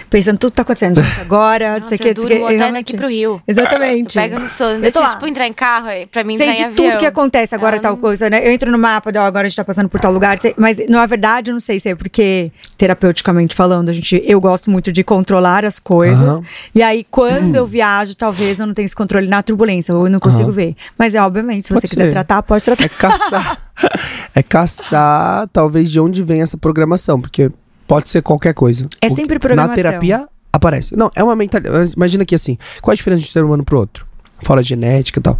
[0.09, 2.41] pensando tudo que tá acontecendo gente, agora, não sei o que, eu durmo sei o
[2.41, 3.43] que, até realmente- daqui pro Rio.
[3.49, 4.15] Exatamente.
[4.15, 4.85] Pega no sono.
[4.85, 5.09] Eu tô lá.
[5.09, 6.91] tipo, entrar em carro, é, pra mim Sei de em avião.
[6.93, 8.47] tudo que acontece agora, Ah, tal coisa, né?
[8.47, 10.79] Eu entro no mapa, ó, agora a gente tá passando por tal lugar, sei- mas
[10.89, 14.93] na verdade eu não sei se é porque, terapeuticamente falando, a gente, eu gosto muito
[14.93, 16.21] de controlar as coisas.
[16.29, 16.43] Aham.
[16.75, 20.11] E aí, quando eu viajo, talvez eu não tenha esse controle na turbulência, ou eu
[20.13, 20.53] não consigo Aham.
[20.53, 20.77] ver.
[20.97, 22.13] Mas é obviamente, se Pode você quiser ser.
[22.13, 22.85] tratar, pode tratar.
[22.85, 23.63] É caçar.
[24.37, 27.51] é caçar, talvez, de onde vem essa programação, porque
[27.87, 28.87] pode ser qualquer coisa.
[29.01, 29.71] É sempre programação.
[29.71, 30.97] Na terapia aparece.
[30.97, 31.93] Não, é uma mentalidade.
[31.97, 34.07] Imagina que assim, qual a diferença de um ser humano pro outro?
[34.43, 35.39] Fora genética e tal.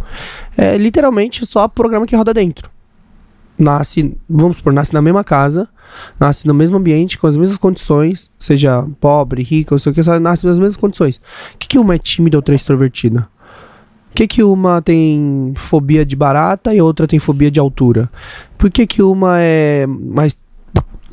[0.57, 2.69] É literalmente só o programa que roda dentro.
[3.57, 5.67] Nasce, vamos supor, nasce na mesma casa,
[6.19, 10.01] nasce no mesmo ambiente, com as mesmas condições, seja pobre, rico, não sei o que,
[10.19, 11.17] nasce nas mesmas condições.
[11.17, 13.27] O que, que uma é tímida ou outra é extrovertida?
[14.09, 18.09] Por que, que uma tem fobia de barata e outra tem fobia de altura?
[18.57, 20.37] Por que, que uma é mais.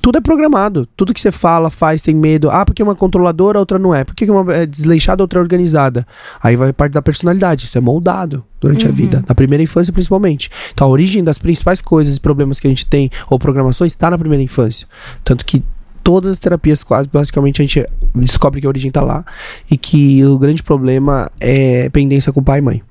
[0.05, 0.87] Tudo é programado.
[0.95, 2.51] Tudo que você fala, faz, tem medo.
[2.51, 4.05] Ah, porque uma controladora, a outra não é.
[4.05, 6.07] Por que, uma é desleixada, a outra é organizada?
[6.43, 7.65] Aí vai parte da personalidade.
[7.65, 9.25] Isso é moldado durante a vida.
[9.27, 10.51] Na primeira infância, principalmente.
[10.75, 14.11] Então, a origem das principais coisas e problemas que a gente tem, ou programações, está
[14.11, 14.87] na primeira infância.
[15.25, 15.65] Tanto que
[16.03, 19.25] todas as terapias, quase, basicamente, a gente descobre que a origem está lá.
[19.71, 22.83] E que o grande problema é pendência com pai e mãe.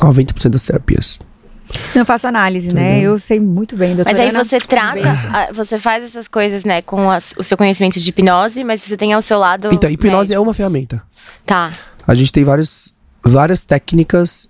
[0.00, 1.16] 90% das terapias.
[1.94, 2.92] Não faço análise, né?
[2.92, 3.12] Entendeu?
[3.12, 4.44] Eu sei muito bem, doutora Mas aí Ana.
[4.44, 5.00] você trata,
[5.32, 8.96] ah, você faz essas coisas, né, com as- o seu conhecimento de hipnose, mas você
[8.96, 9.70] tem ao seu lado.
[9.72, 10.34] Então, hipnose médico.
[10.34, 11.02] é uma ferramenta.
[11.46, 11.72] Tá.
[12.06, 14.48] A gente tem vários, várias técnicas.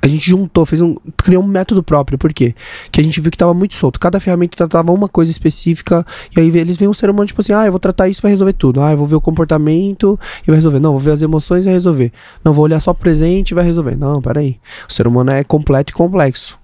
[0.00, 0.96] A gente juntou, fez um.
[1.16, 2.16] criou um método próprio.
[2.16, 2.54] Por quê?
[2.90, 3.98] Que a gente viu que tava muito solto.
[3.98, 6.06] Cada ferramenta tratava uma coisa específica.
[6.36, 8.30] E aí eles veem um ser humano, tipo assim, ah, eu vou tratar isso vai
[8.30, 8.80] resolver tudo.
[8.80, 10.78] Ah, eu vou ver o comportamento e vai resolver.
[10.78, 12.12] Não, vou ver as emoções e vai resolver.
[12.44, 13.96] Não, vou olhar só o presente e vai resolver.
[13.96, 14.58] Não, peraí.
[14.88, 16.58] O ser humano é completo e complexo.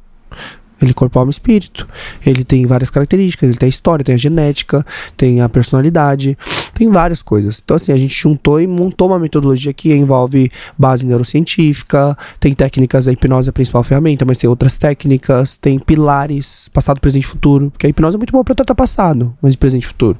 [0.84, 1.88] Ele é corpo, alma e espírito.
[2.24, 3.48] Ele tem várias características.
[3.48, 4.84] Ele tem a história, tem a genética,
[5.16, 6.36] tem a personalidade,
[6.74, 7.60] tem várias coisas.
[7.64, 13.08] Então, assim, a gente juntou e montou uma metodologia que envolve base neurocientífica, tem técnicas,
[13.08, 17.26] a hipnose é a principal ferramenta, mas tem outras técnicas, tem pilares, passado, presente e
[17.26, 17.70] futuro.
[17.70, 20.18] Porque a hipnose é muito boa para tratar passado, mas presente e futuro.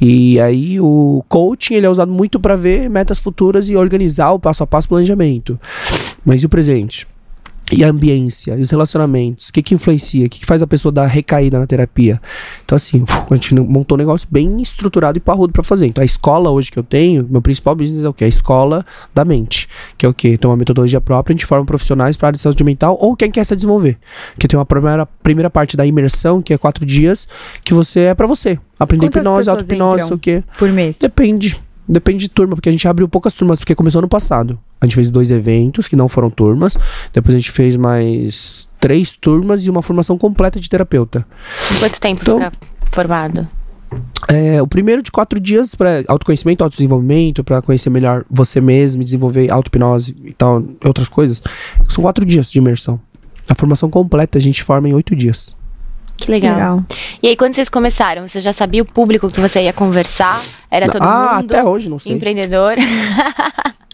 [0.00, 4.40] E aí o coaching ele é usado muito para ver metas futuras e organizar o
[4.40, 5.58] passo a passo planejamento.
[6.24, 7.06] Mas e o presente?
[7.72, 10.66] E a ambiência, e os relacionamentos, o que que influencia, o que que faz a
[10.68, 12.20] pessoa dar recaída na terapia.
[12.64, 15.86] Então assim, a gente montou um negócio bem estruturado e parrudo pra fazer.
[15.86, 18.24] Então a escola hoje que eu tenho, meu principal business é o quê?
[18.24, 20.38] A escola da mente, que é o quê?
[20.38, 23.32] Tem uma metodologia própria, a gente forma profissionais para área de saúde mental ou quem
[23.32, 23.98] quer se desenvolver.
[24.38, 27.26] Que tem uma primeira, primeira parte da imersão, que é quatro dias,
[27.64, 28.60] que você é pra você.
[28.78, 30.44] Aprender Quantas hipnose, auto-hipnose, o quê.
[30.56, 30.98] Por mês.
[30.98, 31.58] Depende.
[31.88, 34.58] Depende de turma, porque a gente abriu poucas turmas, porque começou ano passado.
[34.80, 36.76] A gente fez dois eventos que não foram turmas.
[37.12, 41.26] Depois a gente fez mais três turmas e uma formação completa de terapeuta.
[41.78, 42.52] Quanto tempo Então- fica
[42.90, 43.48] formado?
[44.28, 49.50] É, o primeiro de quatro dias para autoconhecimento, autodesenvolvimento, para conhecer melhor você mesmo, desenvolver
[49.50, 51.40] auto-hipnose e tal, outras coisas.
[51.88, 53.00] São quatro dias de imersão.
[53.48, 55.55] A formação completa a gente forma em oito dias.
[56.16, 56.54] Que legal.
[56.54, 56.84] Legal.
[57.22, 60.42] E aí, quando vocês começaram, você já sabia o público que você ia conversar?
[60.70, 61.52] Era todo ah, mundo?
[61.52, 62.14] até hoje, não sei.
[62.14, 62.74] Empreendedor?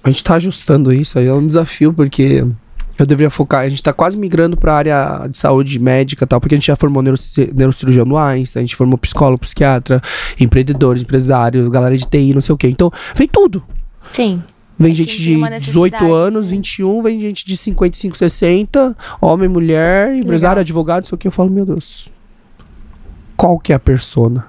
[0.05, 2.45] A gente tá ajustando isso aí, é um desafio, porque
[2.99, 3.61] eu deveria focar.
[3.61, 6.67] A gente tá quase migrando pra área de saúde médica e tal, porque a gente
[6.67, 10.01] já formou neuroci- neurocirurgião no Einstein, a gente formou psicólogo, psiquiatra,
[10.39, 12.69] empreendedores, empresários, galera de TI, não sei o quê.
[12.69, 13.63] Então, vem tudo.
[14.11, 14.43] Sim.
[14.79, 16.53] Vem É que gente de 18 necessidade, anos, né?
[16.53, 20.63] 21, vem gente de 55, 60, homem, mulher, empresário, legal.
[20.63, 21.29] advogado, não sei o que.
[21.29, 22.11] Eu falo, meu Deus.
[23.43, 24.47] Qual que é a persona?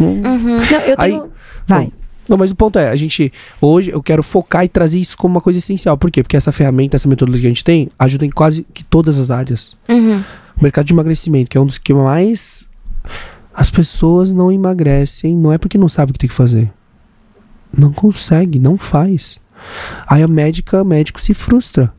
[0.00, 0.22] Hum.
[0.24, 0.56] Uhum.
[0.56, 1.30] Não, eu Aí- tenho.
[1.66, 1.92] Vai.
[2.26, 3.30] Não, mas o ponto é, a gente,
[3.60, 5.98] hoje eu quero focar e trazer isso como uma coisa essencial.
[5.98, 6.22] Por quê?
[6.22, 9.30] Porque essa ferramenta, essa metodologia que a gente tem, ajuda em quase que todas as
[9.30, 9.76] áreas.
[9.88, 10.22] Uhum.
[10.56, 12.68] O mercado de emagrecimento, que é um dos que mais
[13.52, 16.72] as pessoas não emagrecem, não é porque não sabe o que tem que fazer.
[17.76, 19.38] Não consegue, não faz.
[20.06, 21.92] Aí a médica, o médico se frustra.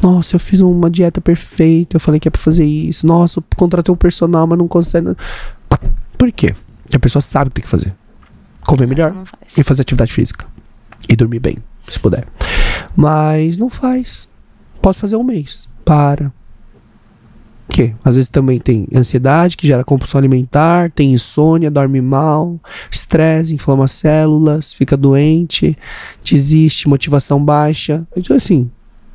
[0.00, 3.06] Nossa, eu fiz uma dieta perfeita, eu falei que é pra fazer isso.
[3.06, 5.08] Nossa, eu contratei um personal, mas não consegue.
[6.16, 6.54] Por quê?
[6.82, 7.94] Porque a pessoa sabe o que tem que fazer.
[8.66, 9.58] Comer melhor faz.
[9.58, 10.46] e fazer atividade física.
[11.08, 11.56] E dormir bem,
[11.88, 12.26] se puder.
[12.96, 14.28] Mas não faz.
[14.80, 15.68] Pode fazer um mês.
[15.84, 16.32] Para.
[17.68, 17.94] Que?
[18.04, 22.60] Às vezes também tem ansiedade, que gera compulsão alimentar, tem insônia, dorme mal,
[22.90, 25.76] estresse, inflama células, fica doente,
[26.22, 28.06] desiste, motivação baixa.
[28.14, 28.70] Então, assim,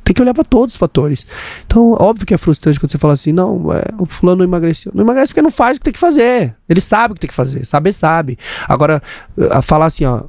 [0.08, 1.26] tem que olhar para todos os fatores.
[1.66, 4.90] Então, óbvio que é frustrante quando você fala assim, não, é, o fulano não emagreceu.
[4.94, 6.54] Não emagrece porque não faz o que tem que fazer.
[6.66, 8.38] Ele sabe o que tem que fazer, saber sabe.
[8.66, 9.02] Agora,
[9.50, 10.22] a falar assim, ó,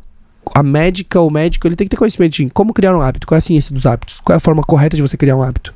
[0.53, 3.37] a médica, o médico, ele tem que ter conhecimento de como criar um hábito, qual
[3.37, 5.73] é a ciência dos hábitos, qual é a forma correta de você criar um hábito.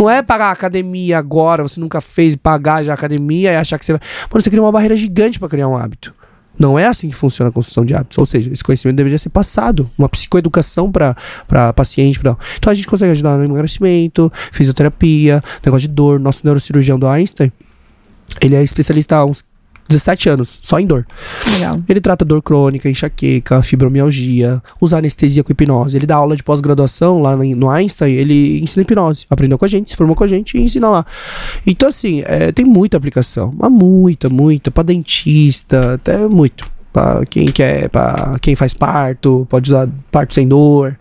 [0.00, 3.78] Não é pagar a academia agora, você nunca fez, pagar já a academia e achar
[3.78, 4.00] que você vai.
[4.30, 6.12] Mano, você cria uma barreira gigante para criar um hábito.
[6.58, 8.18] Não é assim que funciona a construção de hábitos.
[8.18, 11.14] Ou seja, esse conhecimento deveria ser passado, uma psicoeducação para
[11.74, 12.18] paciente.
[12.18, 12.36] Pra...
[12.56, 16.18] Então a gente consegue ajudar no emagrecimento, fisioterapia, negócio de dor.
[16.18, 17.52] Nosso neurocirurgião do Einstein,
[18.40, 19.44] ele é especialista há uns
[19.88, 21.06] 17 anos, só em dor.
[21.52, 21.80] Legal.
[21.88, 25.96] Ele trata dor crônica, enxaqueca, fibromialgia, usa anestesia com hipnose.
[25.96, 29.26] Ele dá aula de pós-graduação lá no Einstein, ele ensina hipnose.
[29.30, 31.06] Aprendeu com a gente, se formou com a gente e ensina lá.
[31.66, 33.54] Então, assim, é, tem muita aplicação.
[33.56, 34.70] Mas muita, muita.
[34.70, 36.70] Pra dentista, até muito.
[36.92, 40.96] Pra quem quer, pra quem faz parto, pode usar parto sem dor.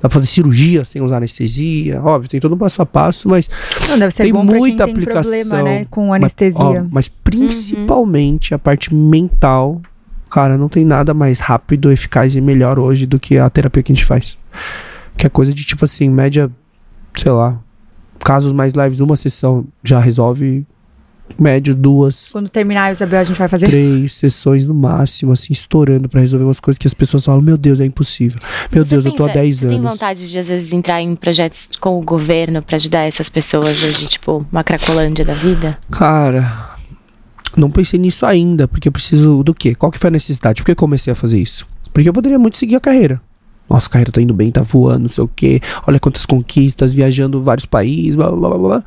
[0.00, 2.02] Dá pra fazer cirurgia sem usar anestesia.
[2.02, 3.48] Óbvio, tem todo um passo a passo, mas
[3.88, 5.32] Não, deve ser tem muita tem aplicação.
[5.32, 6.62] problema, né, com Mas, anestesia.
[6.62, 9.80] ó, mas principalmente a parte mental.
[10.30, 13.92] Cara, não tem nada mais rápido, eficaz e melhor hoje do que a terapia que
[13.92, 14.36] a gente faz.
[15.16, 16.50] Que é coisa de tipo assim, média,
[17.16, 17.58] sei lá,
[18.20, 20.66] casos mais leves, uma sessão já resolve.
[21.38, 23.66] Médio, duas, Quando terminar, Isabel, a gente vai fazer.
[23.66, 27.58] três sessões no máximo, assim, estourando pra resolver umas coisas que as pessoas falam: Meu
[27.58, 28.40] Deus, é impossível.
[28.72, 29.90] Meu Você Deus, eu tô há pensa- 10 você tem anos.
[29.90, 34.06] vontade de, às vezes, entrar em projetos com o governo pra ajudar essas pessoas hoje,
[34.06, 35.76] tipo, uma cracolândia da vida?
[35.90, 36.70] Cara,
[37.56, 39.74] não pensei nisso ainda, porque eu preciso do quê?
[39.74, 40.62] Qual que foi a necessidade?
[40.62, 41.66] Por que eu comecei a fazer isso?
[41.92, 43.20] Porque eu poderia muito seguir a carreira.
[43.68, 45.60] Nossa, a carreira tá indo bem, tá voando, não sei o quê.
[45.86, 48.84] Olha quantas conquistas, viajando vários países, blá blá blá blá.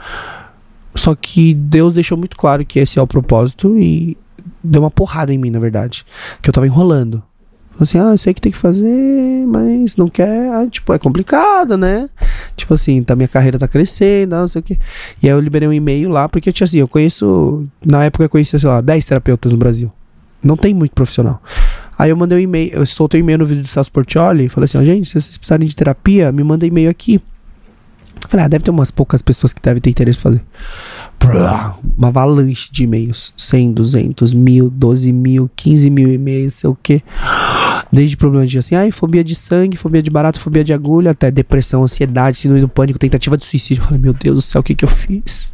[0.99, 4.17] Só que Deus deixou muito claro que esse é o propósito e
[4.61, 6.05] deu uma porrada em mim, na verdade.
[6.41, 7.23] Que eu tava enrolando.
[7.71, 10.51] Falei assim, ah, eu sei que tem que fazer, mas não quer.
[10.51, 12.09] Ah, tipo, é complicado, né?
[12.57, 14.77] Tipo assim, tá, minha carreira tá crescendo, ah, não sei o quê.
[15.23, 17.65] E aí eu liberei um e-mail lá, porque eu tinha assim, eu conheço.
[17.81, 19.89] Na época eu conhecia, sei lá, 10 terapeutas no Brasil.
[20.43, 21.41] Não tem muito profissional.
[21.97, 24.65] Aí eu mandei um e-mail, eu soltei um e-mail no vídeo do Celso Portioli falei
[24.65, 27.21] assim, ó, gente, se vocês precisarem de terapia, me manda e-mail aqui.
[28.27, 30.41] Falei, ah, deve ter umas poucas pessoas que devem ter interesse em fazer.
[31.97, 33.33] Uma avalanche de e-mails.
[33.35, 37.03] 100, 200, mil, 12 mil, 15 mil e-mails, sei o quê.
[37.91, 41.31] Desde problemas de assim, ai, fobia de sangue, fobia de barato, fobia de agulha, até
[41.31, 43.81] depressão, ansiedade, síndrome do pânico, tentativa de suicídio.
[43.81, 45.53] Eu falei, meu Deus do céu, o que que eu fiz?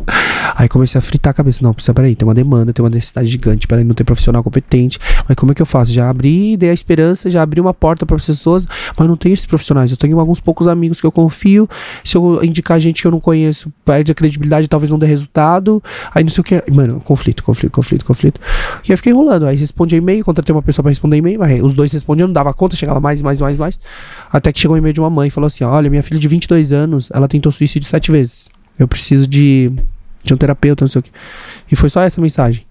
[0.56, 1.64] Aí comecei a fritar a cabeça.
[1.64, 5.00] Não, precisa, peraí, tem uma demanda, tem uma necessidade gigante, peraí, não tem profissional competente.
[5.28, 5.92] Mas como é que eu faço?
[5.94, 8.68] Já abri, dei a esperança, já abri uma porta para pessoas,
[8.98, 9.92] mas não tenho esses profissionais.
[9.92, 11.70] Eu tenho alguns poucos amigos que eu confio.
[12.04, 15.55] Se eu indicar gente que eu não conheço, perde a credibilidade, talvez não dê resultado.
[16.14, 16.64] Aí não sei o que.
[16.72, 18.42] Mano, conflito, conflito, conflito, conflito.
[18.88, 19.46] E aí fiquei enrolando.
[19.46, 22.54] Aí respondi e-mail, contratei uma pessoa pra responder e-mail, mas os dois respondiam, não dava
[22.54, 23.80] conta, chegava mais, mais, mais, mais.
[24.32, 26.28] Até que chegou um e-mail de uma mãe e falou assim: Olha, minha filha de
[26.28, 28.50] 22 anos, ela tentou suicídio sete vezes.
[28.78, 29.72] Eu preciso de,
[30.24, 31.12] de um terapeuta, não sei o que.
[31.72, 32.66] E foi só essa mensagem.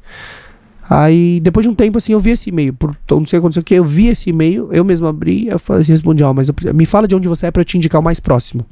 [0.88, 2.74] Aí, depois de um tempo, assim, eu vi esse e-mail.
[2.74, 5.58] Por não sei o que aconteceu, que eu vi esse e-mail, eu mesmo abri, eu
[5.58, 7.76] falei assim, respondi, ó, mas eu me fala de onde você é pra eu te
[7.78, 8.66] indicar o mais próximo.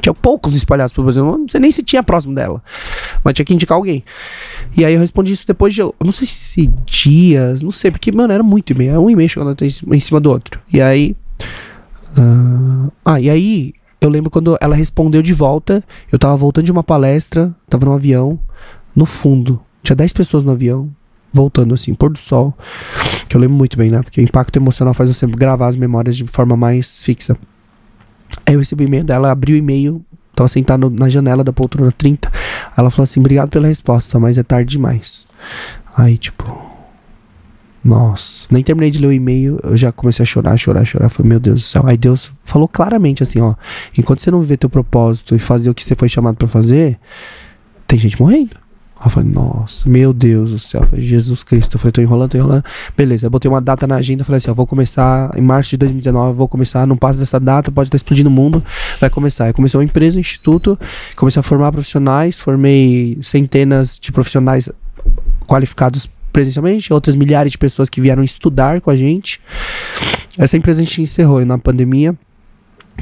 [0.00, 2.62] Tinha poucos espalhados pelo Brasil, não sei nem se tinha próximo dela.
[3.24, 4.04] Mas tinha que indicar alguém.
[4.76, 8.12] E aí eu respondi isso depois de, eu não sei se dias, não sei, porque,
[8.12, 10.60] mano, era muito e-mail, era um e-mail chegando em cima do outro.
[10.72, 11.16] E aí.
[12.16, 16.72] ah, ah, e aí, eu lembro quando ela respondeu de volta, eu tava voltando de
[16.72, 18.38] uma palestra, tava no avião,
[18.94, 19.60] no fundo.
[19.82, 20.90] Tinha 10 pessoas no avião,
[21.32, 22.56] voltando assim, pôr do sol.
[23.28, 24.02] Que eu lembro muito bem, né?
[24.02, 27.36] Porque o impacto emocional faz você gravar as memórias de forma mais fixa.
[28.46, 31.92] Aí eu recebi o e-mail dela, abri o e-mail, tava sentado na janela da poltrona
[31.92, 32.30] 30.
[32.76, 35.24] Ela falou assim: obrigado pela resposta, mas é tarde demais.
[35.96, 36.66] Aí, tipo.
[37.84, 41.08] Nossa, nem terminei de ler o e-mail, eu já comecei a chorar, chorar, chorar.
[41.08, 41.84] Falei, meu Deus do céu.
[41.86, 43.54] Aí Deus falou claramente assim: ó,
[43.96, 46.98] enquanto você não viver teu propósito e fazer o que você foi chamado pra fazer,
[47.86, 48.56] tem gente morrendo.
[49.02, 50.80] Eu falei, nossa, meu Deus do céu.
[50.80, 51.76] Eu falei, Jesus Cristo.
[51.76, 52.64] Eu falei, tô enrolando, tô enrolando.
[52.96, 54.24] Beleza, eu botei uma data na agenda.
[54.24, 56.36] Falei assim, ó, vou começar em março de 2019.
[56.36, 58.62] Vou começar, não passa dessa data, pode estar explodindo o mundo.
[59.00, 59.44] Vai começar.
[59.44, 60.78] Aí comecei uma empresa, um instituto.
[61.14, 62.40] Comecei a formar profissionais.
[62.40, 64.68] Formei centenas de profissionais
[65.46, 66.92] qualificados presencialmente.
[66.92, 69.40] Outras milhares de pessoas que vieram estudar com a gente.
[70.36, 72.16] Essa empresa a gente encerrou na pandemia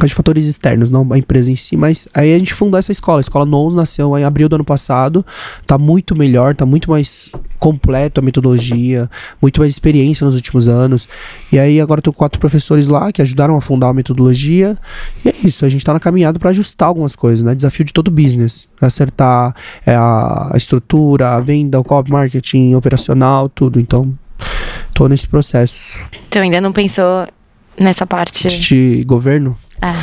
[0.05, 3.18] de fatores externos, não a empresa em si, mas aí a gente fundou essa escola.
[3.18, 5.24] A escola Nous nasceu em abril do ano passado.
[5.66, 9.09] Tá muito melhor, tá muito mais completo a metodologia,
[9.40, 11.09] muito mais experiência nos últimos anos.
[11.51, 14.77] E aí agora com quatro professores lá que ajudaram a fundar a metodologia.
[15.24, 17.55] E é isso, a gente tá na caminhada para ajustar algumas coisas, né?
[17.55, 18.68] Desafio de todo business.
[18.81, 19.55] Acertar
[19.85, 23.81] é, a a estrutura, a venda, o copy marketing, operacional, tudo.
[23.81, 24.16] Então,
[24.94, 25.98] tô nesse processo
[26.28, 27.27] Então ainda não pensou
[27.78, 28.48] nessa parte.
[28.59, 29.56] de governo.
[29.81, 30.03] Ah,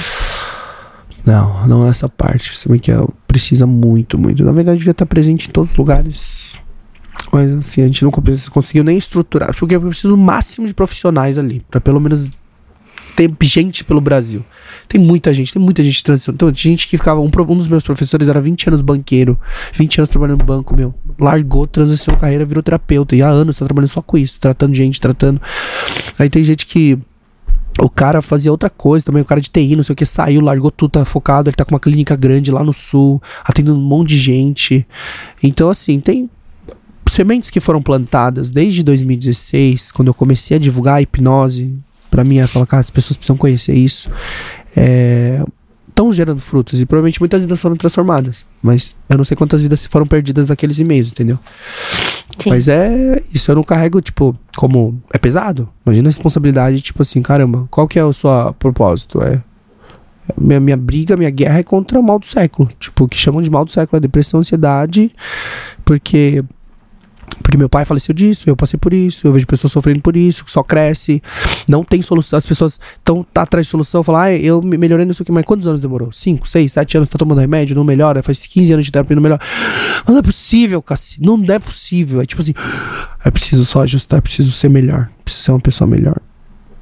[1.26, 2.56] Não, não nessa parte.
[2.56, 4.44] Você vê que é- precisa muito, muito.
[4.44, 6.54] Na verdade, devia estar presente em todos os lugares.
[7.32, 9.56] Mas assim, a gente não cons- conseguiu nem estruturar.
[9.58, 11.66] Porque eu preciso o máximo de profissionais ali.
[11.72, 12.30] Pra pelo menos
[13.16, 14.44] ter gente pelo Brasil.
[14.88, 16.34] Tem muita gente, tem muita gente transição.
[16.34, 17.22] Então, gente que ficava.
[17.22, 19.40] Um, um dos meus professores era 20 anos banqueiro,
[19.74, 20.94] 20 anos trabalhando no banco, meu.
[21.18, 23.16] Largou, transicionou carreira, virou terapeuta.
[23.16, 25.42] E há anos tá trabalhando só com isso, tratando gente, tratando.
[26.20, 27.00] Aí tem gente que.
[27.80, 30.42] O cara fazia outra coisa também, o cara de TI, não sei o que, saiu,
[30.42, 33.84] largou tudo, tá focado, ele tá com uma clínica grande lá no sul, atendendo um
[33.84, 34.86] monte de gente.
[35.42, 36.30] Então, assim, tem
[37.10, 41.78] sementes que foram plantadas desde 2016, quando eu comecei a divulgar a hipnose,
[42.12, 44.10] pra mim, é falar, cara, as pessoas precisam conhecer isso.
[45.90, 48.46] Estão gerando frutos e provavelmente muitas vidas foram transformadas.
[48.62, 51.38] Mas eu não sei quantas vidas foram perdidas daqueles e-mails, entendeu?
[52.40, 52.50] Sim.
[52.50, 53.22] Mas é.
[53.34, 55.02] Isso eu não carrego, tipo, como.
[55.14, 55.70] É pesado.
[55.86, 59.22] Imagina a responsabilidade, tipo assim, caramba, qual que é o seu propósito?
[59.22, 59.42] É.
[60.38, 62.70] Minha, minha briga, minha guerra é contra o mal do século.
[62.80, 65.14] Tipo, o que chamam de mal do século, é depressão, ansiedade.
[65.84, 66.44] Porque.
[67.42, 70.46] Porque meu pai faleceu disso, eu passei por isso, eu vejo pessoas sofrendo por isso,
[70.48, 71.22] só cresce,
[71.68, 72.38] não tem solução.
[72.38, 75.46] As pessoas estão tá atrás de solução, falam, ah, eu me melhorei nisso aqui, mas
[75.46, 76.12] quantos anos demorou?
[76.12, 79.24] 5, 6, 7 anos, tá tomando remédio, não melhora, faz 15 anos de terapia, não
[79.24, 79.42] melhora.
[80.06, 82.22] Mas não é possível, Cassi, não é possível.
[82.22, 82.54] É tipo assim,
[83.24, 86.18] é preciso só ajustar, é preciso ser melhor, preciso ser uma pessoa melhor.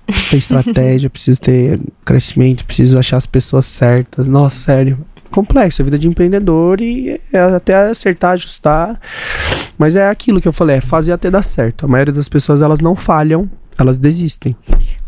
[0.06, 4.28] Preciso ter estratégia, preciso ter crescimento, preciso achar as pessoas certas.
[4.28, 5.00] Nossa, sério.
[5.32, 8.99] Complexo, a vida de empreendedor e é até acertar, ajustar.
[9.78, 11.86] Mas é aquilo que eu falei, é fazer até dar certo.
[11.86, 13.49] A maioria das pessoas, elas não falham,
[13.82, 14.56] elas desistem.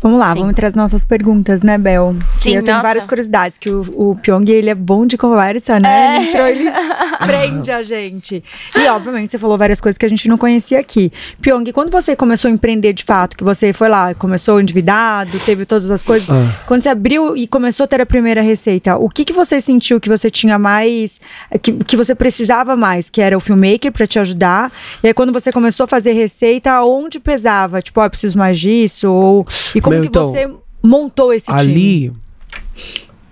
[0.00, 0.34] Vamos lá, Sim.
[0.34, 2.14] vamos entrar as nossas perguntas, né, Bel?
[2.30, 2.88] Sim, eu tenho nossa.
[2.88, 3.80] várias curiosidades, que o,
[4.10, 6.16] o Pyong, ele é bom de conversa, né?
[6.18, 6.70] Ele entrou, ele
[7.24, 8.44] prende a gente.
[8.76, 11.10] E, obviamente, você falou várias coisas que a gente não conhecia aqui.
[11.40, 15.64] Pyong, quando você começou a empreender de fato, que você foi lá, começou endividado, teve
[15.64, 16.54] todas as coisas, Ah.
[16.66, 19.98] quando você abriu e começou a ter a primeira receita, o que que você sentiu
[19.98, 21.18] que você tinha mais,
[21.62, 24.70] que, que você precisava mais, que era o filmmaker pra te ajudar?
[25.02, 27.80] E aí, quando você começou a fazer receita, onde pesava?
[27.80, 29.10] Tipo, ó, eu preciso mais disso?
[29.10, 30.50] Ou, e como Meu, que então, você
[30.82, 31.60] montou esse time?
[31.60, 32.12] Ali,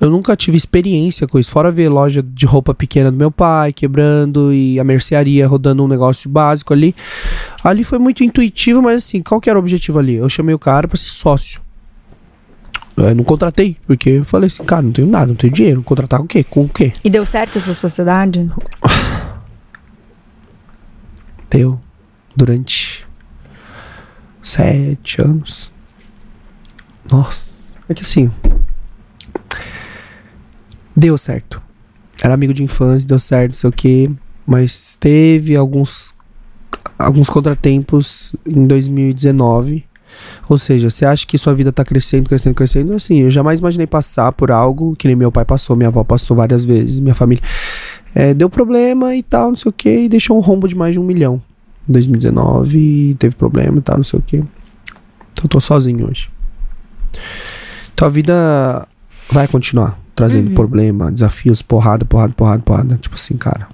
[0.01, 1.51] eu nunca tive experiência com isso.
[1.51, 5.89] Fora ver loja de roupa pequena do meu pai quebrando e a mercearia rodando um
[5.89, 6.95] negócio básico ali.
[7.63, 10.17] Ali foi muito intuitivo, mas assim, qual que era o objetivo ali?
[10.17, 11.61] Eu chamei o cara pra ser sócio.
[12.97, 15.83] Eu não contratei, porque eu falei assim, cara, não tenho nada, não tenho dinheiro.
[15.83, 16.45] Contratar com o quê?
[16.45, 16.93] Com o quê?
[17.03, 18.51] E deu certo essa sociedade?
[21.49, 21.79] Deu
[22.35, 23.02] durante
[24.43, 25.71] sete anos.
[27.11, 28.31] Nossa, é que assim.
[30.95, 31.63] Deu certo.
[32.23, 34.11] Era amigo de infância, deu certo, não sei o quê.
[34.47, 36.15] Mas teve alguns
[36.99, 39.85] alguns contratempos em 2019.
[40.49, 42.93] Ou seja, você acha que sua vida tá crescendo, crescendo, crescendo?
[42.93, 46.37] Assim, eu jamais imaginei passar por algo que nem meu pai passou, minha avó passou
[46.37, 47.43] várias vezes, minha família.
[48.15, 50.93] É, deu problema e tal, não sei o que, e deixou um rombo de mais
[50.93, 51.41] de um milhão.
[51.89, 54.37] Em 2019 e teve problema e tal, não sei o que.
[54.37, 56.31] Então eu tô sozinho hoje.
[57.95, 58.87] Então a vida
[59.31, 60.55] vai continuar trazendo Uhum.
[60.55, 62.97] problema, desafios, porrada, porrada, porrada, porrada.
[63.01, 63.67] Tipo assim, cara.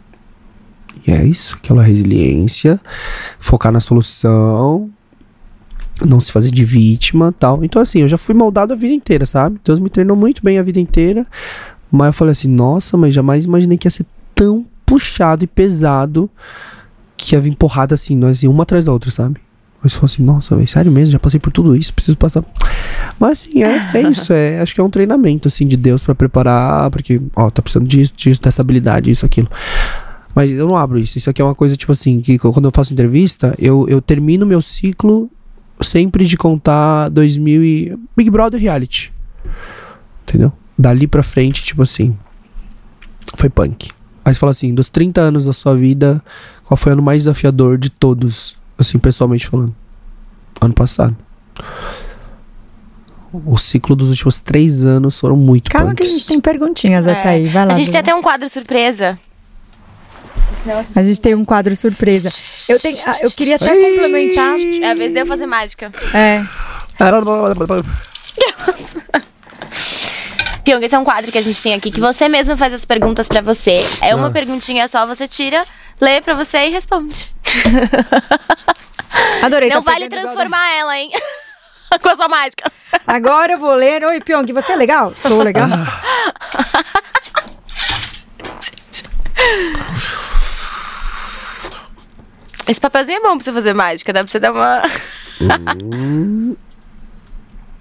[1.06, 2.80] E é isso, aquela resiliência,
[3.38, 4.90] focar na solução,
[6.06, 7.64] não se fazer de vítima tal.
[7.64, 9.58] Então, assim, eu já fui moldado a vida inteira, sabe?
[9.64, 11.26] Deus me treinou muito bem a vida inteira.
[11.90, 16.30] Mas eu falei assim, nossa, mas jamais imaginei que ia ser tão puxado e pesado
[17.18, 19.40] que ia vir porrada assim, nós ia uma atrás da outra, sabe?
[19.82, 22.44] Mas falou assim, nossa, velho, sério mesmo, já passei por tudo isso, preciso passar.
[23.18, 26.14] Mas assim, é, é isso, é, acho que é um treinamento, assim, de Deus pra
[26.14, 29.48] preparar, porque, ó, tá precisando disso, disso, dessa habilidade, isso, aquilo.
[30.34, 32.72] Mas eu não abro isso, isso aqui é uma coisa, tipo assim, que quando eu
[32.72, 35.30] faço entrevista, eu, eu termino meu ciclo
[35.80, 37.98] sempre de contar 2000 e...
[38.16, 39.12] Big Brother Reality.
[40.24, 40.52] Entendeu?
[40.76, 42.16] Dali pra frente, tipo assim,
[43.36, 43.90] foi punk.
[44.28, 46.22] Aí você fala assim, dos 30 anos da sua vida,
[46.64, 48.58] qual foi o ano mais desafiador de todos?
[48.76, 49.74] Assim, pessoalmente falando.
[50.60, 51.16] Ano passado.
[53.32, 57.12] O ciclo dos últimos três anos foram muito Calma que a gente tem perguntinhas É.
[57.12, 57.72] até aí, vai lá.
[57.72, 59.18] A gente tem até um quadro surpresa.
[60.94, 62.28] A gente tem um quadro surpresa.
[62.68, 64.58] Eu, tenho, ah, eu queria até complementar.
[64.82, 65.90] É a vez de eu fazer mágica.
[66.12, 66.44] É,
[70.68, 72.84] Pyong, esse é um quadro que a gente tem aqui que você mesmo faz as
[72.84, 73.78] perguntas pra você.
[74.02, 74.30] É uma Ah.
[74.30, 75.64] perguntinha só, você tira,
[75.98, 77.32] lê pra você e responde.
[79.42, 79.70] adorei.
[79.70, 81.10] Não tá vale pegando igual transformar ela, hein?
[82.02, 82.70] Com a sua mágica.
[83.06, 84.04] Agora eu vou ler.
[84.04, 85.14] Oi, Pyong, você é legal?
[85.16, 85.68] Sou legal.
[92.66, 94.82] Esse papelzinho é bom pra você fazer mágica, dá pra você dar uma.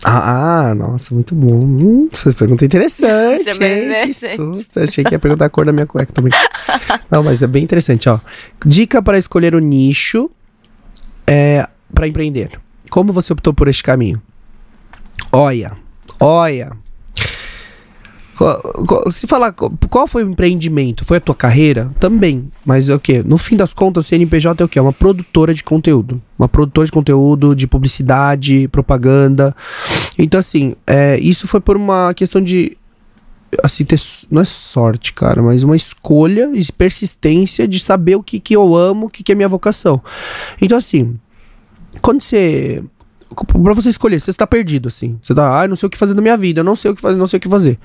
[0.04, 1.60] Ah, ah, nossa, muito bom.
[1.60, 3.50] Hum, essa pergunta é interessante.
[3.50, 3.80] Isso é bem hein?
[3.80, 4.58] Que interessante.
[4.58, 4.80] susto.
[4.80, 6.32] Achei que ia perguntar a cor da minha cueca também.
[7.10, 8.20] Não, mas é bem interessante, ó.
[8.66, 10.30] Dica para escolher o nicho
[11.26, 12.52] é, para empreender.
[12.92, 14.22] Como você optou por este caminho?
[15.32, 15.76] Olha,
[16.20, 16.72] Olha.
[19.12, 21.04] Se falar qual- foi o empreendimento?
[21.04, 21.92] Foi a tua carreira?
[22.00, 22.52] Também.
[22.66, 23.24] Mas é o quê?
[23.26, 24.78] No fim das contas, o CNPJ é o quê?
[24.80, 26.22] É uma produtora de conteúdo.
[26.38, 29.56] Uma produtora de conteúdo, de publicidade, propaganda.
[30.18, 32.78] Então, assim, é, isso foi por uma questão de.
[33.64, 34.00] Assim, ter,
[34.30, 38.76] não é sorte, cara, mas uma escolha e persistência de saber o que, que eu
[38.76, 40.02] amo, o que, que é minha vocação.
[40.62, 41.18] Então, assim,
[42.02, 42.84] quando você.
[43.64, 45.18] Pra você escolher, você está perdido, assim.
[45.22, 47.02] Você tá, ah, não sei o que fazer na minha vida, não sei o que
[47.02, 47.78] fazer, não sei o que fazer.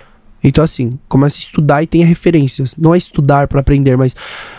[0.43, 2.77] Então, assim, começa a estudar e tenha referências.
[2.77, 4.15] Não é estudar pra aprender, mas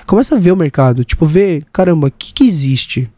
[0.06, 1.04] começa a ver o mercado.
[1.04, 3.10] Tipo, ver, caramba, o que, que existe?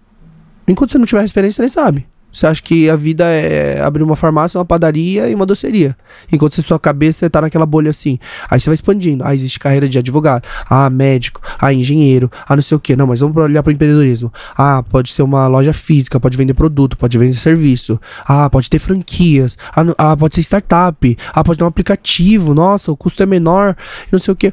[0.67, 2.07] Enquanto você não tiver referência, você nem sabe.
[2.35, 5.95] Você acha que a vida é abrir uma farmácia, uma padaria e uma doceria.
[6.29, 8.19] Enquanto você, sua cabeça tá naquela bolha assim.
[8.49, 9.23] Aí você vai expandindo.
[9.25, 10.45] Ah, existe carreira de advogado.
[10.69, 11.39] Ah, médico.
[11.57, 12.29] Ah, engenheiro.
[12.45, 12.93] Ah, não sei o quê.
[12.93, 14.33] Não, mas vamos olhar para o empreendedorismo.
[14.57, 17.97] Ah, pode ser uma loja física, pode vender produto, pode vender serviço.
[18.25, 19.57] Ah, pode ter franquias.
[19.73, 21.17] Ah, ah, pode ser startup.
[21.33, 22.53] Ah, pode ter um aplicativo.
[22.53, 23.77] Nossa, o custo é menor.
[24.11, 24.51] Não sei o quê.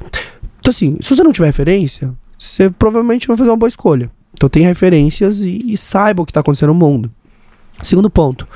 [0.60, 4.08] Então, assim, se você não tiver referência, você provavelmente vai fazer uma boa escolha.
[4.34, 7.10] Então, tem referências e, e saiba o que está acontecendo no mundo.
[7.82, 8.46] Segundo ponto,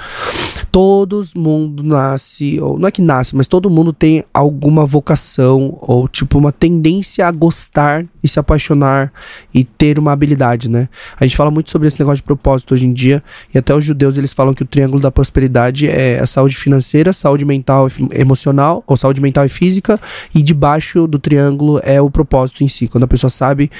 [0.70, 6.06] todos mundo nasce, ou não é que nasce, mas todo mundo tem alguma vocação ou
[6.06, 9.12] tipo uma tendência a gostar e se apaixonar
[9.52, 10.88] e ter uma habilidade, né?
[11.18, 13.22] A gente fala muito sobre esse negócio de propósito hoje em dia
[13.52, 17.12] e até os judeus eles falam que o triângulo da prosperidade é a saúde financeira,
[17.12, 20.00] saúde mental e emocional, ou saúde mental e física
[20.32, 23.70] e debaixo do triângulo é o propósito em si, quando a pessoa sabe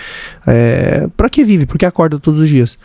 [0.44, 2.77] é, para que vive, por que acorda todos os dias.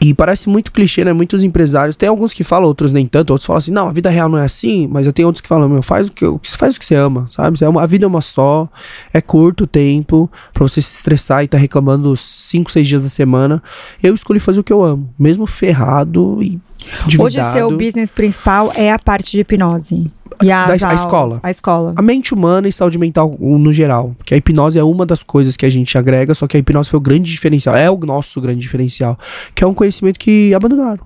[0.00, 1.12] E parece muito clichê, né?
[1.12, 4.10] Muitos empresários, tem alguns que falam, outros nem tanto, outros falam assim, não, a vida
[4.10, 6.24] real não é assim, mas tem outros que falam, meu, faz o que,
[6.56, 7.58] faz o que você ama, sabe?
[7.58, 8.68] Você ama- a vida é uma só,
[9.12, 13.08] é curto o tempo pra você se estressar e tá reclamando 5, 6 dias da
[13.08, 13.62] semana.
[14.02, 16.58] Eu escolhi fazer o que eu amo, mesmo ferrado e
[17.04, 17.22] endividado.
[17.22, 20.10] Hoje o seu business principal é a parte de hipnose.
[20.42, 21.40] E as Da a escola.
[21.42, 21.92] A escola.
[21.96, 24.14] A mente humana e saúde mental no geral.
[24.18, 26.90] Porque a hipnose é uma das coisas que a gente agrega, só que a hipnose
[26.90, 27.76] foi o grande diferencial.
[27.76, 29.18] É o nosso grande diferencial.
[29.54, 31.00] Que é um conhecimento que abandonaram.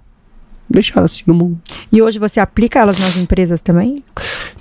[0.68, 1.58] Deixaram assim no mundo.
[1.90, 4.02] E hoje você aplica elas nas empresas também?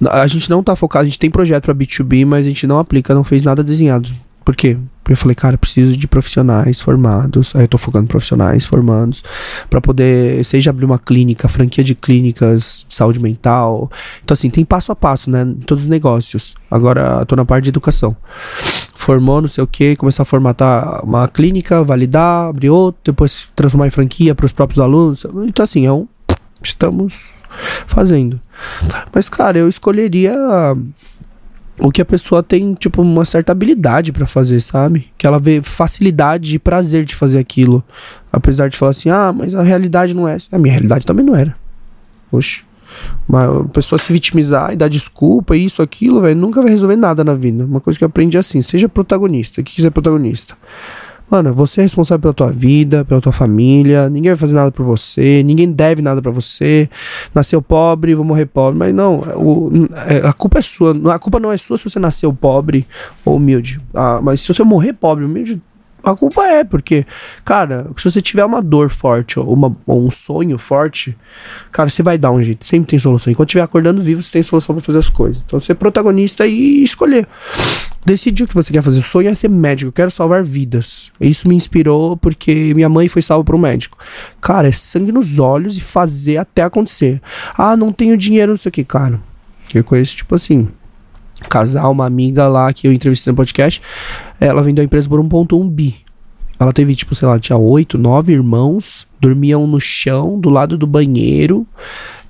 [0.09, 2.79] A gente não tá focado, a gente tem projeto pra B2B, mas a gente não
[2.79, 4.09] aplica, não fez nada desenhado.
[4.43, 4.77] Por quê?
[5.03, 7.55] Porque eu falei, cara, eu preciso de profissionais formados.
[7.55, 9.23] Aí eu tô focando em profissionais formados
[9.69, 13.91] pra poder, seja abrir uma clínica, franquia de clínicas de saúde mental.
[14.23, 15.41] Então, assim, tem passo a passo, né?
[15.43, 16.55] Em todos os negócios.
[16.69, 18.15] Agora, tô na parte de educação.
[18.95, 23.87] Formou, não sei o que, começar a formatar uma clínica, validar, abrir outra, depois transformar
[23.87, 25.25] em franquia para os próprios alunos.
[25.47, 26.07] Então, assim, é um.
[26.63, 27.31] Estamos
[27.87, 28.39] fazendo.
[29.13, 30.35] Mas, cara, eu escolheria
[31.81, 35.11] o que a pessoa tem, tipo, uma certa habilidade pra fazer, sabe?
[35.17, 37.83] Que ela vê facilidade e prazer de fazer aquilo.
[38.31, 40.35] Apesar de falar assim, ah, mas a realidade não é.
[40.35, 41.55] essa." A minha realidade também não era.
[42.31, 42.63] Oxe.
[43.27, 47.33] Uma pessoa se vitimizar e dar desculpa, isso, aquilo, velho, nunca vai resolver nada na
[47.33, 47.65] vida.
[47.65, 49.61] Uma coisa que eu aprendi é assim, seja protagonista.
[49.61, 50.55] O que quiser protagonista?
[51.31, 54.85] Mano, você é responsável pela tua vida, pela tua família, ninguém vai fazer nada por
[54.85, 56.89] você, ninguém deve nada pra você.
[57.33, 58.77] Nasceu pobre, vou morrer pobre.
[58.77, 59.71] Mas não, o-
[60.07, 60.93] é, a culpa é sua.
[61.15, 62.85] A culpa não é sua se você nasceu pobre
[63.23, 63.79] ou humilde.
[63.93, 65.61] Ah, mas se você morrer pobre, humilde,
[66.03, 67.05] a culpa é, porque,
[67.45, 71.15] cara, se você tiver uma dor forte ou, uma- ou um sonho forte,
[71.71, 72.65] cara, você vai dar um jeito.
[72.65, 73.31] Sempre tem solução.
[73.31, 75.41] Enquanto estiver acordando vivo, você tem solução pra fazer as coisas.
[75.45, 77.25] Então, ser protagonista e escolher.
[78.03, 78.99] Decidir o que você quer fazer.
[78.99, 79.89] O sonho é ser médico.
[79.89, 81.11] Eu quero salvar vidas.
[81.19, 83.97] Isso me inspirou porque minha mãe foi salva por um médico.
[84.39, 87.21] Cara, é sangue nos olhos e fazer até acontecer.
[87.55, 89.19] Ah, não tenho dinheiro, não sei o que, cara.
[89.73, 90.67] Eu conheço, tipo assim,
[91.47, 93.81] casal, uma amiga lá que eu entrevistei no podcast.
[94.39, 95.95] Ela vendeu a empresa por 1,1 bi.
[96.59, 100.85] Ela teve, tipo, sei lá, tinha oito, nove irmãos, dormiam no chão, do lado do
[100.85, 101.67] banheiro.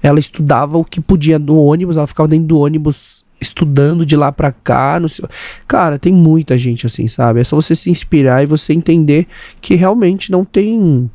[0.03, 4.31] Ela estudava o que podia no ônibus, ela ficava dentro do ônibus estudando de lá
[4.31, 4.99] pra cá.
[4.99, 5.25] Não sei.
[5.67, 7.41] Cara, tem muita gente assim, sabe?
[7.41, 9.27] É só você se inspirar e você entender
[9.59, 11.09] que realmente não tem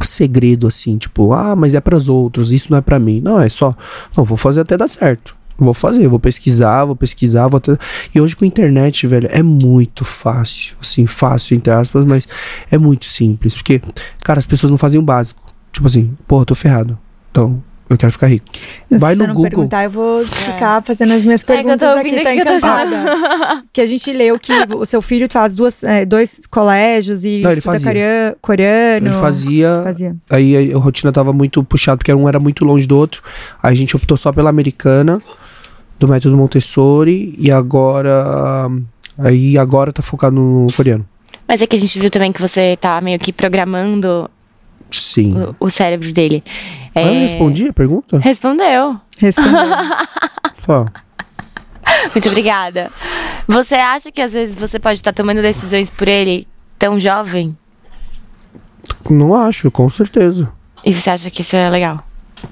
[0.00, 3.20] segredo assim, tipo, ah, mas é para os outros, isso não é pra mim.
[3.20, 3.74] Não, é só,
[4.16, 5.36] não, vou fazer até dar certo.
[5.60, 7.76] Vou fazer, vou pesquisar, vou pesquisar, vou até...
[8.14, 10.76] E hoje com a internet, velho, é muito fácil.
[10.80, 12.28] Assim, fácil, entre aspas, mas
[12.70, 13.56] é muito simples.
[13.56, 13.82] Porque,
[14.22, 15.42] cara, as pessoas não fazem o básico.
[15.72, 16.96] Tipo assim, eu tô ferrado.
[17.32, 18.44] Então, eu quero ficar rico.
[18.90, 19.50] Vai Se no você não Google.
[19.50, 22.32] perguntar, eu vou ficar fazendo as minhas É que eu perguntas tô ouvindo aqui, tá
[22.34, 23.64] que eu tô encantada.
[23.72, 27.50] que a gente leu que o seu filho faz duas, é, dois colégios e Não,
[27.52, 27.86] ele fazia.
[27.86, 28.36] coreano.
[28.42, 29.06] coreano.
[29.08, 29.80] Ele fazia.
[29.84, 30.16] Fazia.
[30.28, 33.22] Aí a, a rotina tava muito puxada, porque um era muito longe do outro.
[33.62, 35.22] Aí a gente optou só pela americana,
[35.98, 38.68] do método Montessori, e agora.
[39.18, 41.04] Aí agora tá focado no coreano.
[41.46, 44.30] Mas é que a gente viu também que você tá meio que programando
[45.22, 45.34] Sim.
[45.60, 46.42] o, o cérebro dele.
[46.94, 48.18] Ah, Eu respondi a pergunta?
[48.18, 49.00] Respondeu.
[49.18, 49.76] Respondeu.
[50.64, 50.86] Só.
[52.14, 52.90] Muito obrigada.
[53.46, 56.46] Você acha que às vezes você pode estar tomando decisões por ele
[56.78, 57.56] tão jovem?
[59.08, 60.48] Não acho, com certeza.
[60.84, 62.04] E você acha que isso é legal?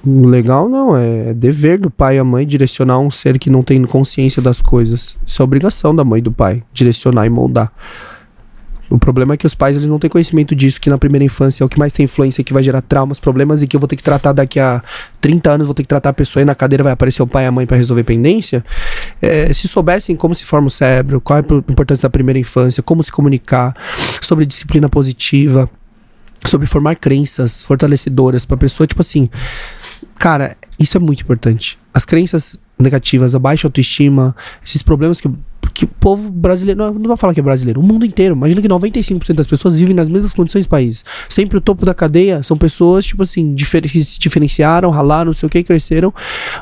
[0.05, 3.83] Legal não, é dever do pai e a mãe direcionar um ser que não tem
[3.85, 5.15] consciência das coisas.
[5.25, 7.71] Isso é obrigação da mãe e do pai, direcionar e moldar.
[8.89, 11.63] O problema é que os pais eles não têm conhecimento disso, que na primeira infância
[11.63, 13.87] é o que mais tem influência, que vai gerar traumas, problemas e que eu vou
[13.87, 14.81] ter que tratar daqui a
[15.19, 17.43] 30 anos, vou ter que tratar a pessoa e na cadeira vai aparecer o pai
[17.43, 18.63] e a mãe para resolver pendência.
[19.21, 22.81] É, se soubessem como se forma o cérebro, qual é a importância da primeira infância,
[22.81, 23.75] como se comunicar,
[24.21, 25.69] sobre disciplina positiva,
[26.45, 29.29] sobre formar crenças fortalecedoras pra pessoa, tipo assim,
[30.17, 31.77] cara, isso é muito importante.
[31.93, 34.35] As crenças negativas, a baixa autoestima,
[34.65, 35.29] esses problemas que,
[35.77, 38.59] que o povo brasileiro, não, não vai falar que é brasileiro, o mundo inteiro, imagina
[38.59, 41.05] que 95% das pessoas vivem nas mesmas condições do país.
[41.29, 45.45] Sempre o topo da cadeia são pessoas, tipo assim, difer se diferenciaram, ralaram, não sei
[45.45, 46.11] o que, cresceram,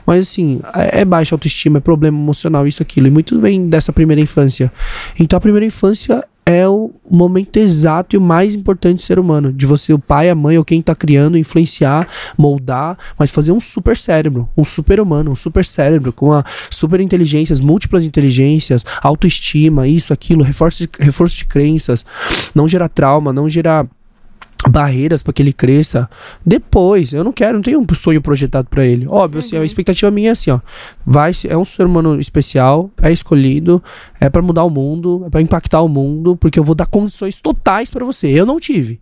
[0.05, 3.93] mas assim, é, é baixa autoestima, é problema emocional, isso, aquilo, e muito vem dessa
[3.93, 4.69] primeira infância.
[5.17, 9.51] Então a primeira infância é o momento exato e o mais importante do ser humano.
[9.51, 12.07] De você, o pai, a mãe ou quem tá criando, influenciar,
[12.38, 17.01] moldar, mas fazer um super cérebro, um super humano, um super cérebro com a super
[17.01, 22.05] inteligências, múltiplas inteligências, autoestima, isso, aquilo, reforço de, reforço de crenças,
[22.53, 23.88] não gerar trauma, não gerar
[24.69, 26.09] barreiras para que ele cresça
[26.45, 27.13] depois.
[27.13, 29.07] Eu não quero, não tenho um sonho projetado para ele.
[29.07, 30.59] Óbvio, assim, a expectativa minha é assim, ó.
[31.05, 33.83] Vai, é um ser humano especial, é escolhido,
[34.19, 37.39] é para mudar o mundo, é para impactar o mundo, porque eu vou dar condições
[37.39, 38.27] totais para você.
[38.27, 38.99] Eu não tive.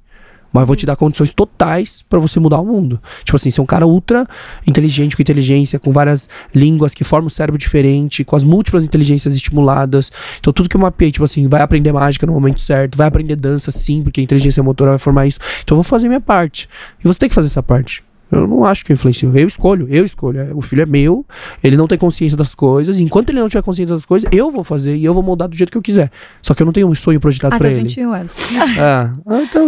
[0.53, 3.01] Mas vou te dar condições totais para você mudar o mundo.
[3.23, 4.27] Tipo assim, ser um cara ultra
[4.65, 9.35] inteligente, com inteligência, com várias línguas que formam um cérebro diferente, com as múltiplas inteligências
[9.35, 10.11] estimuladas.
[10.39, 13.35] Então, tudo que eu mapeei, tipo assim, vai aprender mágica no momento certo, vai aprender
[13.35, 15.39] dança sim, porque a inteligência motora vai formar isso.
[15.63, 16.69] Então, eu vou fazer minha parte.
[17.03, 18.03] E você tem que fazer essa parte.
[18.33, 19.31] Eu não acho que eu influencio.
[19.37, 20.39] Eu escolho, eu escolho.
[20.39, 21.25] É, O filho é meu,
[21.63, 22.99] ele não tem consciência das coisas.
[22.99, 25.55] Enquanto ele não tiver consciência das coisas, eu vou fazer e eu vou moldar do
[25.55, 26.11] jeito que eu quiser.
[26.41, 27.87] Só que eu não tenho um sonho projetado pra Até os ele.
[27.87, 28.33] 21 anos.
[28.79, 29.67] Ah, ah, então,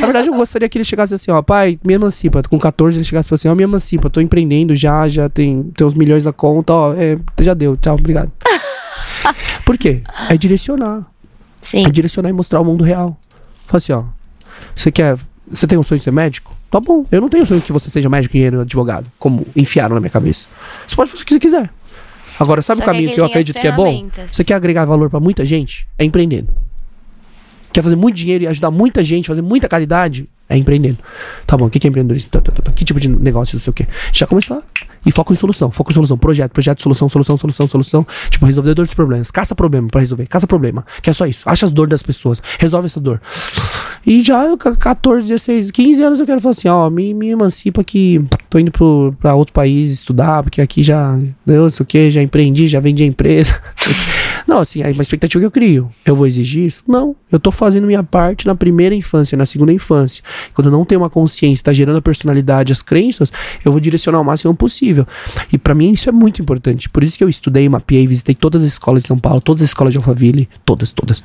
[0.00, 2.42] na verdade, eu gostaria que ele chegasse assim, ó, pai, me emancipa.
[2.48, 5.94] Com 14 ele chegasse assim, ó, me emancipa, tô empreendendo já, já tem, tem uns
[5.94, 8.30] milhões na conta, ó, é, já deu, tchau, obrigado.
[9.64, 10.02] Por quê?
[10.28, 11.04] É direcionar.
[11.60, 11.84] Sim.
[11.84, 13.18] É direcionar e mostrar o mundo real.
[13.66, 14.04] Fala assim, ó,
[14.74, 15.16] você quer,
[15.50, 16.55] você tem um sonho de ser médico?
[16.70, 20.00] Tá bom, eu não tenho sonho que você seja médico, engenheiro, advogado, como enfiaram na
[20.00, 20.46] minha cabeça.
[20.86, 21.70] Você pode fazer o que você quiser.
[22.38, 24.08] Agora, sabe Só o caminho que que eu acredito que é bom?
[24.30, 25.88] Você quer agregar valor pra muita gente?
[25.96, 26.52] É empreendendo.
[27.72, 30.26] Quer fazer muito dinheiro e ajudar muita gente, fazer muita caridade?
[30.48, 30.98] É empreendendo.
[31.46, 32.30] Tá bom, o que é empreendedorismo?
[32.30, 32.72] Tá, tá, tá.
[32.72, 33.86] Que tipo de negócio, não sei o quê?
[34.12, 34.62] Já começou a...
[35.06, 38.06] E foco em solução, foco em solução, projeto, projeto, solução, solução, solução, solução.
[38.28, 39.30] Tipo, resolvedor de problemas.
[39.30, 40.84] Caça problema pra resolver, caça problema.
[41.00, 41.48] Que é só isso.
[41.48, 43.20] Acha as dores das pessoas, resolve essa dor.
[44.04, 47.30] E já eu, com 14, 16, 15 anos eu quero falar assim, ó, me, me
[47.30, 51.84] emancipa que tô indo pro, pra outro país estudar, porque aqui já, eu não sei
[51.84, 53.60] o que, já empreendi, já vendi a empresa.
[54.46, 55.90] Não, assim, é uma expectativa que eu crio.
[56.04, 56.82] Eu vou exigir isso?
[56.86, 57.16] Não.
[57.30, 60.22] Eu tô fazendo minha parte na primeira infância, na segunda infância.
[60.54, 63.32] Quando eu não tenho uma consciência, tá gerando a personalidade, as crenças,
[63.64, 65.06] eu vou direcionar o máximo possível.
[65.52, 66.88] E pra mim isso é muito importante.
[66.88, 69.70] Por isso que eu estudei, mapeei, visitei todas as escolas de São Paulo, todas as
[69.70, 71.22] escolas de Alphaville, todas, todas.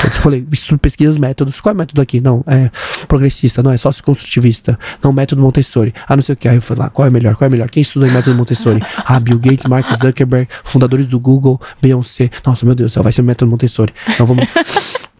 [0.00, 0.18] Todas.
[0.18, 1.60] Falei, estudo, pesquisa os métodos.
[1.60, 2.20] Qual é o método aqui?
[2.20, 2.70] Não, é
[3.08, 4.78] progressista, não, é sócio-construtivista.
[5.02, 5.92] Não, método Montessori.
[6.06, 6.48] Ah, não sei o que.
[6.48, 7.36] Aí eu fui lá, qual é melhor?
[7.36, 7.68] Qual é melhor?
[7.68, 8.80] Quem estuda em método Montessori?
[9.10, 12.30] Ah, Bill Gates, Mark Zuckerberg, fundadores do Google, Beyoncé.
[12.46, 13.92] Nossa, meu Deus do céu, vai ser o método Montessori.
[14.08, 14.46] Então vamos.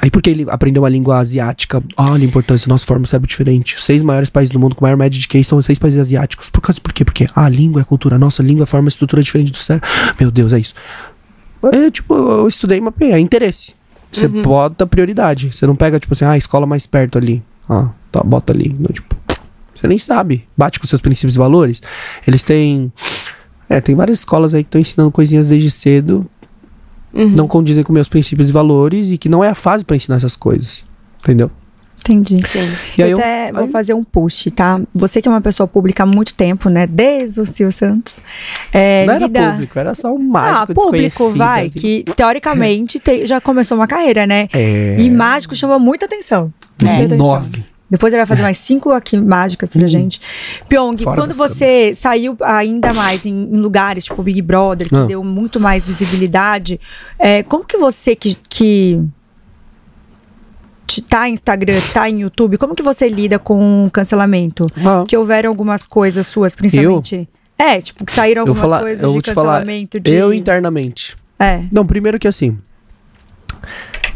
[0.00, 3.74] Aí porque ele aprendeu a língua asiática, olha a importância, nós formamos cérebro diferente.
[3.74, 5.98] Os seis maiores países do mundo com maior média de QI são os seis países
[6.00, 6.48] asiáticos.
[6.50, 7.04] Por causa por quê?
[7.04, 9.88] Porque a língua é a cultura, nossa, a língua forma uma estrutura diferente do cérebro.
[10.20, 10.74] Meu Deus, é isso.
[11.72, 13.74] É, tipo, eu estudei uma é interesse.
[14.12, 15.52] Você bota prioridade.
[15.52, 17.42] Você não pega, tipo assim, ah, a escola mais perto ali.
[17.68, 18.74] Ah, tá, bota ali.
[18.78, 19.16] Não, tipo,
[19.74, 20.46] você nem sabe.
[20.56, 21.82] Bate com seus princípios e valores.
[22.26, 22.92] Eles têm.
[23.68, 26.28] É, tem várias escolas aí que estão ensinando coisinhas desde cedo
[27.12, 27.28] Uhum.
[27.30, 30.16] não condizem com meus princípios e valores e que não é a fase pra ensinar
[30.16, 30.84] essas coisas.
[31.22, 31.50] Entendeu?
[32.00, 32.42] Entendi.
[32.48, 32.68] Sim.
[32.96, 34.80] E aí eu eu- até vou aí- fazer um post, tá?
[34.94, 36.86] Você que é uma pessoa pública há muito tempo, né?
[36.86, 38.20] Desde o Silvio Santos.
[38.72, 41.78] É, não era lida- público, era só um Ah, mágico público, desconhecido, vai, assim.
[41.80, 44.48] que teoricamente te- já começou uma carreira, né?
[44.54, 44.96] É.
[44.98, 46.52] E mágico chama muita atenção.
[46.80, 47.18] Muita É.
[47.90, 50.20] Depois ele vai fazer mais cinco aqui mágicas pra gente.
[50.68, 50.96] Pyong.
[51.02, 55.06] Fora quando você saiu ainda mais em, em lugares tipo Big Brother, que Ah.
[55.06, 56.78] deu muito mais visibilidade,
[57.18, 59.00] é, como que você que, que
[61.08, 64.66] tá em Instagram, tá em YouTube, como que você lida com o cancelamento?
[64.84, 67.28] Ah, Que houveram algumas coisas suas, principalmente.
[67.58, 70.12] É, tipo, que saíram eu algumas falar, coisas eu de cancelamento de.
[70.14, 71.16] eu internamente.
[71.38, 71.64] É.
[71.72, 72.58] Não, primeiro que assim,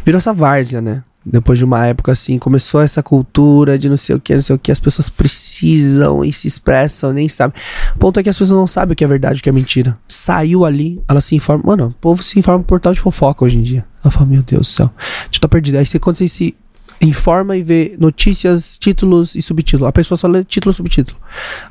[0.04, 1.02] virou essa várzea, né?
[1.24, 4.56] Depois de uma época assim, começou essa cultura de não sei o que, não sei
[4.56, 7.60] o que, as pessoas precisam e se expressam, nem sabem.
[7.94, 9.52] O ponto é que as pessoas não sabem o que é verdade o que é
[9.52, 9.96] mentira.
[10.08, 11.62] Saiu ali, ela se informa.
[11.64, 13.84] Mano, o povo se informa por portal de fofoca hoje em dia.
[14.02, 15.78] Ela fala, meu Deus do céu, a gente tá perdido.
[15.78, 16.56] Aí você, quando você se
[17.00, 19.86] informa e vê notícias, títulos e subtítulo.
[19.86, 21.18] A pessoa só lê título e subtítulo.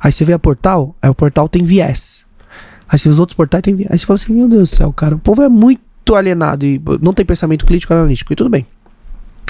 [0.00, 2.24] Aí você vê a portal, aí o portal tem viés.
[2.88, 3.90] Aí você vê os outros portais tem viés.
[3.90, 6.80] Aí você fala assim, meu Deus do céu, cara, o povo é muito alienado e
[7.00, 8.32] não tem pensamento crítico analítico.
[8.32, 8.66] E tudo bem.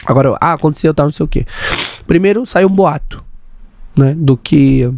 [0.06, 1.46] Agora, ah, aconteceu, tal, não sei o quê.
[2.06, 3.22] Primeiro saiu um boato,
[3.96, 4.14] né?
[4.16, 4.90] Do que.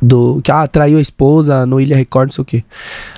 [0.00, 2.64] Do que, ah, traiu a esposa no Ilha Record, não sei o quê.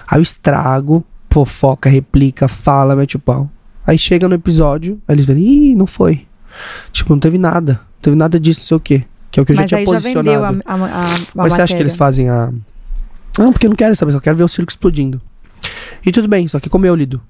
[0.06, 3.48] Aí o estrago, fofoca, replica, fala, mete o pau.
[3.86, 6.26] Aí chega no episódio, aí eles veem, ih, não foi.
[6.90, 7.74] Tipo, não teve nada.
[7.74, 9.04] Não teve nada disso, não sei o quê.
[9.30, 10.62] Que é o que eu Mas já tinha já vendeu a, posicionado.
[10.66, 11.98] a, a, Mas você acha que eles matéria.
[11.98, 12.52] fazem a.
[13.38, 15.20] Não, porque eu não quero saber, só quero ver o circo explodindo.
[16.04, 17.20] E tudo bem, só que como eu lido?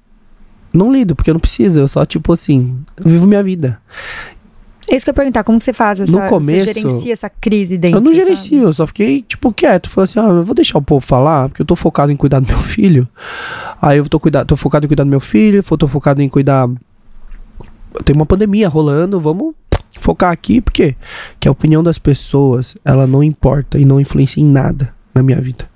[0.73, 3.81] Não lido, porque eu não preciso, eu só, tipo assim, vivo minha vida.
[4.91, 7.13] É isso que eu ia perguntar, como que você faz essa, No começo, você gerencia
[7.13, 8.25] essa crise dentro, eu não sabe?
[8.25, 9.89] gerencio, eu só fiquei, tipo, quieto.
[9.89, 12.41] Falei assim, ah, eu vou deixar o povo falar, porque eu tô focado em cuidar
[12.41, 13.09] do meu filho.
[13.81, 16.69] Aí eu tô, cuida tô focado em cuidar do meu filho, tô focado em cuidar.
[18.05, 19.55] Tem uma pandemia rolando, vamos
[20.01, 20.97] focar aqui, porque
[21.39, 25.41] que a opinião das pessoas, ela não importa e não influencia em nada na minha
[25.41, 25.72] vida.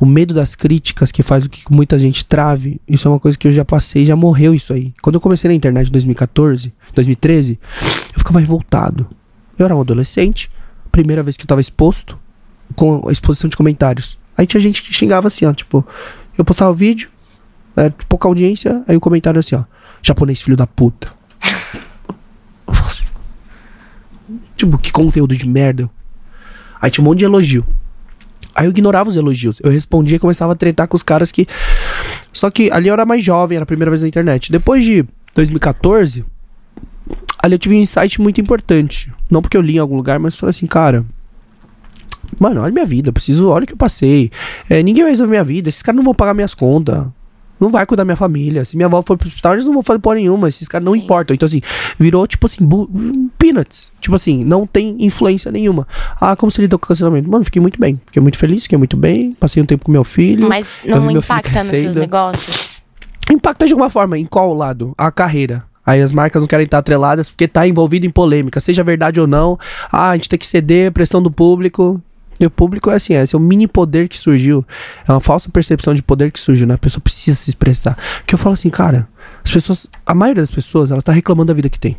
[0.00, 3.36] O medo das críticas que faz o que muita gente trave, isso é uma coisa
[3.36, 4.92] que eu já passei, já morreu isso aí.
[5.02, 7.58] Quando eu comecei na internet em 2014, 2013,
[8.12, 9.06] eu ficava revoltado.
[9.58, 10.50] Eu era um adolescente,
[10.90, 12.18] primeira vez que eu tava exposto,
[12.74, 14.18] com a exposição de comentários.
[14.36, 15.86] Aí tinha gente que xingava assim, ó, tipo,
[16.36, 17.10] eu postava vídeo,
[17.76, 19.64] é, pouca audiência, aí o comentário assim, ó,
[20.02, 21.12] japonês filho da puta.
[22.66, 23.04] Assim,
[24.56, 25.90] tipo, que conteúdo de merda.
[26.80, 27.66] Aí tinha um monte de elogio.
[28.58, 29.60] Aí eu ignorava os elogios.
[29.62, 31.46] Eu respondia e começava a tretar com os caras que.
[32.32, 34.50] Só que ali eu era mais jovem, era a primeira vez na internet.
[34.50, 35.04] Depois de
[35.36, 36.24] 2014,
[37.40, 39.12] ali eu tive um insight muito importante.
[39.30, 41.06] Não porque eu li em algum lugar, mas falei assim, cara.
[42.40, 44.28] Mano, olha minha vida, preciso, olha o que eu passei.
[44.68, 47.06] É, ninguém vai resolver minha vida, esses caras não vão pagar minhas contas.
[47.60, 48.64] Não vai cuidar da minha família.
[48.64, 50.48] Se minha avó for pro hospital, eles não vão fazer porra nenhuma.
[50.48, 51.00] Esses caras não Sim.
[51.00, 51.34] importam.
[51.34, 51.60] Então, assim,
[51.98, 52.68] virou tipo assim,
[53.38, 53.90] peanuts.
[54.00, 55.86] Tipo assim, não tem influência nenhuma.
[56.20, 57.28] Ah, como você lidou com o cancelamento?
[57.28, 58.00] Mano, fiquei muito bem.
[58.06, 59.32] Fiquei muito feliz, fiquei muito bem.
[59.32, 60.48] Passei um tempo com meu filho.
[60.48, 62.82] Mas não impacta nos seus negócios?
[63.30, 64.18] Impacta de alguma forma.
[64.18, 64.94] Em qual lado?
[64.96, 65.64] A carreira.
[65.88, 69.26] Aí as marcas não querem estar atreladas porque tá envolvido em polêmica, seja verdade ou
[69.26, 69.58] não.
[69.90, 71.98] Ah, a gente tem que ceder, pressão do público.
[72.40, 74.64] E o público é assim, é esse é o mini poder que surgiu.
[75.06, 76.74] É uma falsa percepção de poder que surgiu, né?
[76.74, 77.96] A pessoa precisa se expressar.
[78.18, 79.08] Porque eu falo assim, cara,
[79.44, 81.96] as pessoas, a maioria das pessoas, elas tá reclamando da vida que tem.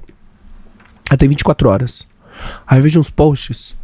[1.09, 2.07] Ela tem 24 horas.
[2.65, 3.75] Aí eu vejo uns posts,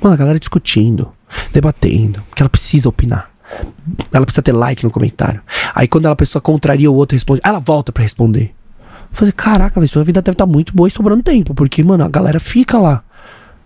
[0.00, 1.12] mano, a galera discutindo,
[1.52, 3.30] debatendo, que ela precisa opinar.
[4.12, 5.40] Ela precisa ter like no comentário.
[5.74, 8.54] Aí quando ela, a pessoa contraria o outro responde, ela volta pra responder.
[8.90, 12.02] Eu falei, caraca, velho, sua vida deve estar muito boa e sobrando tempo, porque, mano,
[12.02, 13.04] a galera fica lá.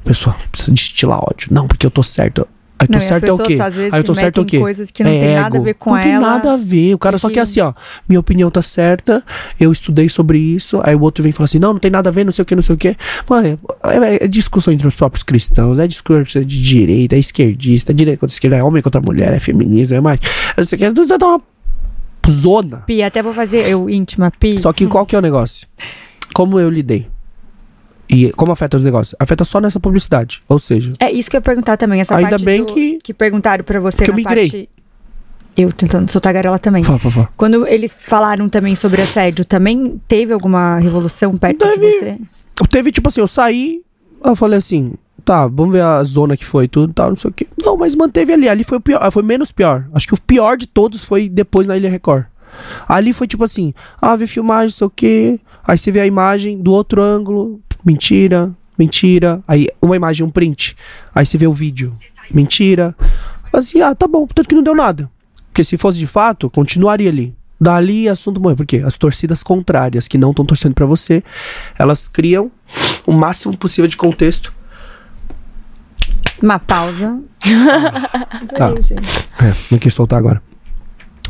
[0.06, 1.48] Pessoal, precisa destilar ódio.
[1.50, 2.46] Não, porque eu tô certo.
[2.78, 3.58] Aí tô Não, as certo é o quê?
[3.58, 4.58] às vezes, Aí eu tô certo é o quê?
[4.58, 5.64] coisas que não É tem nada a ego.
[5.64, 6.26] ver com não tem ela.
[6.32, 6.92] nada a ver.
[6.94, 7.72] O cara só que- quer assim, ó.
[8.06, 9.24] Minha opinião tá certa,
[9.58, 10.78] eu estudei sobre isso.
[10.84, 12.42] Aí o outro vem e fala assim: não, não tem nada a ver, não sei
[12.42, 12.94] o que, não sei o que.
[13.28, 17.94] Mano, é, é discussão entre os próprios cristãos, é discurso de direita, é esquerdista, é
[17.94, 20.20] direita contra esquerda, é homem contra mulher, é feminismo, é mais.
[20.54, 21.16] Não sei o que.
[21.18, 21.42] Tá uma
[22.28, 22.76] zona.
[22.86, 24.60] Pi, até vou fazer eu íntima, Pi.
[24.60, 25.66] Só que qual que é o negócio?
[26.34, 27.08] Como eu lidei?
[28.08, 29.14] E como afeta os negócios?
[29.18, 30.42] Afeta só nessa publicidade.
[30.48, 33.14] Ou seja, É isso que eu ia perguntar também, essa Ainda parte bem do- que-
[33.14, 34.44] perguntaram pra você que eu migrei.
[34.48, 34.68] parte...
[35.56, 36.82] Eu tentando soltar garela também.
[36.82, 37.28] fala, fala.
[37.36, 41.98] Quando eles falaram também sobre assédio, também teve alguma revolução perto de Teve.
[41.98, 42.18] você?
[42.68, 43.80] Teve tipo assim, eu saí,
[44.22, 44.92] eu falei assim,
[45.24, 47.46] tá, vamos ver a zona que foi tudo, tal, não sei o que.
[47.64, 49.86] Não, mas manteve ali, ali foi o pior, foi menos pior.
[49.94, 52.24] Acho que o pior de todos foi depois na Ilha Record.
[52.86, 55.40] Ali foi tipo assim, ah, vê filmagem, não sei o que.
[55.66, 59.40] Aí você vê a imagem do outro ângulo, mentira, mentira.
[59.46, 60.76] Aí uma imagem, um print.
[61.14, 61.96] Aí você vê o vídeo,
[62.30, 62.94] mentira.
[63.52, 65.08] Assim, ah, tá bom, tanto que não deu nada.
[65.46, 67.34] Porque se fosse de fato, continuaria ali.
[67.58, 68.56] Dali, assunto morreu.
[68.56, 68.82] Por quê?
[68.84, 71.22] As torcidas contrárias, que não estão torcendo pra você,
[71.78, 72.50] elas criam
[73.06, 74.52] o máximo possível de contexto.
[76.42, 77.22] Uma pausa.
[78.56, 78.70] Tá.
[79.40, 80.42] É, não quis soltar agora.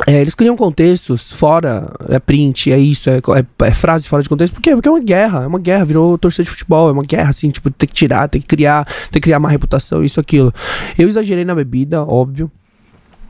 [0.06, 4.28] É, eles criam contextos fora, é print, é isso, é, é- é frase fora de
[4.28, 4.72] contexto, por quê?
[4.74, 7.48] Porque é uma guerra, é uma guerra, virou torcida de futebol, é uma guerra, assim,
[7.48, 10.52] tipo, tem que tirar, tem que criar, tem que criar uma reputação, isso, aquilo.
[10.98, 12.50] Eu exagerei na bebida, óbvio.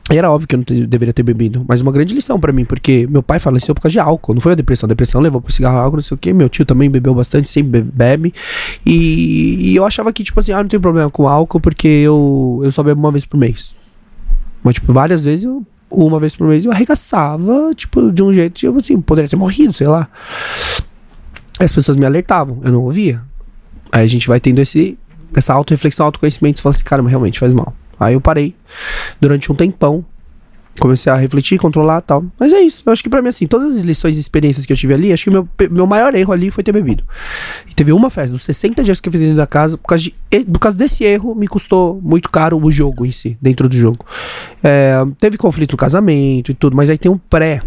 [0.09, 2.63] Era óbvio que eu não te- deveria ter bebido, mas uma grande lição pra mim,
[2.65, 5.41] porque meu pai faleceu por causa de álcool, não foi a depressão, a depressão levou
[5.41, 8.33] pro cigarro, álcool, não sei o que, meu tio também bebeu bastante, sempre be- bebe,
[8.85, 12.61] e, e eu achava que, tipo assim, ah, não tem problema com álcool, porque eu,
[12.63, 13.75] eu só bebo uma vez por mês.
[14.63, 18.53] Mas, tipo, várias vezes eu, uma vez por mês, eu arregaçava, tipo, de um jeito,
[18.53, 20.07] tipo assim, poderia ter morrido, sei lá.
[21.59, 23.21] As pessoas me alertavam, eu não ouvia.
[23.91, 24.97] Aí a gente vai tendo esse,
[25.33, 27.73] essa auto-reflexão, autoconhecimento, e fala assim, cara, mas realmente faz mal.
[27.99, 28.55] Aí eu parei
[29.19, 30.05] durante um tempão,
[30.79, 32.25] comecei a refletir, controlar tal.
[32.39, 32.83] Mas é isso.
[32.85, 35.13] Eu acho que pra mim, assim, todas as lições e experiências que eu tive ali,
[35.13, 37.03] acho que meu, meu maior erro ali foi ter bebido.
[37.69, 40.03] E teve uma festa, dos 60 dias que eu fiz dentro da casa, por causa,
[40.03, 40.13] de,
[40.45, 44.05] por causa desse erro, me custou muito caro o jogo em si, dentro do jogo.
[44.63, 47.59] É, teve conflito no casamento e tudo, mas aí tem um pré.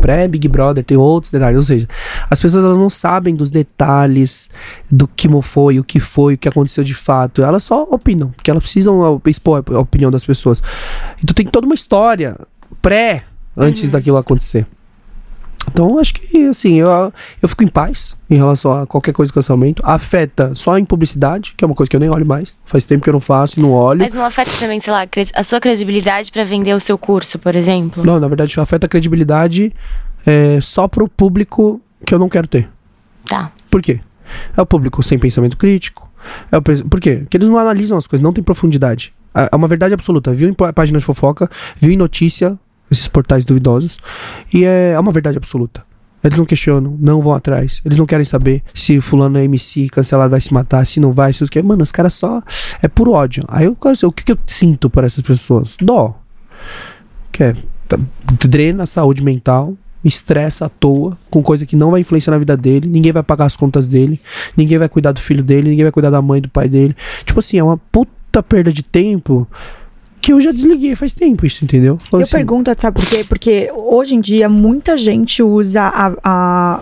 [0.00, 1.56] Pré-Big Brother, tem outros detalhes.
[1.56, 1.88] Ou seja,
[2.28, 4.48] as pessoas elas não sabem dos detalhes
[4.90, 7.42] do que foi, o que foi, o que aconteceu de fato.
[7.42, 10.62] Elas só opinam, porque elas precisam expor a opinião das pessoas.
[11.22, 12.36] Então tem toda uma história
[12.82, 13.24] pré
[13.56, 14.66] antes daquilo acontecer.
[15.68, 16.88] Então acho que assim, eu,
[17.42, 19.82] eu fico em paz em relação a qualquer coisa de cancelamento.
[19.84, 22.56] Afeta só em publicidade, que é uma coisa que eu nem olho mais.
[22.64, 24.00] Faz tempo que eu não faço, não olho.
[24.00, 27.54] Mas não afeta também, sei lá, a sua credibilidade pra vender o seu curso, por
[27.54, 28.04] exemplo?
[28.04, 29.72] Não, na verdade afeta a credibilidade
[30.24, 32.68] é, só pro público que eu não quero ter.
[33.28, 33.52] Tá.
[33.70, 34.00] Por quê?
[34.56, 36.10] É o público sem pensamento crítico.
[36.50, 37.16] É o Por quê?
[37.18, 39.12] Porque eles não analisam as coisas, não tem profundidade.
[39.34, 40.32] É é uma verdade absoluta.
[40.32, 42.58] Viu em pá- página de fofoca, viu em notícia,
[42.90, 43.98] esses portais duvidosos,
[44.52, 45.84] e é, é uma verdade absoluta.
[46.26, 47.80] Eles não questionam, não vão atrás.
[47.84, 51.32] Eles não querem saber se fulano é MC, cancelado vai se matar, se não vai,
[51.32, 51.62] se os que.
[51.62, 52.42] Mano, os caras só.
[52.82, 53.44] É puro ódio.
[53.46, 55.76] Aí eu, quero o que, que eu sinto por essas pessoas?
[55.80, 56.18] Dó.
[57.30, 57.56] Que é.
[57.86, 57.98] tá-
[58.48, 62.56] drena a saúde mental, estressa à toa, com coisa que não vai influenciar na vida
[62.56, 64.20] dele, ninguém vai pagar as contas dele,
[64.56, 66.96] ninguém vai cuidar do filho dele, ninguém vai cuidar da mãe, do pai dele.
[67.24, 69.46] Tipo assim, é uma puta perda de tempo
[70.20, 71.98] que eu já desliguei faz tempo isso, entendeu?
[72.12, 73.24] Eu assim, pergunto, sabe por quê?
[73.28, 76.80] Porque hoje em dia muita gente usa a, a-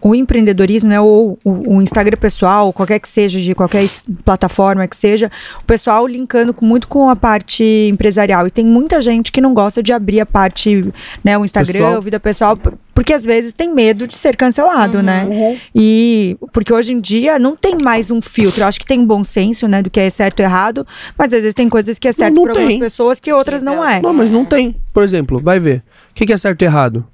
[0.00, 3.88] o empreendedorismo, né, ou o, o Instagram pessoal, qualquer que seja, de qualquer
[4.24, 8.46] plataforma que seja, o pessoal linkando com- muito com a parte empresarial.
[8.46, 10.92] E tem muita gente que não gosta de abrir a parte,
[11.24, 11.96] né, o Instagram, Pessoal.
[11.96, 15.26] a vida pessoal, por- porque às vezes tem medo de ser cancelado, né?
[15.74, 18.62] E porque hoje em dia não tem mais um filtro.
[18.62, 20.86] Eu acho que tem um bom senso, né, do que é certo e errado,
[21.18, 24.00] mas às vezes tem coisas que é certo para algumas pessoas que outras não é.
[24.00, 24.76] Não, mas não tem.
[24.94, 25.82] Por exemplo, vai ver.
[26.10, 27.04] O que é certo e errado?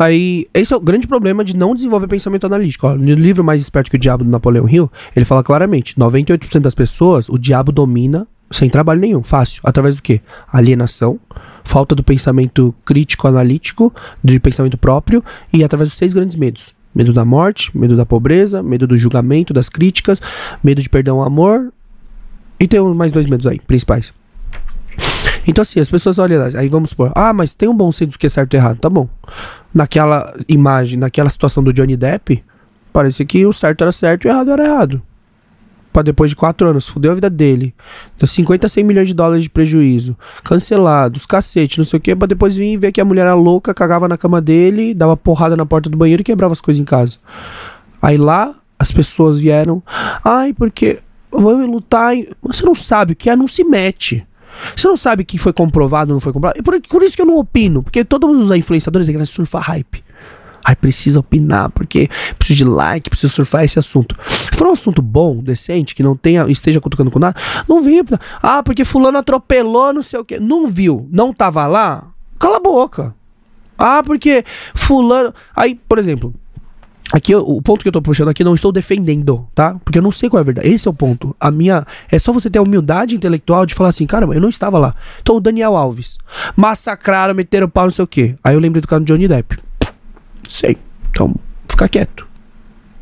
[0.00, 2.86] Aí, esse é o grande problema de não desenvolver pensamento analítico.
[2.86, 6.60] Ó, no livro Mais Esperto que o Diabo, do Napoleão Hill, ele fala claramente: 98%
[6.60, 9.22] das pessoas, o diabo domina sem trabalho nenhum.
[9.22, 9.60] Fácil.
[9.62, 10.22] Através do quê?
[10.50, 11.20] Alienação,
[11.62, 13.92] falta do pensamento crítico analítico,
[14.24, 15.22] de pensamento próprio,
[15.52, 16.74] e através dos seis grandes medos.
[16.94, 20.18] Medo da morte, medo da pobreza, medo do julgamento, das críticas,
[20.64, 21.74] medo de perder o amor.
[22.58, 24.14] E tem mais dois medos aí, principais.
[25.46, 28.18] Então, assim, as pessoas olham, aí vamos supor, ah, mas tem um bom senso do
[28.18, 28.78] que é certo e errado.
[28.78, 29.08] Tá bom.
[29.72, 32.42] Naquela imagem, naquela situação do Johnny Depp,
[32.92, 35.02] parecia que o certo era certo e o errado era errado.
[35.92, 37.74] Pra depois de quatro anos, fudeu a vida dele.
[38.18, 40.16] Deu 50 a 100 milhões de dólares de prejuízo.
[40.44, 42.14] Cancelados, cacete, não sei o que.
[42.14, 45.16] Pra depois vir e ver que a mulher era louca, cagava na cama dele, dava
[45.16, 47.16] porrada na porta do banheiro e quebrava as coisas em casa.
[48.00, 49.82] Aí lá, as pessoas vieram.
[50.24, 52.14] Ai, porque vou lutar.
[52.14, 54.24] em-" Você não sabe o que é, não se mete.
[54.76, 56.58] Você não sabe que foi comprovado ou não foi comprovado.
[56.58, 57.82] E por, por isso que eu não opino.
[57.82, 60.04] Porque todos os influenciadores querem surfar hype.
[60.64, 62.08] Ai, precisa opinar, porque
[62.38, 64.14] preciso de like, preciso surfar esse assunto.
[64.24, 68.00] Se for um assunto bom, decente, que não tenha, esteja cutucando com nada, não vi.
[68.42, 70.38] Ah, porque fulano atropelou, não sei o quê.
[70.38, 72.04] Não viu, não tava lá,
[72.38, 73.14] cala a boca.
[73.78, 74.44] Ah, porque
[74.74, 75.34] fulano.
[75.56, 76.34] Aí, por exemplo,
[77.12, 79.74] Aqui, o ponto que eu tô puxando aqui, não estou defendendo, tá?
[79.84, 80.68] Porque eu não sei qual é a verdade.
[80.68, 81.34] Esse é o ponto.
[81.40, 81.84] A minha.
[82.10, 84.94] É só você ter a humildade intelectual de falar assim, caramba, eu não estava lá.
[85.20, 86.18] Então, o Daniel Alves.
[86.54, 88.36] Massacraram, meteram pau, não sei o quê.
[88.44, 89.58] Aí eu lembrei do caso do Johnny Depp.
[90.48, 90.76] Sei.
[91.10, 91.34] Então,
[91.68, 92.28] fica quieto.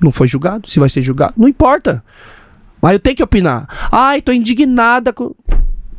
[0.00, 0.68] Não foi julgado.
[0.70, 2.02] Se vai ser julgado, não importa.
[2.80, 3.68] Mas eu tenho que opinar.
[3.92, 5.34] Ai, tô indignada com.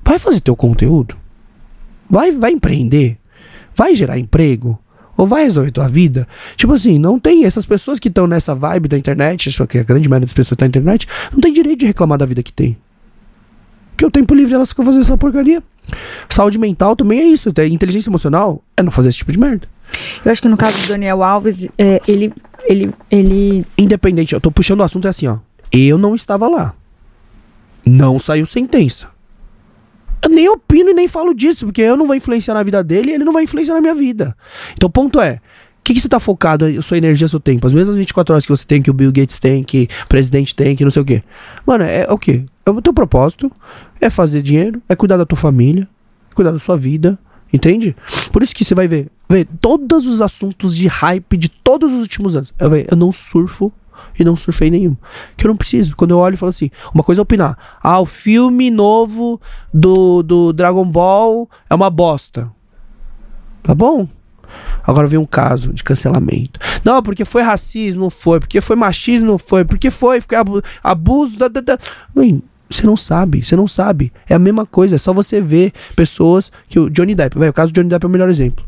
[0.03, 1.15] Vai fazer teu conteúdo.
[2.09, 3.19] Vai, vai empreender.
[3.75, 4.79] Vai gerar emprego.
[5.19, 6.25] Ou vai resolver tua vida?
[6.55, 7.43] Tipo assim, não tem.
[7.43, 10.55] Essas pessoas que estão nessa vibe da internet, acho que a grande maioria das pessoas
[10.55, 12.77] que tá na internet, não tem direito de reclamar da vida que tem.
[13.91, 15.61] Porque o tempo livre elas ficam fazendo essa porcaria.
[16.29, 17.49] Saúde mental também é isso.
[17.49, 19.67] Inteligência emocional é não fazer esse tipo de merda.
[20.23, 22.31] Eu acho que no caso do Daniel Alves, é, ele,
[22.63, 23.65] ele, ele.
[23.77, 25.39] Independente, eu tô puxando o assunto é assim, ó.
[25.69, 26.73] Eu não estava lá.
[27.85, 29.09] Não saiu sentença.
[30.21, 33.11] Eu nem opino e nem falo disso, porque eu não vou influenciar na vida dele
[33.11, 34.35] e ele não vai influenciar na minha vida.
[34.73, 35.39] Então o ponto é,
[35.79, 37.65] o que, que você tá focado, sua energia, seu tempo?
[37.65, 40.55] As mesmas 24 horas que você tem, que o Bill Gates tem, que o presidente
[40.55, 41.23] tem, que não sei o quê.
[41.65, 42.45] Mano, é, é o quê?
[42.65, 43.51] É o teu propósito,
[43.99, 45.87] é fazer dinheiro, é cuidar da tua família,
[46.35, 47.17] cuidar da sua vida,
[47.51, 47.95] entende?
[48.31, 52.01] Por isso que você vai ver, ver todos os assuntos de hype de todos os
[52.01, 52.53] últimos anos.
[52.59, 53.71] Eu, eu não surfo
[54.19, 54.95] e não surfei nenhum.
[55.37, 55.95] Que eu não preciso.
[55.95, 57.57] Quando eu olho e falo assim, uma coisa é opinar.
[57.81, 59.39] Ah, o filme novo
[59.73, 62.49] do, do Dragon Ball é uma bosta.
[63.63, 64.07] Tá bom?
[64.83, 66.59] Agora vem um caso de cancelamento.
[66.83, 68.39] Não, porque foi racismo, não foi.
[68.39, 69.63] Porque foi machismo, não foi.
[69.63, 71.37] Porque foi, foi abu- abuso.
[71.37, 71.77] Da, da, da.
[72.69, 74.11] Você não sabe, você não sabe.
[74.27, 77.53] É a mesma coisa, é só você ver pessoas que o Johnny Depp, velho, o
[77.53, 78.63] caso do Johnny Depp é o melhor exemplo.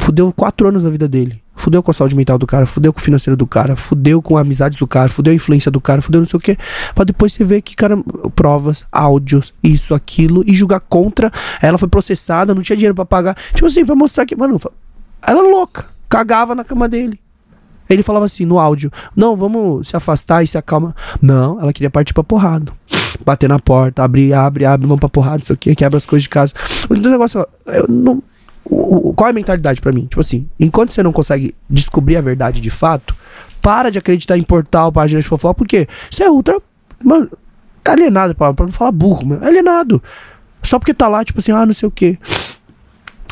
[0.00, 1.40] Fudeu quatro anos da vida dele.
[1.60, 4.38] Fudeu com a saúde mental do cara, fudeu com o financeiro do cara, fudeu com
[4.38, 6.56] a amizades do cara, fudeu a influência do cara, fudeu não sei o que.
[6.94, 7.98] Pra depois você ver que, cara,
[8.34, 11.30] provas, áudios, isso, aquilo, e julgar contra.
[11.60, 13.36] Ela foi processada, não tinha dinheiro pra pagar.
[13.52, 14.58] Tipo assim, pra mostrar que, mano,
[15.20, 17.20] ela é louca, cagava na cama dele.
[17.90, 20.94] Ele falava assim no áudio: Não, vamos se afastar e se acalma.
[21.20, 22.72] Não, ela queria partir pra porrada.
[23.22, 26.28] Bater na porta, abrir, abre, abre, vamos pra porrada, isso aqui, quebra as coisas de
[26.30, 26.54] casa.
[26.88, 28.22] O negócio, eu não.
[29.16, 30.06] Qual é a mentalidade pra mim?
[30.06, 33.14] Tipo assim, enquanto você não consegue descobrir a verdade de fato,
[33.60, 36.60] para de acreditar em portal, página de fofoca, porque você é ultra.
[37.04, 37.30] Mano,
[37.84, 39.44] alienado, pra, pra não falar burro, mano.
[39.44, 40.02] Alienado.
[40.62, 42.18] Só porque tá lá, tipo assim, ah, não sei o quê.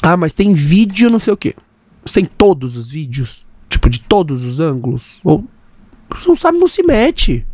[0.03, 1.55] Ah, mas tem vídeo, não sei o quê.
[2.05, 5.21] Você tem todos os vídeos, tipo, de todos os ângulos.
[5.23, 5.45] Ou.
[6.11, 7.47] Você não sabe, não se mete.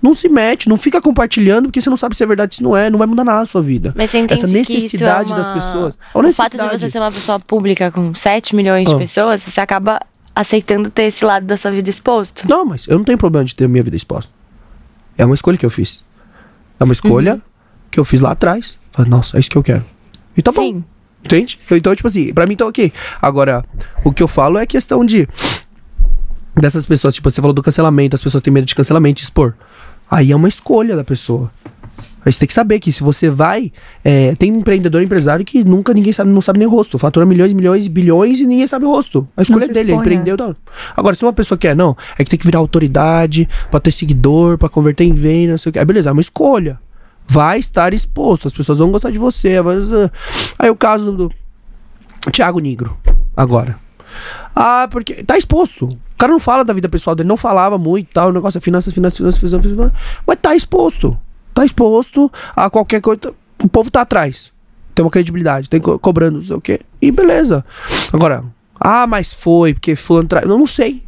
[0.00, 2.76] Não se mete, não fica compartilhando, porque você não sabe se é verdade, se não
[2.76, 3.92] é, não vai mudar nada na sua vida.
[3.96, 5.94] Mas você Essa isso é necessidade uma- das pessoas.
[6.14, 6.78] O fato de necessidade.
[6.80, 8.98] você ser uma pessoa pública com 7 milhões de Ah.
[8.98, 10.00] pessoas, você acaba
[10.34, 12.44] aceitando ter esse lado da sua vida exposto.
[12.48, 14.30] Não, mas eu não tenho problema de ter minha vida exposta.
[15.16, 16.04] É uma escolha que eu fiz.
[16.78, 17.40] É uma escolha Uhum.
[17.90, 18.78] que eu fiz lá atrás.
[18.92, 19.84] Falei, nossa, é isso que eu quero.
[20.36, 20.62] E tá bom.
[20.62, 20.84] Sim.
[21.24, 21.58] Entende?
[21.72, 22.92] Então, tipo assim, pra mim tá ok.
[23.20, 23.64] Agora,
[24.04, 25.28] o que eu falo é questão de.
[26.54, 29.54] Dessas pessoas, tipo, você falou do cancelamento, as pessoas têm medo de cancelamento, de expor.
[30.10, 31.50] Aí é uma escolha da pessoa.
[32.24, 33.72] Aí você tem que saber que se você vai.
[34.04, 36.98] é, tem um empreendedor, empresário que nunca ninguém sabe, não sabe nem o rosto.
[36.98, 39.26] Fatura milhões, milhões, bilhões e ninguém sabe o rosto.
[39.36, 40.36] A escolha é dele, expõe, ele empreendeu.
[40.36, 40.54] Tal.
[40.96, 44.58] Agora, se uma pessoa quer, não, é que tem que virar autoridade pra ter seguidor,
[44.58, 45.78] pra converter em venda, não sei o que.
[45.78, 46.78] Aí beleza, é uma escolha.
[47.26, 49.60] Vai estar exposto, as pessoas vão gostar de você.
[49.62, 50.10] Mas, ah,
[50.58, 51.32] aí o caso do
[52.30, 52.96] Tiago Negro,
[53.36, 53.87] agora.
[54.54, 55.86] Ah, porque tá exposto.
[55.86, 58.30] O cara não fala da vida pessoal dele, não falava muito tal.
[58.30, 61.16] O negócio é finanças, finanças, finanças, finanças, finanças, mas tá exposto.
[61.54, 63.32] Tá exposto a qualquer coisa.
[63.62, 64.52] O povo tá atrás.
[64.94, 66.80] Tem uma credibilidade, tem co- cobrando, não sei o quê.
[67.00, 67.64] E beleza.
[68.12, 68.44] Agora,
[68.80, 70.44] ah, mas foi, porque fulano trai.
[70.44, 71.02] Eu não sei.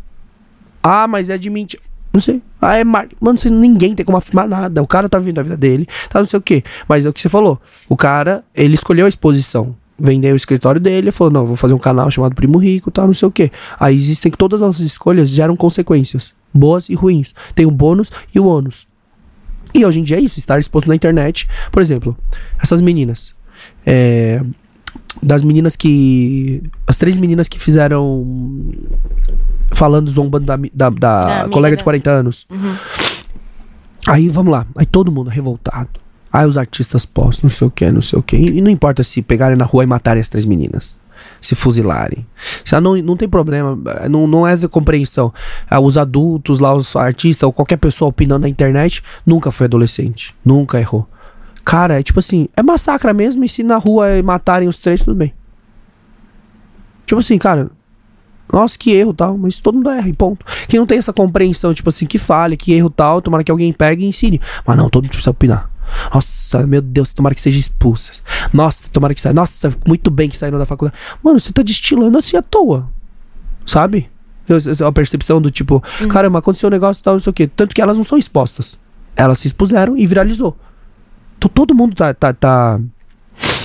[0.82, 1.82] Ah, mas é de mentira.
[2.12, 2.42] Não sei.
[2.60, 3.06] Ah, é mar...
[3.20, 4.82] Mano, você, ninguém tem como afirmar nada.
[4.82, 6.62] O cara tá vivendo a vida dele, tá não sei o quê.
[6.88, 7.60] Mas é o que você falou.
[7.88, 9.76] O cara, ele escolheu a exposição.
[10.00, 13.14] Vendeu o escritório dele falou: não, vou fazer um canal chamado Primo Rico, tal, não
[13.14, 13.50] sei o quê.
[13.78, 17.34] Aí existem que todas as nossas escolhas geram consequências, boas e ruins.
[17.54, 18.88] Tem o bônus e o ônus.
[19.74, 21.46] E hoje em dia é isso, estar exposto na internet.
[21.70, 22.16] Por exemplo,
[22.60, 23.34] essas meninas.
[23.84, 24.42] É,
[25.22, 26.62] das meninas que.
[26.86, 28.26] As três meninas que fizeram.
[29.72, 31.84] Falando, zombando da, da, da colega de dela.
[31.84, 32.46] 40 anos.
[32.50, 32.74] Uhum.
[34.08, 34.66] Aí vamos lá.
[34.76, 35.90] Aí todo mundo revoltado.
[36.32, 38.36] Aí os artistas postam, não sei o que, não sei o que.
[38.36, 40.98] E, não importa se pegarem na rua e matarem as três meninas.
[41.40, 42.26] Se fuzilarem.
[42.82, 43.78] Não, não tem problema.
[44.00, 45.32] eh, Não, não é de compreensão.
[45.68, 50.34] Ah, os adultos lá, os artistas, ou qualquer pessoa opinando na internet, nunca foi adolescente.
[50.44, 51.06] Nunca errou.
[51.64, 53.44] Cara, é tipo assim, é massacra mesmo.
[53.44, 55.34] E se na rua matarem os três, tudo bem.
[57.06, 57.70] Tipo assim, cara.
[58.52, 60.44] Nossa, que erro tal, mas todo mundo erra e ponto.
[60.68, 63.72] Quem não tem essa compreensão, tipo assim, que fale, que erro tal, tomara que alguém
[63.72, 64.40] pegue e ensine.
[64.66, 65.69] Mas não, todo mundo precisa opinar.
[66.12, 68.22] Nossa, meu Deus, tomara que seja expulsas.
[68.52, 69.32] Nossa, tomara que saia.
[69.34, 70.98] Nossa, muito bem que saíram da faculdade.
[71.22, 72.88] Mano, você tá destilando assim à toa.
[73.66, 74.10] Sabe?
[74.84, 77.46] A percepção do tipo, caramba, aconteceu um negócio tal, não sei o quê.
[77.46, 78.78] Tanto que elas não são expostas.
[79.14, 80.56] Elas se expuseram e viralizou.
[81.38, 82.80] Então todo mundo tá, tá, tá,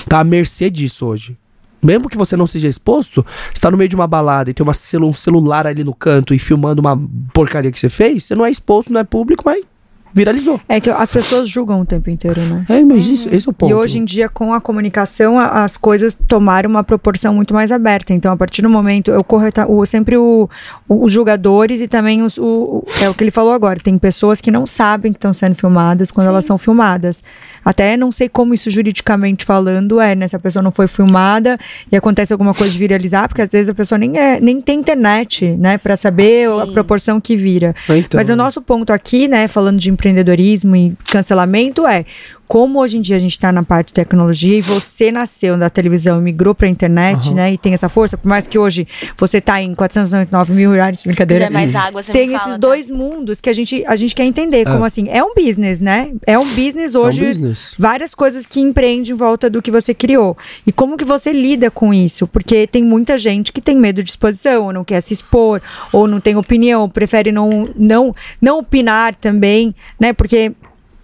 [0.08, 1.36] tá à mercê disso hoje.
[1.82, 4.62] Mesmo que você não seja exposto, você tá no meio de uma balada e tem
[4.64, 6.98] uma celu- um celular ali no canto e filmando uma
[7.32, 9.62] porcaria que você fez, você não é exposto, não é público, mas
[10.12, 10.60] viralizou.
[10.68, 12.64] É que as pessoas julgam o tempo inteiro, né?
[12.68, 13.70] É, mas isso, esse é o ponto.
[13.70, 17.70] E hoje em dia, com a comunicação, a- as coisas tomaram uma proporção muito mais
[17.72, 18.12] aberta.
[18.14, 20.48] Então, a partir do momento, eu corro tá, o, sempre o-
[20.88, 23.78] o- os jogadores e também os, o, o- é o que ele falou agora.
[23.80, 27.22] Tem pessoas que não sabem que estão sendo filmadas quando elas são filmadas.
[27.64, 30.28] Até não sei como isso juridicamente falando é, né?
[30.28, 31.58] Se a pessoa não foi filmada
[31.90, 34.78] e acontece alguma coisa de viralizar, porque às vezes a pessoa nem, é, nem tem
[34.78, 35.76] internet, né?
[35.78, 36.72] Pra saber a Sim.
[36.72, 37.74] proporção que vira.
[37.88, 42.04] Então, Mas o nosso ponto aqui, né, falando de empreendedorismo e cancelamento, é
[42.48, 45.68] como hoje em dia a gente está na parte de tecnologia e você nasceu da
[45.68, 47.34] televisão e migrou para a internet, Aham.
[47.34, 48.86] né, e tem essa força, por mais que hoje
[49.18, 51.46] você tá em 499 mil reais, Se brincadeira.
[51.46, 52.58] quiser mais água, você Tem me esses fala, tá?
[52.58, 54.64] dois mundos que a gente, a gente quer entender.
[54.64, 55.08] Como assim?
[55.08, 56.12] É um business, né?
[56.26, 57.24] É um business é um hoje.
[57.24, 57.74] business.
[57.78, 60.36] Várias coisas que empreende em volta do que você criou.
[60.66, 62.26] E como que você lida com isso?
[62.26, 65.60] Porque tem muita gente que tem medo de exposição, ou não quer se expor,
[65.92, 70.12] ou não tem opinião, prefere não, não, não opinar também, né?
[70.12, 70.52] Porque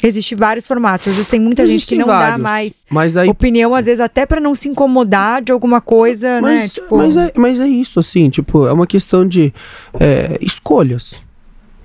[0.03, 1.09] Existem vários formatos.
[1.09, 3.85] Às vezes tem muita gente que Existem não dá vários, mais Mas aí opinião, às
[3.85, 6.61] vezes até pra não se incomodar de alguma coisa, né?
[6.61, 9.53] Mas, Tipo, mas, é, mas é isso, assim, tipo, é uma questão de
[9.99, 11.15] é, escolhas.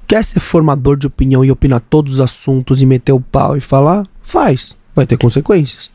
[0.08, 3.60] Quer ser formador de opinião e opinar todos os assuntos e meter o pau e
[3.60, 4.06] falar?
[4.22, 4.76] Faz.
[4.96, 5.92] Vai ter consequências.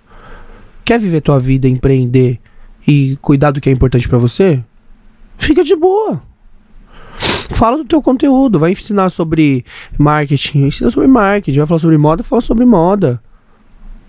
[0.84, 2.38] Quer viver tua vida, empreender
[2.86, 4.62] e cuidar do que é importante pra você?
[5.38, 6.22] Fica de boa.
[7.50, 9.64] Fala do teu conteúdo, vai ensinar sobre
[9.98, 13.20] marketing, ensina sobre marketing, vai falar sobre moda, fala sobre moda.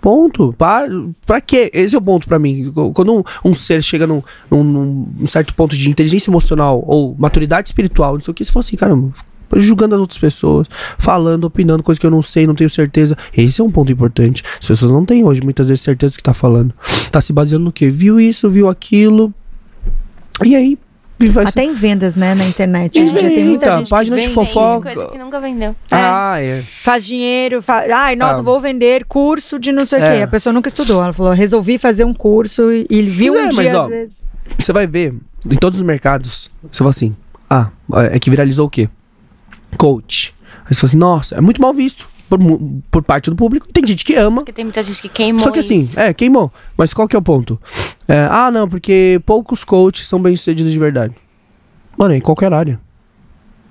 [0.00, 0.52] Ponto.
[0.58, 0.82] Pra,
[1.24, 1.70] pra quê?
[1.72, 2.70] Esse é o ponto pra mim.
[2.92, 7.68] Quando um, um ser chega num, num- num certo ponto de inteligência emocional ou maturidade
[7.68, 9.12] espiritual, não sei o que, você fala assim, caramba,
[9.56, 10.66] julgando as outras pessoas,
[10.98, 13.16] falando, opinando, coisa que eu não sei, não tenho certeza.
[13.34, 14.42] Esse é um ponto importante.
[14.60, 16.74] As pessoas não têm hoje muitas vezes certeza do que tá falando.
[17.10, 17.88] Tá se baseando no quê?
[17.88, 19.32] Viu isso, viu aquilo.
[20.44, 20.76] E aí,
[21.30, 23.00] vai até em vendas, né, na internet.
[23.00, 24.92] Hoje em dia tem muita gente página que de vende, fofoca.
[24.94, 25.74] Coisa que nunca vendeu.
[25.90, 26.60] Ah, é.
[26.62, 27.84] faz dinheiro, fa...
[27.94, 28.42] ai, nossa, Ah.
[28.42, 30.16] vou vender curso de não sei o É.
[30.16, 30.22] quê.
[30.22, 31.02] A pessoa nunca estudou.
[31.02, 33.82] Ela falou, resolvi fazer um curso e, e viu Pois um é, dia, mas, ó,
[33.84, 34.24] às vezes.
[34.58, 35.14] Você vai ver,
[35.50, 37.16] em todos os mercados, você fala assim,
[37.48, 37.70] ah,
[38.10, 38.88] é que viralizou o quê?
[39.76, 40.33] Coach.
[40.64, 42.38] Aí você fala assim, nossa, é muito mal visto por,
[42.90, 43.68] por parte do público.
[43.72, 44.38] Tem gente que ama.
[44.38, 45.98] Porque tem muita gente que queimou Só que assim, isso.
[45.98, 46.52] é, queimou.
[46.76, 47.60] Mas qual que é o ponto?
[48.08, 51.14] É, ah, não, porque poucos coaches são bem-sucedidos de verdade.
[51.96, 52.80] Mano, é em qualquer área.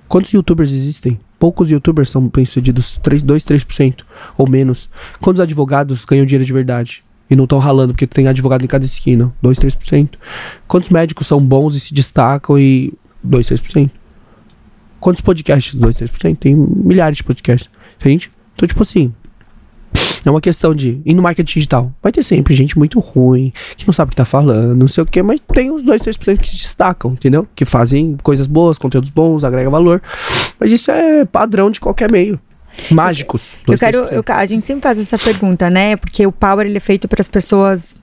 [0.07, 1.19] Quantos youtubers existem?
[1.39, 4.03] Poucos youtubers são bem-sucedidos, 3, 2, 3%
[4.37, 4.89] ou menos.
[5.19, 7.03] Quantos advogados ganham dinheiro de verdade?
[7.29, 9.33] E não estão ralando, porque tem advogado em cada esquina.
[9.41, 10.11] 2, 3%.
[10.67, 12.93] Quantos médicos são bons e se destacam e
[13.23, 13.89] 2, 3%?
[15.03, 15.75] Quantos podcasts?
[15.75, 16.38] 2, 3%?
[16.38, 17.69] Tem milhares de podcasts.
[17.99, 18.31] Entende?
[18.55, 19.13] Então, tipo assim,
[20.25, 21.01] é uma questão de.
[21.05, 21.91] E no marketing digital?
[22.01, 25.03] Vai ter sempre gente muito ruim, que não sabe o que tá falando, não sei
[25.03, 27.45] o que, mas tem os 2, 3% que se destacam, entendeu?
[27.53, 30.01] Que fazem coisas boas, conteúdos bons, agrega valor.
[30.57, 32.39] Mas isso é padrão de qualquer meio.
[32.89, 33.53] Mágicos.
[33.67, 34.13] Eu 2, quero, 3%.
[34.30, 35.95] eu- a gente sempre faz essa pergunta, né?
[35.97, 37.95] Porque o Power ele é feito para as pessoas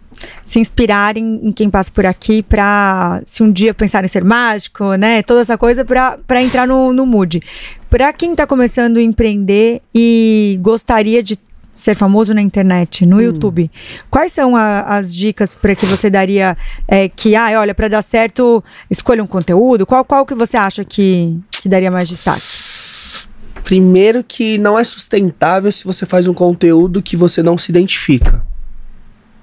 [0.44, 4.94] se inspirarem em quem passa por aqui para se um dia pensar em ser mágico,
[4.94, 5.22] né?
[5.22, 7.40] Toda essa coisa para entrar no, no mood.
[7.88, 11.38] Para quem tá começando a empreender e gostaria de
[11.72, 13.70] ser famoso na internet, no YouTube,
[14.10, 16.56] quais são a- as dicas para que você daria
[16.86, 19.86] é, que, ah, olha, para dar certo, escolha um conteúdo?
[19.86, 22.42] Qual, qual que você acha que, que daria mais destaque?
[23.64, 28.42] Primeiro que não é sustentável se você faz um conteúdo que você não se identifica.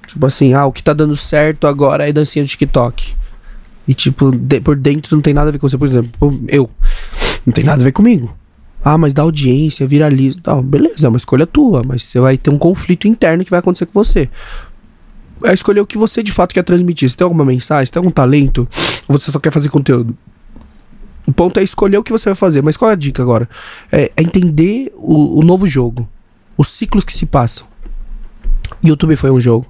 [0.07, 3.13] Tipo assim, ah, o que tá dando certo agora é dancinha do TikTok.
[3.87, 5.77] E tipo, de- por dentro não tem nada a ver com você.
[5.77, 6.69] Por exemplo, eu.
[7.45, 8.35] Não tem nada a ver comigo.
[8.83, 10.39] Ah, mas dá audiência, viraliza.
[10.41, 10.61] Tal.
[10.63, 13.85] Beleza, é uma escolha tua, mas você vai ter um conflito interno que vai acontecer
[13.85, 14.29] com você.
[15.43, 17.09] É escolher o que você de fato quer transmitir.
[17.09, 18.67] Você tem alguma mensagem, você tem algum talento,
[19.07, 20.17] você só quer fazer conteúdo.
[21.25, 22.61] O ponto é escolher o que você vai fazer.
[22.63, 23.47] Mas qual é a dica agora?
[23.91, 26.07] É, é entender o, o novo jogo.
[26.57, 27.67] Os ciclos que se passam.
[28.83, 29.65] YouTube foi um jogo.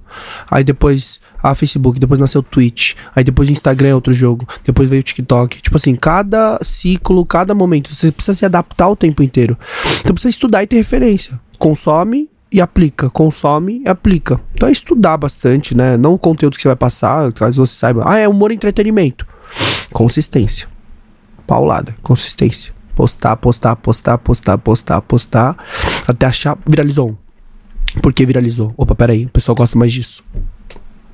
[0.50, 2.96] Aí depois a Facebook, depois nasceu o Twitch.
[3.16, 4.48] Aí depois o Instagram é outro jogo.
[4.64, 5.62] Depois veio o TikTok.
[5.62, 9.58] Tipo assim, cada ciclo, cada momento, você precisa se adaptar o tempo inteiro.
[10.00, 11.40] Então precisa estudar e ter referência.
[11.58, 13.10] Consome e aplica.
[13.10, 14.40] Consome e aplica.
[14.54, 15.98] Então é estudar bastante, né?
[15.98, 18.04] Não o conteúdo que você vai passar, caso você saiba.
[18.06, 19.26] Ah, é humor e entretenimento.
[19.92, 20.68] Consistência.
[21.46, 21.96] Paulada.
[22.02, 22.74] Consistência.
[22.96, 25.58] Postar, postar, postar, postar, postar, postar.
[26.08, 26.58] Até achar.
[26.66, 27.27] Viralizou um.
[28.02, 28.74] Por que viralizou?
[28.78, 30.24] Opa, peraí, o pessoal gosta mais disso.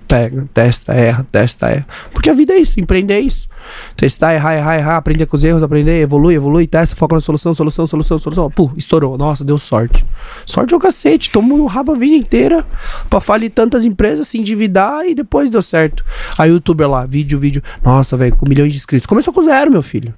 [0.08, 1.88] Pega, testa, erra, testa, erra.
[2.12, 3.48] Porque a vida é isso, empreender é isso.
[3.96, 7.54] Testar, errar, errar, errar, aprender com os erros, aprender, evolui, evolui, testa, foca na solução,
[7.54, 8.52] solução, solução, solução.
[8.52, 9.18] Pô, estourou.
[9.18, 10.06] Nossa, deu sorte.
[10.46, 11.32] Sorte é o cacete.
[11.32, 12.66] Tomou no rabo a vida inteira
[13.10, 16.06] pra falir tantas empresas, se endividar e depois deu certo.
[16.38, 17.64] Aí o youtuber lá, vídeo, vídeo.
[17.84, 19.08] Nossa, velho, com milhões de inscritos.
[19.08, 20.14] Começou com zero, meu filho.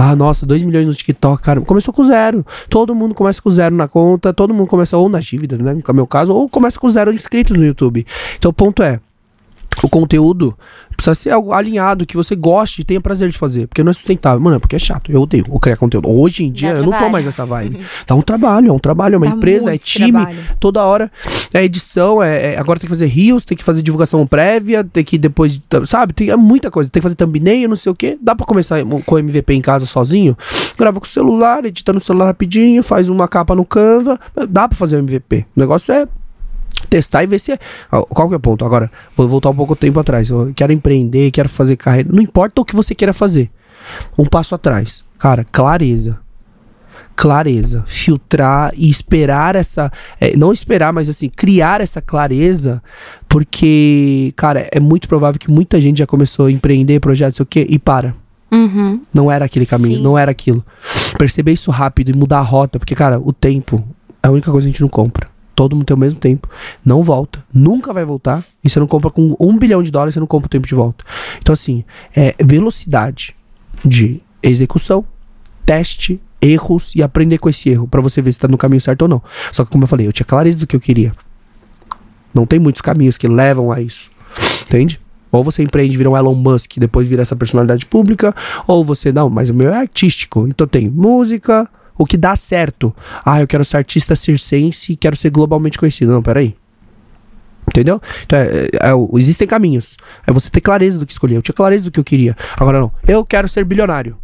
[0.00, 1.60] Ah, nossa, 2 milhões no TikTok, cara.
[1.60, 2.46] Começou com zero.
[2.70, 5.74] Todo mundo começa com zero na conta, todo mundo começa ou nas dívidas, né?
[5.74, 8.06] No meu caso, ou começa com zero inscritos no YouTube.
[8.38, 9.00] Então o ponto é.
[9.82, 10.56] O conteúdo
[10.96, 13.68] precisa ser algo alinhado, que você goste e tenha prazer de fazer.
[13.68, 14.40] Porque não é sustentável.
[14.40, 15.12] Mano, é porque é chato.
[15.12, 16.10] Eu odeio criar conteúdo.
[16.10, 17.12] Hoje em dia, eu não tô trabalho.
[17.12, 17.78] mais nessa vibe.
[18.06, 20.10] Dá um trabalho, é um trabalho, é uma Dá empresa, é time.
[20.10, 20.38] trabalho.
[20.58, 21.10] Toda hora
[21.54, 25.04] é edição, é, é- agora tem que fazer rios, tem que fazer divulgação prévia, tem
[25.04, 26.12] que depois, sabe?
[26.12, 26.90] Tem é muita coisa.
[26.90, 28.18] Tem que fazer thumbnail, não sei o quê.
[28.20, 30.36] Dá pra começar com o MVP em casa sozinho?
[30.76, 34.18] Grava com o celular, edita no celular rapidinho, faz uma capa no Canva.
[34.48, 35.46] Dá pra fazer o MVP.
[35.56, 36.08] O negócio é
[36.86, 37.58] testar e ver se é.
[37.90, 38.64] Qual que é o ponto?
[38.64, 40.30] Agora, vou voltar um pouco tempo atrás.
[40.30, 42.08] Eu quero empreender, quero fazer carreira.
[42.12, 43.50] Não importa o que você queira fazer.
[44.16, 45.04] Um passo atrás.
[45.18, 46.18] Cara, clareza.
[47.16, 47.82] Clareza.
[47.86, 49.90] Filtrar e esperar essa.
[50.20, 52.82] é, não esperar, mas assim, criar essa clareza.
[53.28, 57.46] Porque, cara, é muito provável que muita gente já começou a empreender projetos, sei o
[57.46, 58.14] quê, e para.
[58.50, 59.02] Uhum.
[59.12, 60.02] Não era aquele caminho, Sim.
[60.02, 60.64] não era aquilo.
[61.18, 63.84] Perceber isso rápido e mudar a rota, porque, cara, o tempo
[64.22, 65.28] é a única coisa que a gente não compra.
[65.58, 66.48] Todo mundo tem o mesmo tempo,
[66.84, 70.20] não volta, nunca vai voltar, e você não compra com um bilhão de dólares, você
[70.20, 71.04] não compra o tempo de volta.
[71.38, 71.82] Então, assim,
[72.14, 73.34] é velocidade
[73.84, 75.04] de execução,
[75.66, 79.02] teste, erros e aprender com esse erro, pra você ver se tá no caminho certo
[79.02, 79.20] ou não.
[79.50, 81.12] Só que, como eu falei, eu tinha clareza do que eu queria.
[82.32, 84.12] Não tem muitos caminhos que levam a isso,
[84.62, 85.00] entende?
[85.32, 88.32] Ou você empreende vira um Elon Musk depois vira essa personalidade pública,
[88.64, 90.46] ou você, não, mas o meu é artístico.
[90.46, 91.68] Então tem música,
[91.98, 92.94] o que dá certo.
[93.24, 96.12] Ah, eu quero ser artista circense e quero ser globalmente conhecido.
[96.12, 96.54] Não, peraí.
[97.68, 98.00] Entendeu?
[98.24, 99.96] Então, é, é, é, existem caminhos.
[100.26, 101.36] É você ter clareza do que escolher.
[101.36, 102.36] Eu tinha clareza do que eu queria.
[102.56, 102.90] Agora não.
[103.06, 104.16] Eu quero ser bilionário.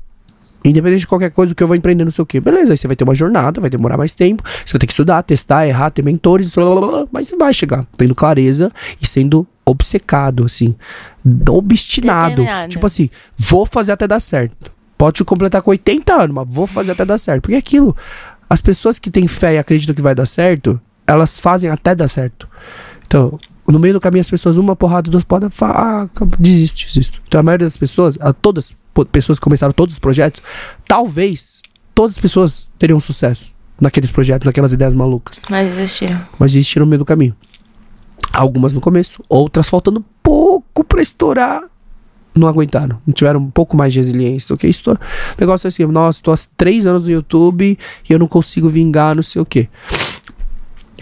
[0.64, 2.40] Independente de qualquer coisa que eu vou empreender, não sei o quê.
[2.40, 4.42] Beleza, aí você vai ter uma jornada, vai demorar mais tempo.
[4.64, 7.52] Você vai ter que estudar, testar, errar, ter mentores, blá, blá, blá, mas você vai
[7.52, 10.74] chegar tendo clareza e sendo obcecado, assim.
[11.50, 12.42] Obstinado.
[12.68, 14.72] Tipo assim, vou fazer até dar certo.
[14.96, 17.42] Pode completar com 80 anos, mas vou fazer até dar certo.
[17.42, 17.96] Porque é aquilo,
[18.48, 22.08] as pessoas que têm fé e acreditam que vai dar certo, elas fazem até dar
[22.08, 22.48] certo.
[23.06, 26.08] Então, no meio do caminho, as pessoas, uma porrada, duas falar, ah,
[26.38, 27.20] desisto, desisto.
[27.26, 30.42] Então, a maioria das pessoas, todas po- pessoas que começaram todos os projetos,
[30.86, 31.60] talvez
[31.94, 35.40] todas as pessoas teriam sucesso naqueles projetos, naquelas ideias malucas.
[35.50, 36.24] Mas desistiram.
[36.38, 37.34] Mas desistiram no meio do caminho.
[38.32, 41.62] Algumas no começo, outras faltando pouco pra estourar,
[42.34, 42.98] não aguentaram.
[43.06, 44.92] Não tiveram um pouco mais de resiliência que isso.
[44.92, 44.98] O
[45.38, 47.78] negócio é assim, nossa, tô há três anos no YouTube
[48.08, 49.68] e eu não consigo vingar, não sei o quê.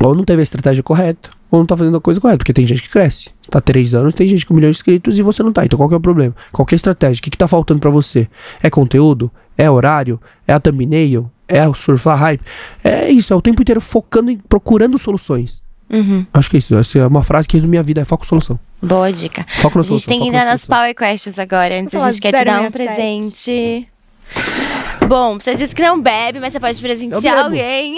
[0.00, 2.66] Ou não teve a estratégia correta, ou não tá fazendo a coisa correta, porque tem
[2.66, 3.30] gente que cresce.
[3.50, 5.64] Tá três anos, tem gente com milhões de inscritos e você não tá.
[5.64, 6.34] Então qual que é o problema?
[6.50, 7.20] Qual que é a estratégia?
[7.20, 8.28] O que, que tá faltando pra você?
[8.62, 9.30] É conteúdo?
[9.56, 10.20] É horário?
[10.46, 11.30] É a thumbnail?
[11.46, 12.42] É o surfar hype?
[12.82, 15.62] É isso, é o tempo inteiro focando em procurando soluções.
[15.90, 16.24] Uhum.
[16.32, 16.74] Acho que é isso.
[16.74, 18.58] Essa é uma frase que resume a vida, é foco solução.
[18.82, 19.46] Boa dica.
[19.60, 20.66] Foco na A gente tem que entrar nas.
[20.66, 21.78] Power Questions agora.
[21.78, 22.72] Antes a gente quer te dar um 067.
[22.72, 23.88] presente.
[25.06, 27.38] Bom, você disse que não bebe, mas você pode presentear bebo.
[27.44, 27.96] alguém.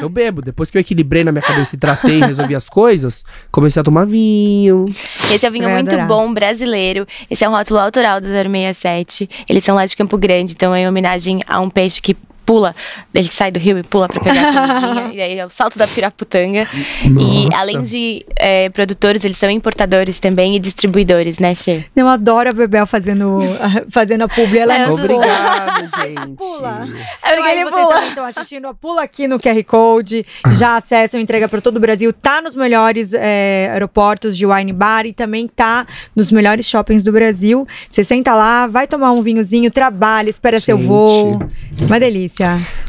[0.00, 0.40] Eu bebo.
[0.40, 3.84] Depois que eu equilibrei na minha cabeça e tratei e resolvi as coisas, comecei a
[3.84, 4.86] tomar vinho.
[5.30, 6.06] Esse é um vinho vai muito adorar.
[6.08, 7.06] bom, brasileiro.
[7.30, 9.28] Esse é um rótulo autoral do 067.
[9.48, 12.16] Eles são lá de Campo Grande, então é em homenagem a um peixe que
[12.50, 12.74] pula,
[13.14, 15.78] ele sai do rio e pula pra pegar a comidinha, e aí é o salto
[15.78, 16.66] da piraputanga.
[17.04, 17.08] E
[17.44, 17.58] Nossa.
[17.58, 21.86] além de é, produtores, eles são importadores também e distribuidores, né, Che?
[21.94, 23.38] Eu adoro a Bebel fazendo,
[23.88, 24.58] fazendo a publi.
[24.58, 26.36] Ela é É, muito Obrigado, gente.
[26.36, 26.88] Pula.
[27.22, 31.46] É Então, aí vocês também estão assistindo, pula aqui no QR Code, já acessam, entrega
[31.46, 35.86] para todo o Brasil, tá nos melhores é, aeroportos de wine bar e também tá
[36.16, 37.64] nos melhores shoppings do Brasil.
[37.88, 40.88] Você senta lá, vai tomar um vinhozinho, trabalha, espera seu Gente.
[40.88, 41.38] voo.
[41.86, 42.39] Uma delícia.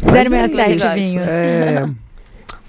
[0.02, 0.94] Mas é 067 isso.
[0.96, 1.28] vinhos.
[1.28, 1.90] É...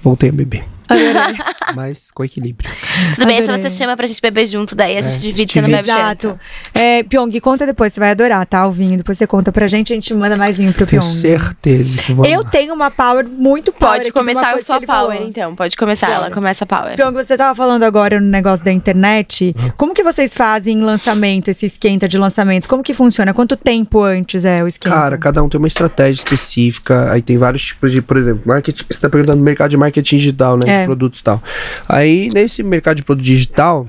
[0.03, 0.72] Voltei a beber.
[1.75, 2.71] Mas com equilíbrio.
[3.15, 5.61] Tudo bem, se você chama pra gente beber junto, daí a gente É, divide, você
[5.61, 5.87] não divide.
[5.87, 5.99] bebe.
[6.01, 6.39] Exato.
[6.75, 8.67] É, Pyong, conta depois, você vai adorar, tá?
[8.67, 8.97] O vinho.
[8.99, 11.11] Depois você conta pra gente, a gente manda mais vinho pro Tenho Pyong.
[11.15, 13.99] certeza que vou Eu tenho uma power muito power.
[13.99, 15.11] Pode começar com sua ele falou.
[15.13, 15.55] power, então.
[15.57, 16.97] Pode começar, ela começa a power.
[16.97, 19.55] Pyong, você tava falando agora no negócio da internet.
[19.77, 22.69] Como que vocês fazem lançamento, esse esquenta de lançamento?
[22.69, 23.33] Como que funciona?
[23.33, 24.95] Quanto tempo antes é o esquenta?
[24.95, 27.11] Cara, cada um tem uma estratégia específica.
[27.11, 28.85] Aí tem vários tipos de, por exemplo, marketing.
[28.89, 30.82] Você tá perguntando mercado de marketing digital, né?
[30.82, 30.82] É.
[30.83, 31.43] De produtos e tal.
[31.89, 33.89] Aí, nesse mercado de produto digital,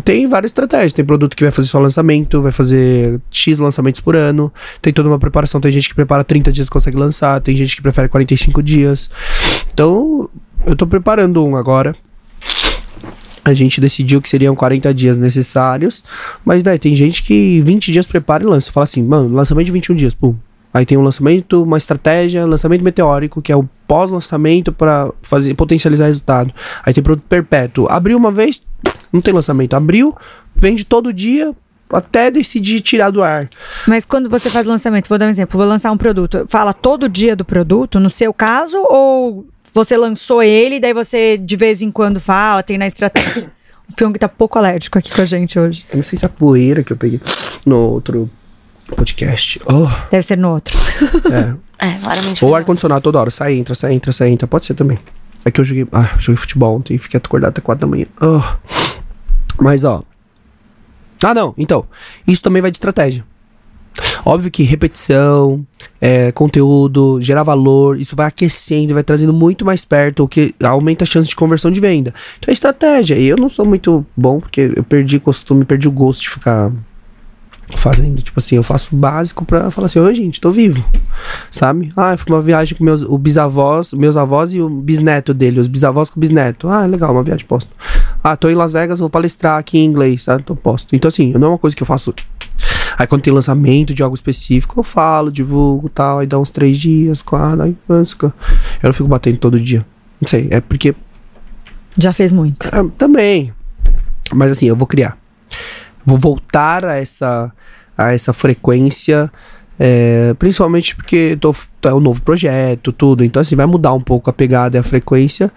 [0.00, 0.92] tem várias estratégias.
[0.92, 4.52] Tem produto que vai fazer só lançamento, vai fazer X lançamentos por ano.
[4.80, 5.60] Tem toda uma preparação.
[5.60, 7.40] Tem gente que prepara 30 dias e consegue lançar.
[7.40, 9.10] Tem gente que prefere 45 dias.
[9.72, 10.30] Então,
[10.66, 11.94] eu tô preparando um agora.
[13.44, 16.02] A gente decidiu que seriam 40 dias necessários.
[16.44, 18.72] Mas, velho, tem gente que 20 dias prepara e lança.
[18.72, 20.34] Fala assim, mano, lançamento de 21 dias, pum.
[20.72, 26.06] Aí tem um lançamento, uma estratégia, lançamento meteórico, que é o pós-lançamento para fazer potencializar
[26.06, 26.52] resultado.
[26.82, 27.86] Aí tem produto perpétuo.
[27.88, 28.62] Abriu uma vez,
[29.12, 29.74] não tem lançamento.
[29.74, 30.16] Abriu,
[30.56, 31.54] vende todo dia
[31.92, 33.50] até decidir tirar do ar.
[33.86, 37.08] Mas quando você faz lançamento, vou dar um exemplo, vou lançar um produto, fala todo
[37.08, 41.90] dia do produto, no seu caso, ou você lançou ele, daí você de vez em
[41.90, 43.50] quando fala, tem na estratégia.
[43.90, 45.84] O Pyong tá pouco alérgico aqui com a gente hoje.
[45.90, 47.20] Eu não sei se é a poeira que eu peguei
[47.66, 48.30] no outro
[48.94, 49.60] podcast.
[49.66, 50.76] Oh, Deve ser no outro.
[51.32, 51.54] é.
[51.82, 52.44] É, claramente.
[52.44, 53.28] Ou ar-condicionado toda hora.
[53.28, 54.46] Sai, entra, sai, entra, sai, entra.
[54.46, 55.00] Pode ser também.
[55.44, 55.84] É que eu joguei.
[55.90, 58.06] Ah, joguei futebol ontem e fiquei acordado até 4 da manhã.
[58.20, 58.40] Oh.
[59.60, 60.04] Mas, ó.
[61.24, 61.52] Ah, não.
[61.58, 61.84] Então.
[62.24, 63.24] Isso também vai de estratégia.
[64.24, 65.66] Óbvio que repetição,
[66.00, 71.02] é, conteúdo, gerar valor, isso vai aquecendo, vai trazendo muito mais perto, o que aumenta
[71.04, 72.14] a chance de conversão de venda.
[72.38, 73.16] Então é estratégia.
[73.16, 76.70] E eu não sou muito bom, porque eu perdi costume, perdi o gosto de ficar
[77.76, 80.84] fazendo, tipo assim, eu faço o básico pra falar assim, oi gente, tô vivo,
[81.50, 81.92] sabe?
[81.96, 85.68] Ah, foi uma viagem com meus o bisavós, meus avós e o bisneto dele, os
[85.68, 86.68] bisavós com o bisneto.
[86.68, 87.70] Ah, legal, uma viagem posto.
[88.22, 90.38] Ah, tô em Las Vegas, vou palestrar aqui em inglês, tá?
[90.38, 90.94] Tô posto.
[90.94, 92.14] Então assim, não é uma coisa que eu faço
[92.98, 96.78] Aí quando tem lançamento de algo específico, eu falo, divulgo tal, aí dá uns três
[96.78, 97.76] dias, quatro, aí.
[97.88, 98.04] Eu
[98.84, 99.84] não fico batendo todo dia.
[100.20, 100.94] Não sei, é porque
[101.98, 102.68] Já fez muito.
[102.72, 103.52] Ah, também.
[104.32, 105.18] Mas assim, eu vou criar.
[106.04, 107.52] Vou voltar a essa,
[107.96, 109.30] a essa frequência.
[109.78, 113.24] é, principalmente porque tô, é um novo projeto, tudo.
[113.24, 115.50] Então, assim, vai mudar um pouco a pegada e a frequência.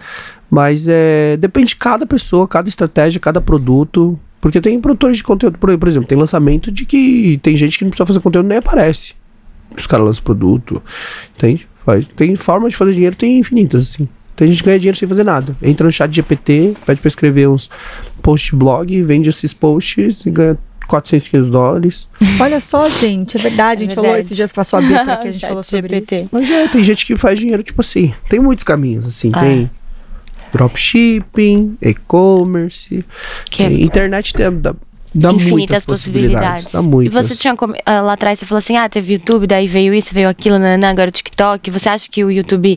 [0.50, 4.18] Mas é, depende de cada pessoa, cada estratégia, cada produto.
[4.40, 7.84] Porque tem produtores de conteúdo, por, por exemplo, tem lançamento de que tem gente que
[7.84, 9.14] não precisa fazer conteúdo nem aparece.
[9.76, 10.82] Os caras lançam produto.
[11.36, 11.68] Entende?
[11.84, 14.08] Faz, tem forma de fazer dinheiro, tem infinitas, assim.
[14.36, 15.56] Tem gente que ganha dinheiro sem fazer nada.
[15.62, 17.70] Entra no chat GPT, pede pra escrever uns
[18.22, 22.08] post blog, vende esses posts e ganha 400, 500 dólares.
[22.40, 23.78] Olha só, gente, é verdade.
[23.80, 24.26] a gente É falou verdade.
[24.26, 26.16] esses dias passou a Bia por aqui, a gente falou sobre GPT.
[26.16, 26.28] isso.
[26.30, 28.12] Mas é, tem gente que faz dinheiro, tipo assim.
[28.28, 29.30] Tem muitos caminhos, assim.
[29.34, 29.40] Ah.
[29.40, 29.70] Tem
[30.52, 33.04] dropshipping, e-commerce.
[33.50, 34.74] Que é internet tem, dá,
[35.14, 36.64] dá infinitas muitas possibilidades.
[36.64, 36.72] possibilidades.
[36.72, 37.26] Dá e muitas.
[37.28, 37.54] você tinha
[37.84, 40.88] ah, lá atrás, você falou assim: ah, teve YouTube, daí veio isso, veio aquilo, nanã,
[40.90, 41.70] agora o TikTok.
[41.70, 42.76] Você acha que o YouTube,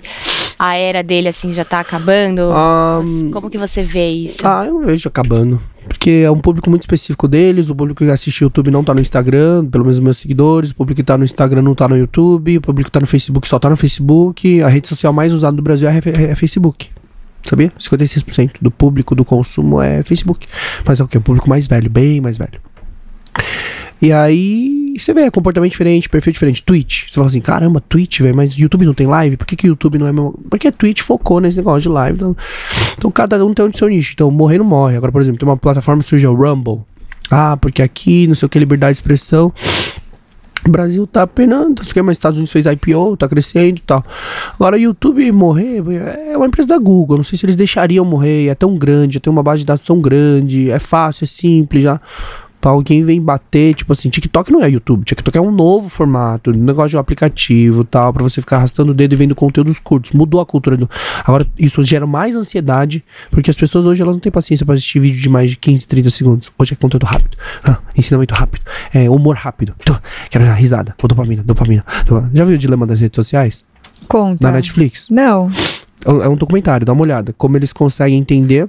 [0.59, 2.51] a era dele, assim, já tá acabando?
[2.53, 4.45] Ah, Você- Como que você vê isso?
[4.45, 5.59] Ah, eu vejo acabando.
[5.87, 7.69] Porque é um público muito específico deles.
[7.69, 10.69] O público que assiste YouTube não tá no Instagram, pelo menos os meus seguidores.
[10.71, 12.57] O público que tá no Instagram não tá no YouTube.
[12.57, 14.61] O público que tá no Facebook só tá no Facebook.
[14.61, 16.89] A rede social mais usada no Brasil é, é- é Facebook.
[17.41, 17.71] Sabia?
[17.79, 20.45] 56% do público do consumo é Facebook.
[20.85, 21.17] Mas é o que?
[21.17, 22.59] O público mais velho, bem mais velho.
[24.01, 26.63] E aí, você vê comportamento diferente, perfil diferente.
[26.63, 27.09] Twitch.
[27.09, 29.37] Você fala assim, caramba, Twitch, velho, mas YouTube não tem live?
[29.37, 30.39] Por que, que YouTube não é mesmo?
[30.49, 32.17] Porque Twitch focou nesse negócio de live.
[32.17, 32.37] Então,
[32.97, 34.11] então cada um tem o seu nicho.
[34.13, 34.97] Então, morrer não morre.
[34.97, 36.81] Agora, por exemplo, tem uma plataforma que surgiu, o Rumble.
[37.31, 39.53] Ah, porque aqui, não sei o que, liberdade de expressão.
[40.65, 44.03] O Brasil tá penando, sei mas Estados Unidos fez IPO, tá crescendo e tal.
[44.55, 45.81] Agora, o YouTube morrer
[46.31, 47.17] é uma empresa da Google.
[47.17, 48.47] Não sei se eles deixariam morrer.
[48.47, 50.69] É tão grande, tem uma base de dados tão grande.
[50.69, 52.01] É fácil, é simples já.
[52.61, 56.51] Pra alguém vem bater, tipo assim, TikTok não é YouTube, TikTok é um novo formato,
[56.51, 59.79] um negócio de um aplicativo tal, pra você ficar arrastando o dedo e vendo conteúdos
[59.79, 60.11] curtos.
[60.11, 60.89] Mudou a cultura do.
[61.23, 64.99] Agora, isso gera mais ansiedade, porque as pessoas hoje elas não têm paciência pra assistir
[64.99, 66.51] vídeo de mais de 15, 30 segundos.
[66.59, 68.61] Hoje é conteúdo rápido, ah, ensinamento rápido,
[68.93, 69.73] é humor rápido.
[70.29, 72.31] Quero dar risada, ou dopamina, dopamina, dopamina.
[72.33, 73.63] Já viu o dilema das redes sociais?
[74.07, 74.45] Conta.
[74.47, 75.09] Na Netflix?
[75.09, 75.49] Não.
[76.05, 77.33] É um- é um documentário, dá uma olhada.
[77.37, 78.67] Como eles conseguem entender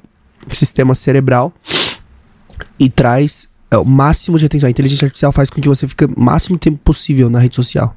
[0.51, 1.53] sistema cerebral
[2.79, 4.67] e traz é, o máximo de atenção.
[4.67, 7.95] A inteligência artificial faz com que você fique o máximo tempo possível na rede social.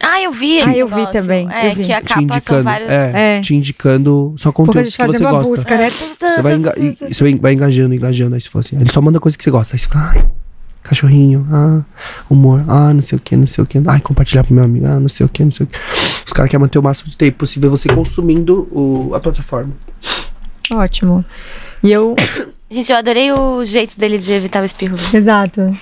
[0.00, 0.58] Ah, eu vi.
[0.60, 1.82] Ah, esse eu vi também, É, eu vi.
[1.82, 2.88] que a te capa são indicando, vários.
[2.88, 3.40] é, É.
[3.40, 4.52] te indicando só
[4.84, 5.50] gente que você gosta.
[5.56, 5.90] busca, né?
[5.90, 6.74] Você vai, enga
[7.10, 8.34] você vai, vai engajando, engajando.
[8.36, 9.74] Aí você fala assim, ele só manda coisa que você gosta.
[9.74, 10.24] Aí você fica, ai,
[10.84, 11.80] cachorrinho, ah,
[12.30, 13.82] humor, ah, não sei o que, não sei o que.
[13.88, 15.76] Ai, compartilhar pro meu amigo, ah, não sei o que, não sei o que.
[16.24, 19.72] Os caras querem manter o máximo de tempo possível você consumindo o, a plataforma.
[20.72, 21.24] Ótimo.
[21.82, 22.14] E eu.
[22.70, 24.96] Gente, eu adorei o jeito dele de evitar o espirro.
[25.14, 25.76] Exato.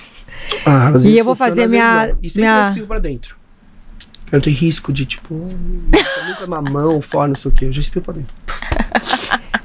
[0.65, 2.15] Ah, às E eu vou fazer minha-.
[2.21, 3.35] E sempre minha- eu espirro pra dentro.
[4.31, 5.47] Eu não tenho risco de, tipo,
[5.93, 7.65] "Ah, nunca na mão, fora, não sei o que.
[7.65, 8.33] Eu já espirro pra dentro.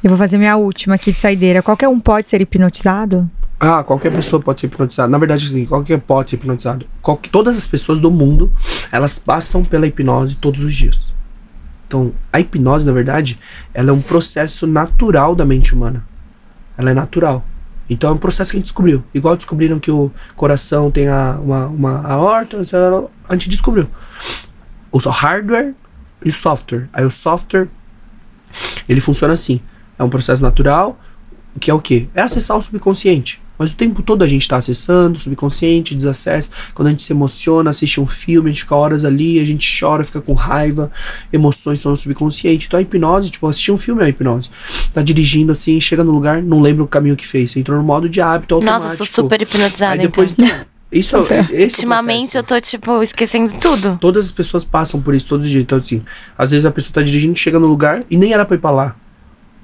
[0.02, 1.62] Eu vou fazer minha última aqui de saideira.
[1.62, 3.28] Qualquer um pode ser hipnotizado?
[3.58, 5.08] Ah, qualquer pessoa pode ser hipnotizada.
[5.08, 6.86] Na verdade, assim, qualquer pode ser hipnotizado.
[7.00, 8.52] Qualque- todas as pessoas do mundo,
[8.90, 11.12] elas passam pela hipnose todos os dias.
[11.86, 13.38] Então, a hipnose, na verdade,
[13.72, 16.04] ela é um processo natural da mente humana.
[16.76, 17.44] Ela é natural.
[17.88, 19.04] Então é um processo que a gente descobriu.
[19.12, 22.58] Igual descobriram que o coração tem a, uma, uma aorta,
[23.28, 23.88] a gente descobriu.
[24.90, 25.74] O hardware
[26.24, 26.88] e o software.
[26.92, 27.68] Aí o software,
[28.88, 29.60] ele funciona assim.
[29.98, 30.98] É um processo natural,
[31.60, 32.08] que é o quê?
[32.14, 33.41] É acessar o subconsciente.
[33.62, 36.50] Mas o tempo todo a gente está acessando subconsciente, desacessa.
[36.74, 39.64] Quando a gente se emociona, assiste um filme, a gente fica horas ali, a gente
[39.78, 40.90] chora, fica com raiva,
[41.32, 42.66] emoções estão no subconsciente.
[42.66, 44.50] Então a hipnose, tipo, assistir um filme é a hipnose.
[44.92, 47.56] Tá dirigindo assim, chega no lugar, não lembra o caminho que fez.
[47.56, 48.88] Entrou no modo de hábito automático.
[48.88, 50.50] Nossa, eu sou super hipnotizada, Aí depois, então.
[50.90, 51.20] isso é,
[51.54, 53.96] esse é Ultimamente eu tô, tipo, esquecendo tudo.
[54.00, 55.62] Todas as pessoas passam por isso todos os dias.
[55.62, 56.02] Então, assim,
[56.36, 58.72] às vezes a pessoa tá dirigindo, chega no lugar e nem era pra ir pra
[58.72, 58.96] lá.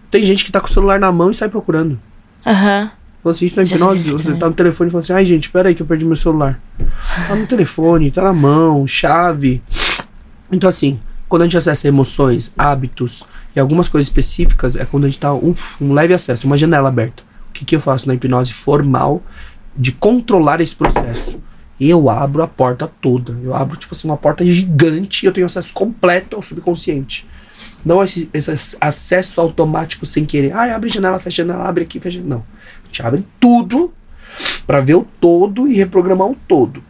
[0.08, 1.98] Tem gente que tá com o celular na mão e sai procurando.
[2.46, 2.92] Aham.
[3.22, 4.12] Fala assim, isso não é hipnose.
[4.12, 6.16] Você tá no telefone e fala assim, ai gente, pera aí que eu perdi meu
[6.16, 6.60] celular.
[7.26, 9.62] Tá no telefone, tá na mão, chave.
[10.50, 13.24] Então assim, quando a gente acessa emoções, hábitos
[13.54, 16.88] e algumas coisas específicas, é quando a gente tá uf, um leve acesso, uma janela
[16.88, 17.22] aberta.
[17.50, 19.22] O que, que eu faço na hipnose formal
[19.76, 21.40] de controlar esse processo?
[21.80, 23.36] Eu abro a porta toda.
[23.42, 27.26] Eu abro, tipo assim, uma porta gigante e eu tenho acesso completo ao subconsciente.
[27.84, 30.52] Não esse, esse acesso automático sem querer.
[30.52, 32.20] Ah, abre janela, fecha janela, abre aqui, fecha.
[32.24, 32.44] Não.
[32.89, 33.93] A gente abre tudo
[34.66, 36.82] pra ver o todo e reprogramar o todo.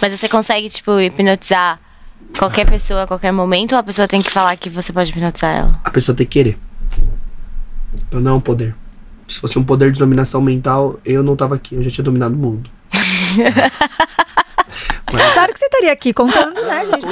[0.00, 1.80] Mas você consegue, tipo, hipnotizar
[2.38, 5.56] qualquer pessoa a qualquer momento ou a pessoa tem que falar que você pode hipnotizar
[5.56, 5.80] ela?
[5.84, 6.58] A pessoa tem que querer.
[8.06, 8.74] Então não é um poder.
[9.28, 12.34] Se fosse um poder de dominação mental, eu não tava aqui, eu já tinha dominado
[12.34, 12.70] o mundo.
[15.10, 17.06] Claro que você estaria aqui contando, né, gente?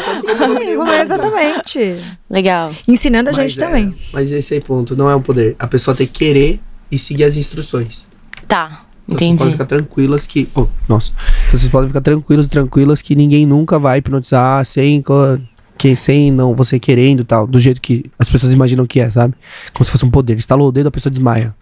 [0.77, 2.01] Como é exatamente.
[2.31, 2.73] Legal.
[2.86, 3.94] Ensinando a Mas gente é, também.
[4.12, 5.56] Mas esse aí ponto, não é um poder.
[5.59, 6.60] A pessoa tem que querer
[6.93, 8.06] e seguir as instruções.
[8.48, 9.52] Tá, Então Vocês podem entendi.
[9.52, 10.48] ficar tranquilas que.
[10.54, 11.12] Oh, nossa.
[11.46, 15.02] Então vocês podem ficar tranquilos e tranquilas que ninguém nunca vai hipnotizar sem.
[15.76, 17.46] Que, sem não você querendo e tal.
[17.46, 19.34] Do jeito que as pessoas imaginam que é, sabe?
[19.72, 20.36] Como se fosse um poder.
[20.36, 21.54] Estalou o dedo, a pessoa desmaia.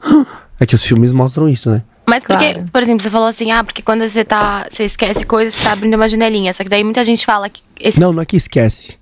[0.59, 1.83] É que os filmes mostram isso, né?
[2.09, 2.67] Mas porque, Claro.
[2.73, 4.65] por exemplo, você falou assim, ah, porque quando você tá.
[4.71, 6.51] Você esquece coisas, você tá abrindo uma janelinha.
[6.55, 7.61] Só que daí muita gente fala que.
[7.79, 8.97] Esses, Não, não é que esquece.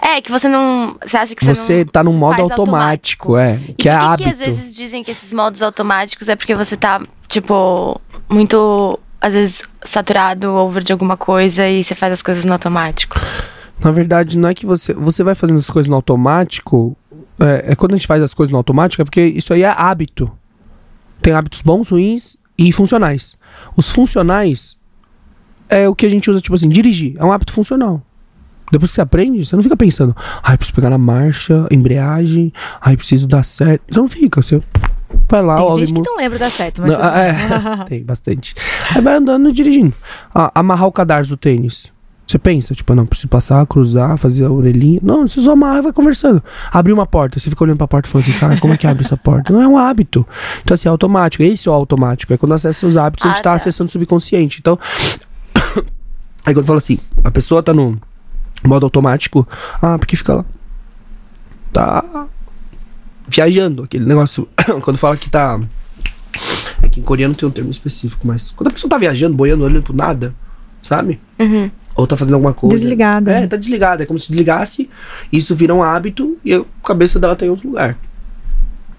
[0.00, 0.96] É, que você não.
[1.04, 3.60] Você acha que você, Você não tá num modo faz automático, é.
[3.68, 4.28] E Que é por que, hábito.
[4.28, 9.32] que às vezes dizem que esses modos automáticos é porque você tá, tipo, muito, às
[9.34, 13.18] vezes, saturado, over de alguma coisa e você faz as coisas no automático?
[13.82, 14.92] Na verdade, não é que você.
[14.94, 16.96] Você vai fazendo as coisas no automático.
[17.38, 19.68] É, é quando a gente faz as coisas no automático, é porque isso aí é
[19.68, 20.30] hábito.
[21.22, 23.36] Tem hábitos bons, ruins e funcionais.
[23.76, 24.76] Os funcionais
[25.68, 27.14] é o que a gente usa, tipo assim, dirigir.
[27.18, 28.02] É um hábito funcional.
[28.72, 32.96] Depois que você aprende, você não fica pensando, ai, preciso pegar na marcha, embreagem, ai,
[32.96, 33.82] preciso dar certo.
[33.92, 34.60] Você não fica, você
[35.28, 36.90] vai lá, Tem gente que não lembra da seta, mas.
[36.92, 37.08] não, bem.
[37.08, 38.54] é, tem bastante.
[38.94, 39.92] Aí vai andando e dirigindo.
[40.34, 41.92] Ah, amarrar o cadarço do tênis.
[42.26, 44.98] Você pensa, tipo, não, preciso passar, cruzar, fazer a orelhinha.
[45.02, 46.42] Não, você só amarra e vai conversando.
[46.72, 48.86] Abrir uma porta, você fica olhando pra porta e fala assim, cara, como é que
[48.86, 49.52] abre essa porta?
[49.52, 50.26] Não é um hábito.
[50.62, 51.42] Então, assim, é automático.
[51.44, 52.32] Esse é o automático.
[52.32, 53.56] É quando acessa os hábitos, a gente Ah, tá, tá.
[53.56, 54.58] acessando o subconsciente.
[54.58, 54.78] Então,
[56.46, 57.98] aí quando fala assim, a pessoa tá no
[58.68, 59.46] modo automático,
[59.80, 60.44] ah, porque fica lá.
[61.72, 62.26] Tá
[63.26, 64.48] viajando, aquele negócio.
[64.82, 65.60] quando fala que tá.
[66.82, 69.64] É que em coreano tem um termo específico, mas quando a pessoa tá viajando, boiando,
[69.64, 70.34] olhando pro nada,
[70.82, 71.20] sabe?
[71.38, 71.70] Uhum.
[71.96, 72.74] Ou tá fazendo alguma coisa.
[72.74, 73.32] Desligada.
[73.32, 74.02] É, tá desligada.
[74.02, 74.90] É como se desligasse,
[75.32, 77.96] isso vira um hábito e a cabeça dela tá em outro lugar.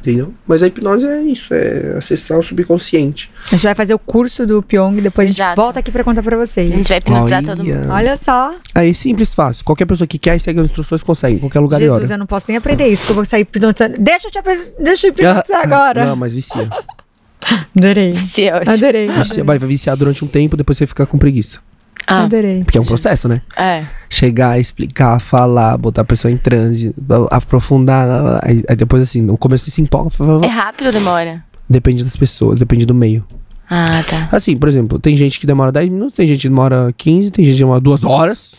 [0.06, 0.34] Entendeu?
[0.46, 3.32] Mas a hipnose é isso, é acessar o subconsciente.
[3.48, 5.56] A gente vai fazer o curso do Pyong, depois a gente Exato.
[5.60, 6.70] volta aqui pra contar pra vocês.
[6.70, 7.76] A gente vai hipnotizar todo Olha.
[7.76, 7.90] mundo.
[7.92, 8.54] Olha só.
[8.76, 9.66] Aí, simples, fácil.
[9.66, 12.14] Qualquer pessoa que quer e segue as instruções consegue, em qualquer lugar e Jesus, hora.
[12.14, 13.96] eu não posso nem aprender isso, porque eu vou sair hipnotizando.
[14.00, 14.40] Deixa eu te
[14.80, 16.04] Deixa eu hipnotizar agora.
[16.04, 16.70] Ah, Não, mas vicia.
[17.76, 18.12] Adorei.
[18.12, 18.74] Isso é ótimo.
[18.74, 19.08] Adorei.
[19.08, 21.60] Vicia- Vai viciar durante um tempo, depois você fica com preguiça.
[22.08, 22.64] Ah, Adorei.
[22.64, 23.42] Porque é um processo, né?
[23.58, 23.86] é.
[24.10, 26.94] chegar, explicar, falar, botar a pessoa em transe,
[27.32, 28.40] aprofundar.
[28.44, 30.10] Aí, aí depois, assim, no começo você se empolga,
[30.44, 31.44] É rápido ou demora?
[31.70, 33.26] depende das pessoas, depende do meio.
[33.70, 34.30] Ah, tá.
[34.32, 37.44] Assim, por exemplo, tem gente que demora 10 minutos, tem gente que demora 15, tem
[37.44, 38.54] gente que demora 2 horas.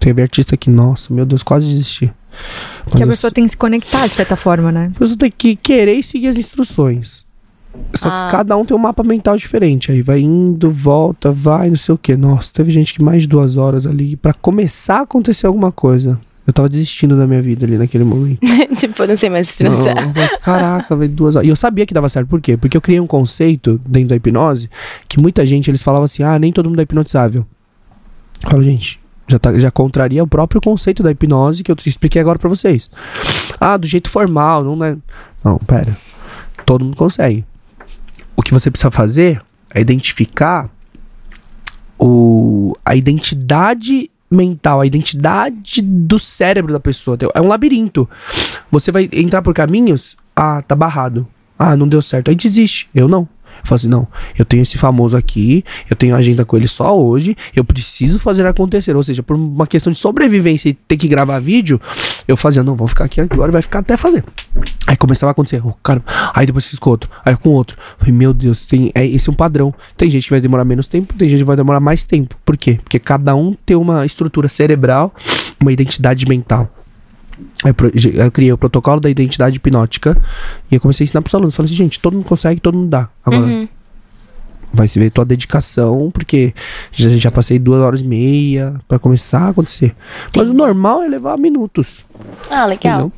[0.00, 2.10] Teve artista que, nossa, meu Deus, quase desisti.
[2.86, 4.92] Mas Que a eu- pessoa tem que se conectar de certa forma, né?
[4.94, 7.26] a pessoa tem que querer e seguir as instruções.
[7.94, 8.26] Só Ah.
[8.26, 9.92] que cada um tem um mapa mental diferente.
[9.92, 12.16] Aí vai indo, volta, vai, não sei o que.
[12.16, 16.18] Nossa, teve gente que mais de duas horas ali pra começar a acontecer alguma coisa.
[16.46, 18.40] Eu tava desistindo da minha vida ali naquele momento.
[18.74, 19.94] tipo, eu não sei mais hipnotizar.
[20.40, 21.46] Caraca, velho, duas horas.
[21.46, 22.26] E eu sabia que dava certo.
[22.26, 22.56] Por quê?
[22.56, 24.70] Porque eu criei um conceito dentro da hipnose
[25.06, 27.44] que muita gente, eles falavam assim, ah, nem todo mundo é hipnotizável.
[28.44, 32.20] Eu falo, gente, já, tá, já contraria o próprio conceito da hipnose que eu expliquei
[32.22, 32.88] agora pra vocês.
[33.60, 34.96] Ah, do jeito formal, não é...
[35.44, 35.96] Não, pera.
[36.64, 37.44] Todo mundo consegue.
[38.38, 39.42] O que você precisa fazer
[39.74, 40.70] é identificar
[41.98, 47.18] o, a identidade mental, a identidade do cérebro da pessoa.
[47.34, 48.08] É um labirinto.
[48.70, 51.26] Você vai entrar por caminhos, ah, tá barrado.
[51.58, 52.28] Ah, não deu certo.
[52.28, 52.88] Aí desiste.
[52.94, 53.22] Eu não.
[53.22, 54.06] Eu falo assim, não,
[54.38, 58.46] eu tenho esse famoso aqui, eu tenho agenda com ele só hoje, eu preciso fazer
[58.46, 58.94] acontecer.
[58.94, 61.80] Ou seja, por uma questão de sobrevivência e ter que gravar vídeo,
[62.28, 64.22] eu fazia, não, vou ficar aqui agora, vai ficar até fazer.
[64.86, 66.02] Aí começava a acontecer, oh, cara,
[66.34, 67.78] aí depois fiz com outro, aí com outro.
[67.96, 69.74] Falei, meu Deus, tem, é, esse é um padrão.
[69.96, 72.36] Tem gente que vai demorar menos tempo, tem gente que vai demorar mais tempo.
[72.44, 72.78] Por quê?
[72.84, 75.14] Porque cada um tem uma estrutura cerebral,
[75.58, 76.68] uma identidade mental.
[77.64, 80.20] Eu criei o protocolo da identidade hipnótica
[80.70, 81.54] e eu comecei a ensinar pros alunos.
[81.54, 83.08] Falei assim, gente, todo mundo consegue, todo mundo dá.
[83.24, 83.68] Agora, Uhum.
[84.72, 86.54] Vai se ver tua dedicação, porque
[86.92, 89.94] já, já passei duas horas e meia pra começar a acontecer.
[90.36, 92.04] Mas o normal é levar minutos.
[92.50, 93.00] Ah, legal.
[93.00, 93.12] Entendeu?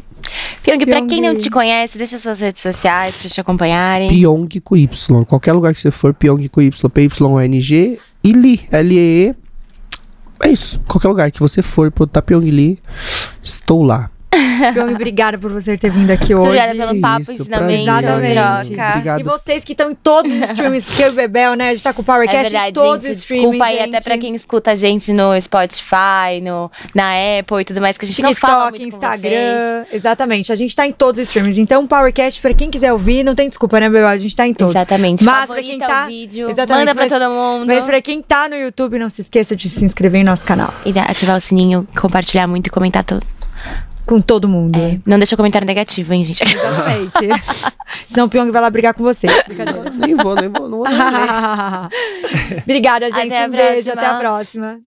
[0.63, 4.09] Pyong, pra quem não te conhece, deixa suas redes sociais pra te acompanharem.
[4.09, 5.25] Pyong com Y.
[5.25, 9.35] Qualquer lugar que você for, Pyong com Y, P-Y-O-N-G e Li, L-E-E.
[10.43, 10.81] É isso.
[10.87, 12.79] Qualquer lugar que você for, botar Pyong Li,
[13.43, 14.11] estou lá.
[14.75, 16.47] Pyong, obrigada por você ter vindo aqui hoje.
[16.47, 18.15] Obrigada pelo papo, Isso, ensinamento, troca.
[18.15, 19.21] Obrigado.
[19.21, 21.71] E vocês que estão em todos os streams, porque eu e o Bebel, né?
[21.71, 23.13] A gente tá com o É Powercast verdade, em todos gente.
[23.13, 23.43] os streams.
[23.51, 27.81] Desculpa aí até pra quem escuta a gente no Spotify, no, na Apple e tudo
[27.81, 29.15] mais, que a gente não fala TikTok, muito com vocês.
[29.25, 29.85] Instagram.
[29.93, 30.53] Exatamente.
[30.53, 31.59] A gente tá em todos os streams.
[31.61, 34.07] Então, o Powercast, pra quem quiser ouvir, não tem desculpa, né, Bebel?
[34.09, 34.75] A gente tá em todos.
[34.75, 35.25] Exatamente.
[35.25, 37.67] Mas pra quem tá- o vídeo, Exatamente, manda pra mas- todo mundo.
[37.67, 40.73] Mas pra quem tá no YouTube, não se esqueça de se inscrever em nosso canal.
[40.85, 43.27] E ativar o sininho, compartilhar muito e comentar tudo.
[44.11, 44.77] Com todo mundo.
[44.77, 46.43] É, não deixa comentário negativo, hein, gente?
[46.43, 47.29] Exatamente.
[48.09, 49.29] Senão o Pyong vai lá brigar com você.
[49.47, 49.89] Brincadeira.
[49.89, 50.89] Nem vou, nem vou, não vou.
[50.89, 52.59] nem ler.
[52.67, 53.33] Obrigada, gente.
[53.33, 54.81] Até um beijo, até a próxima.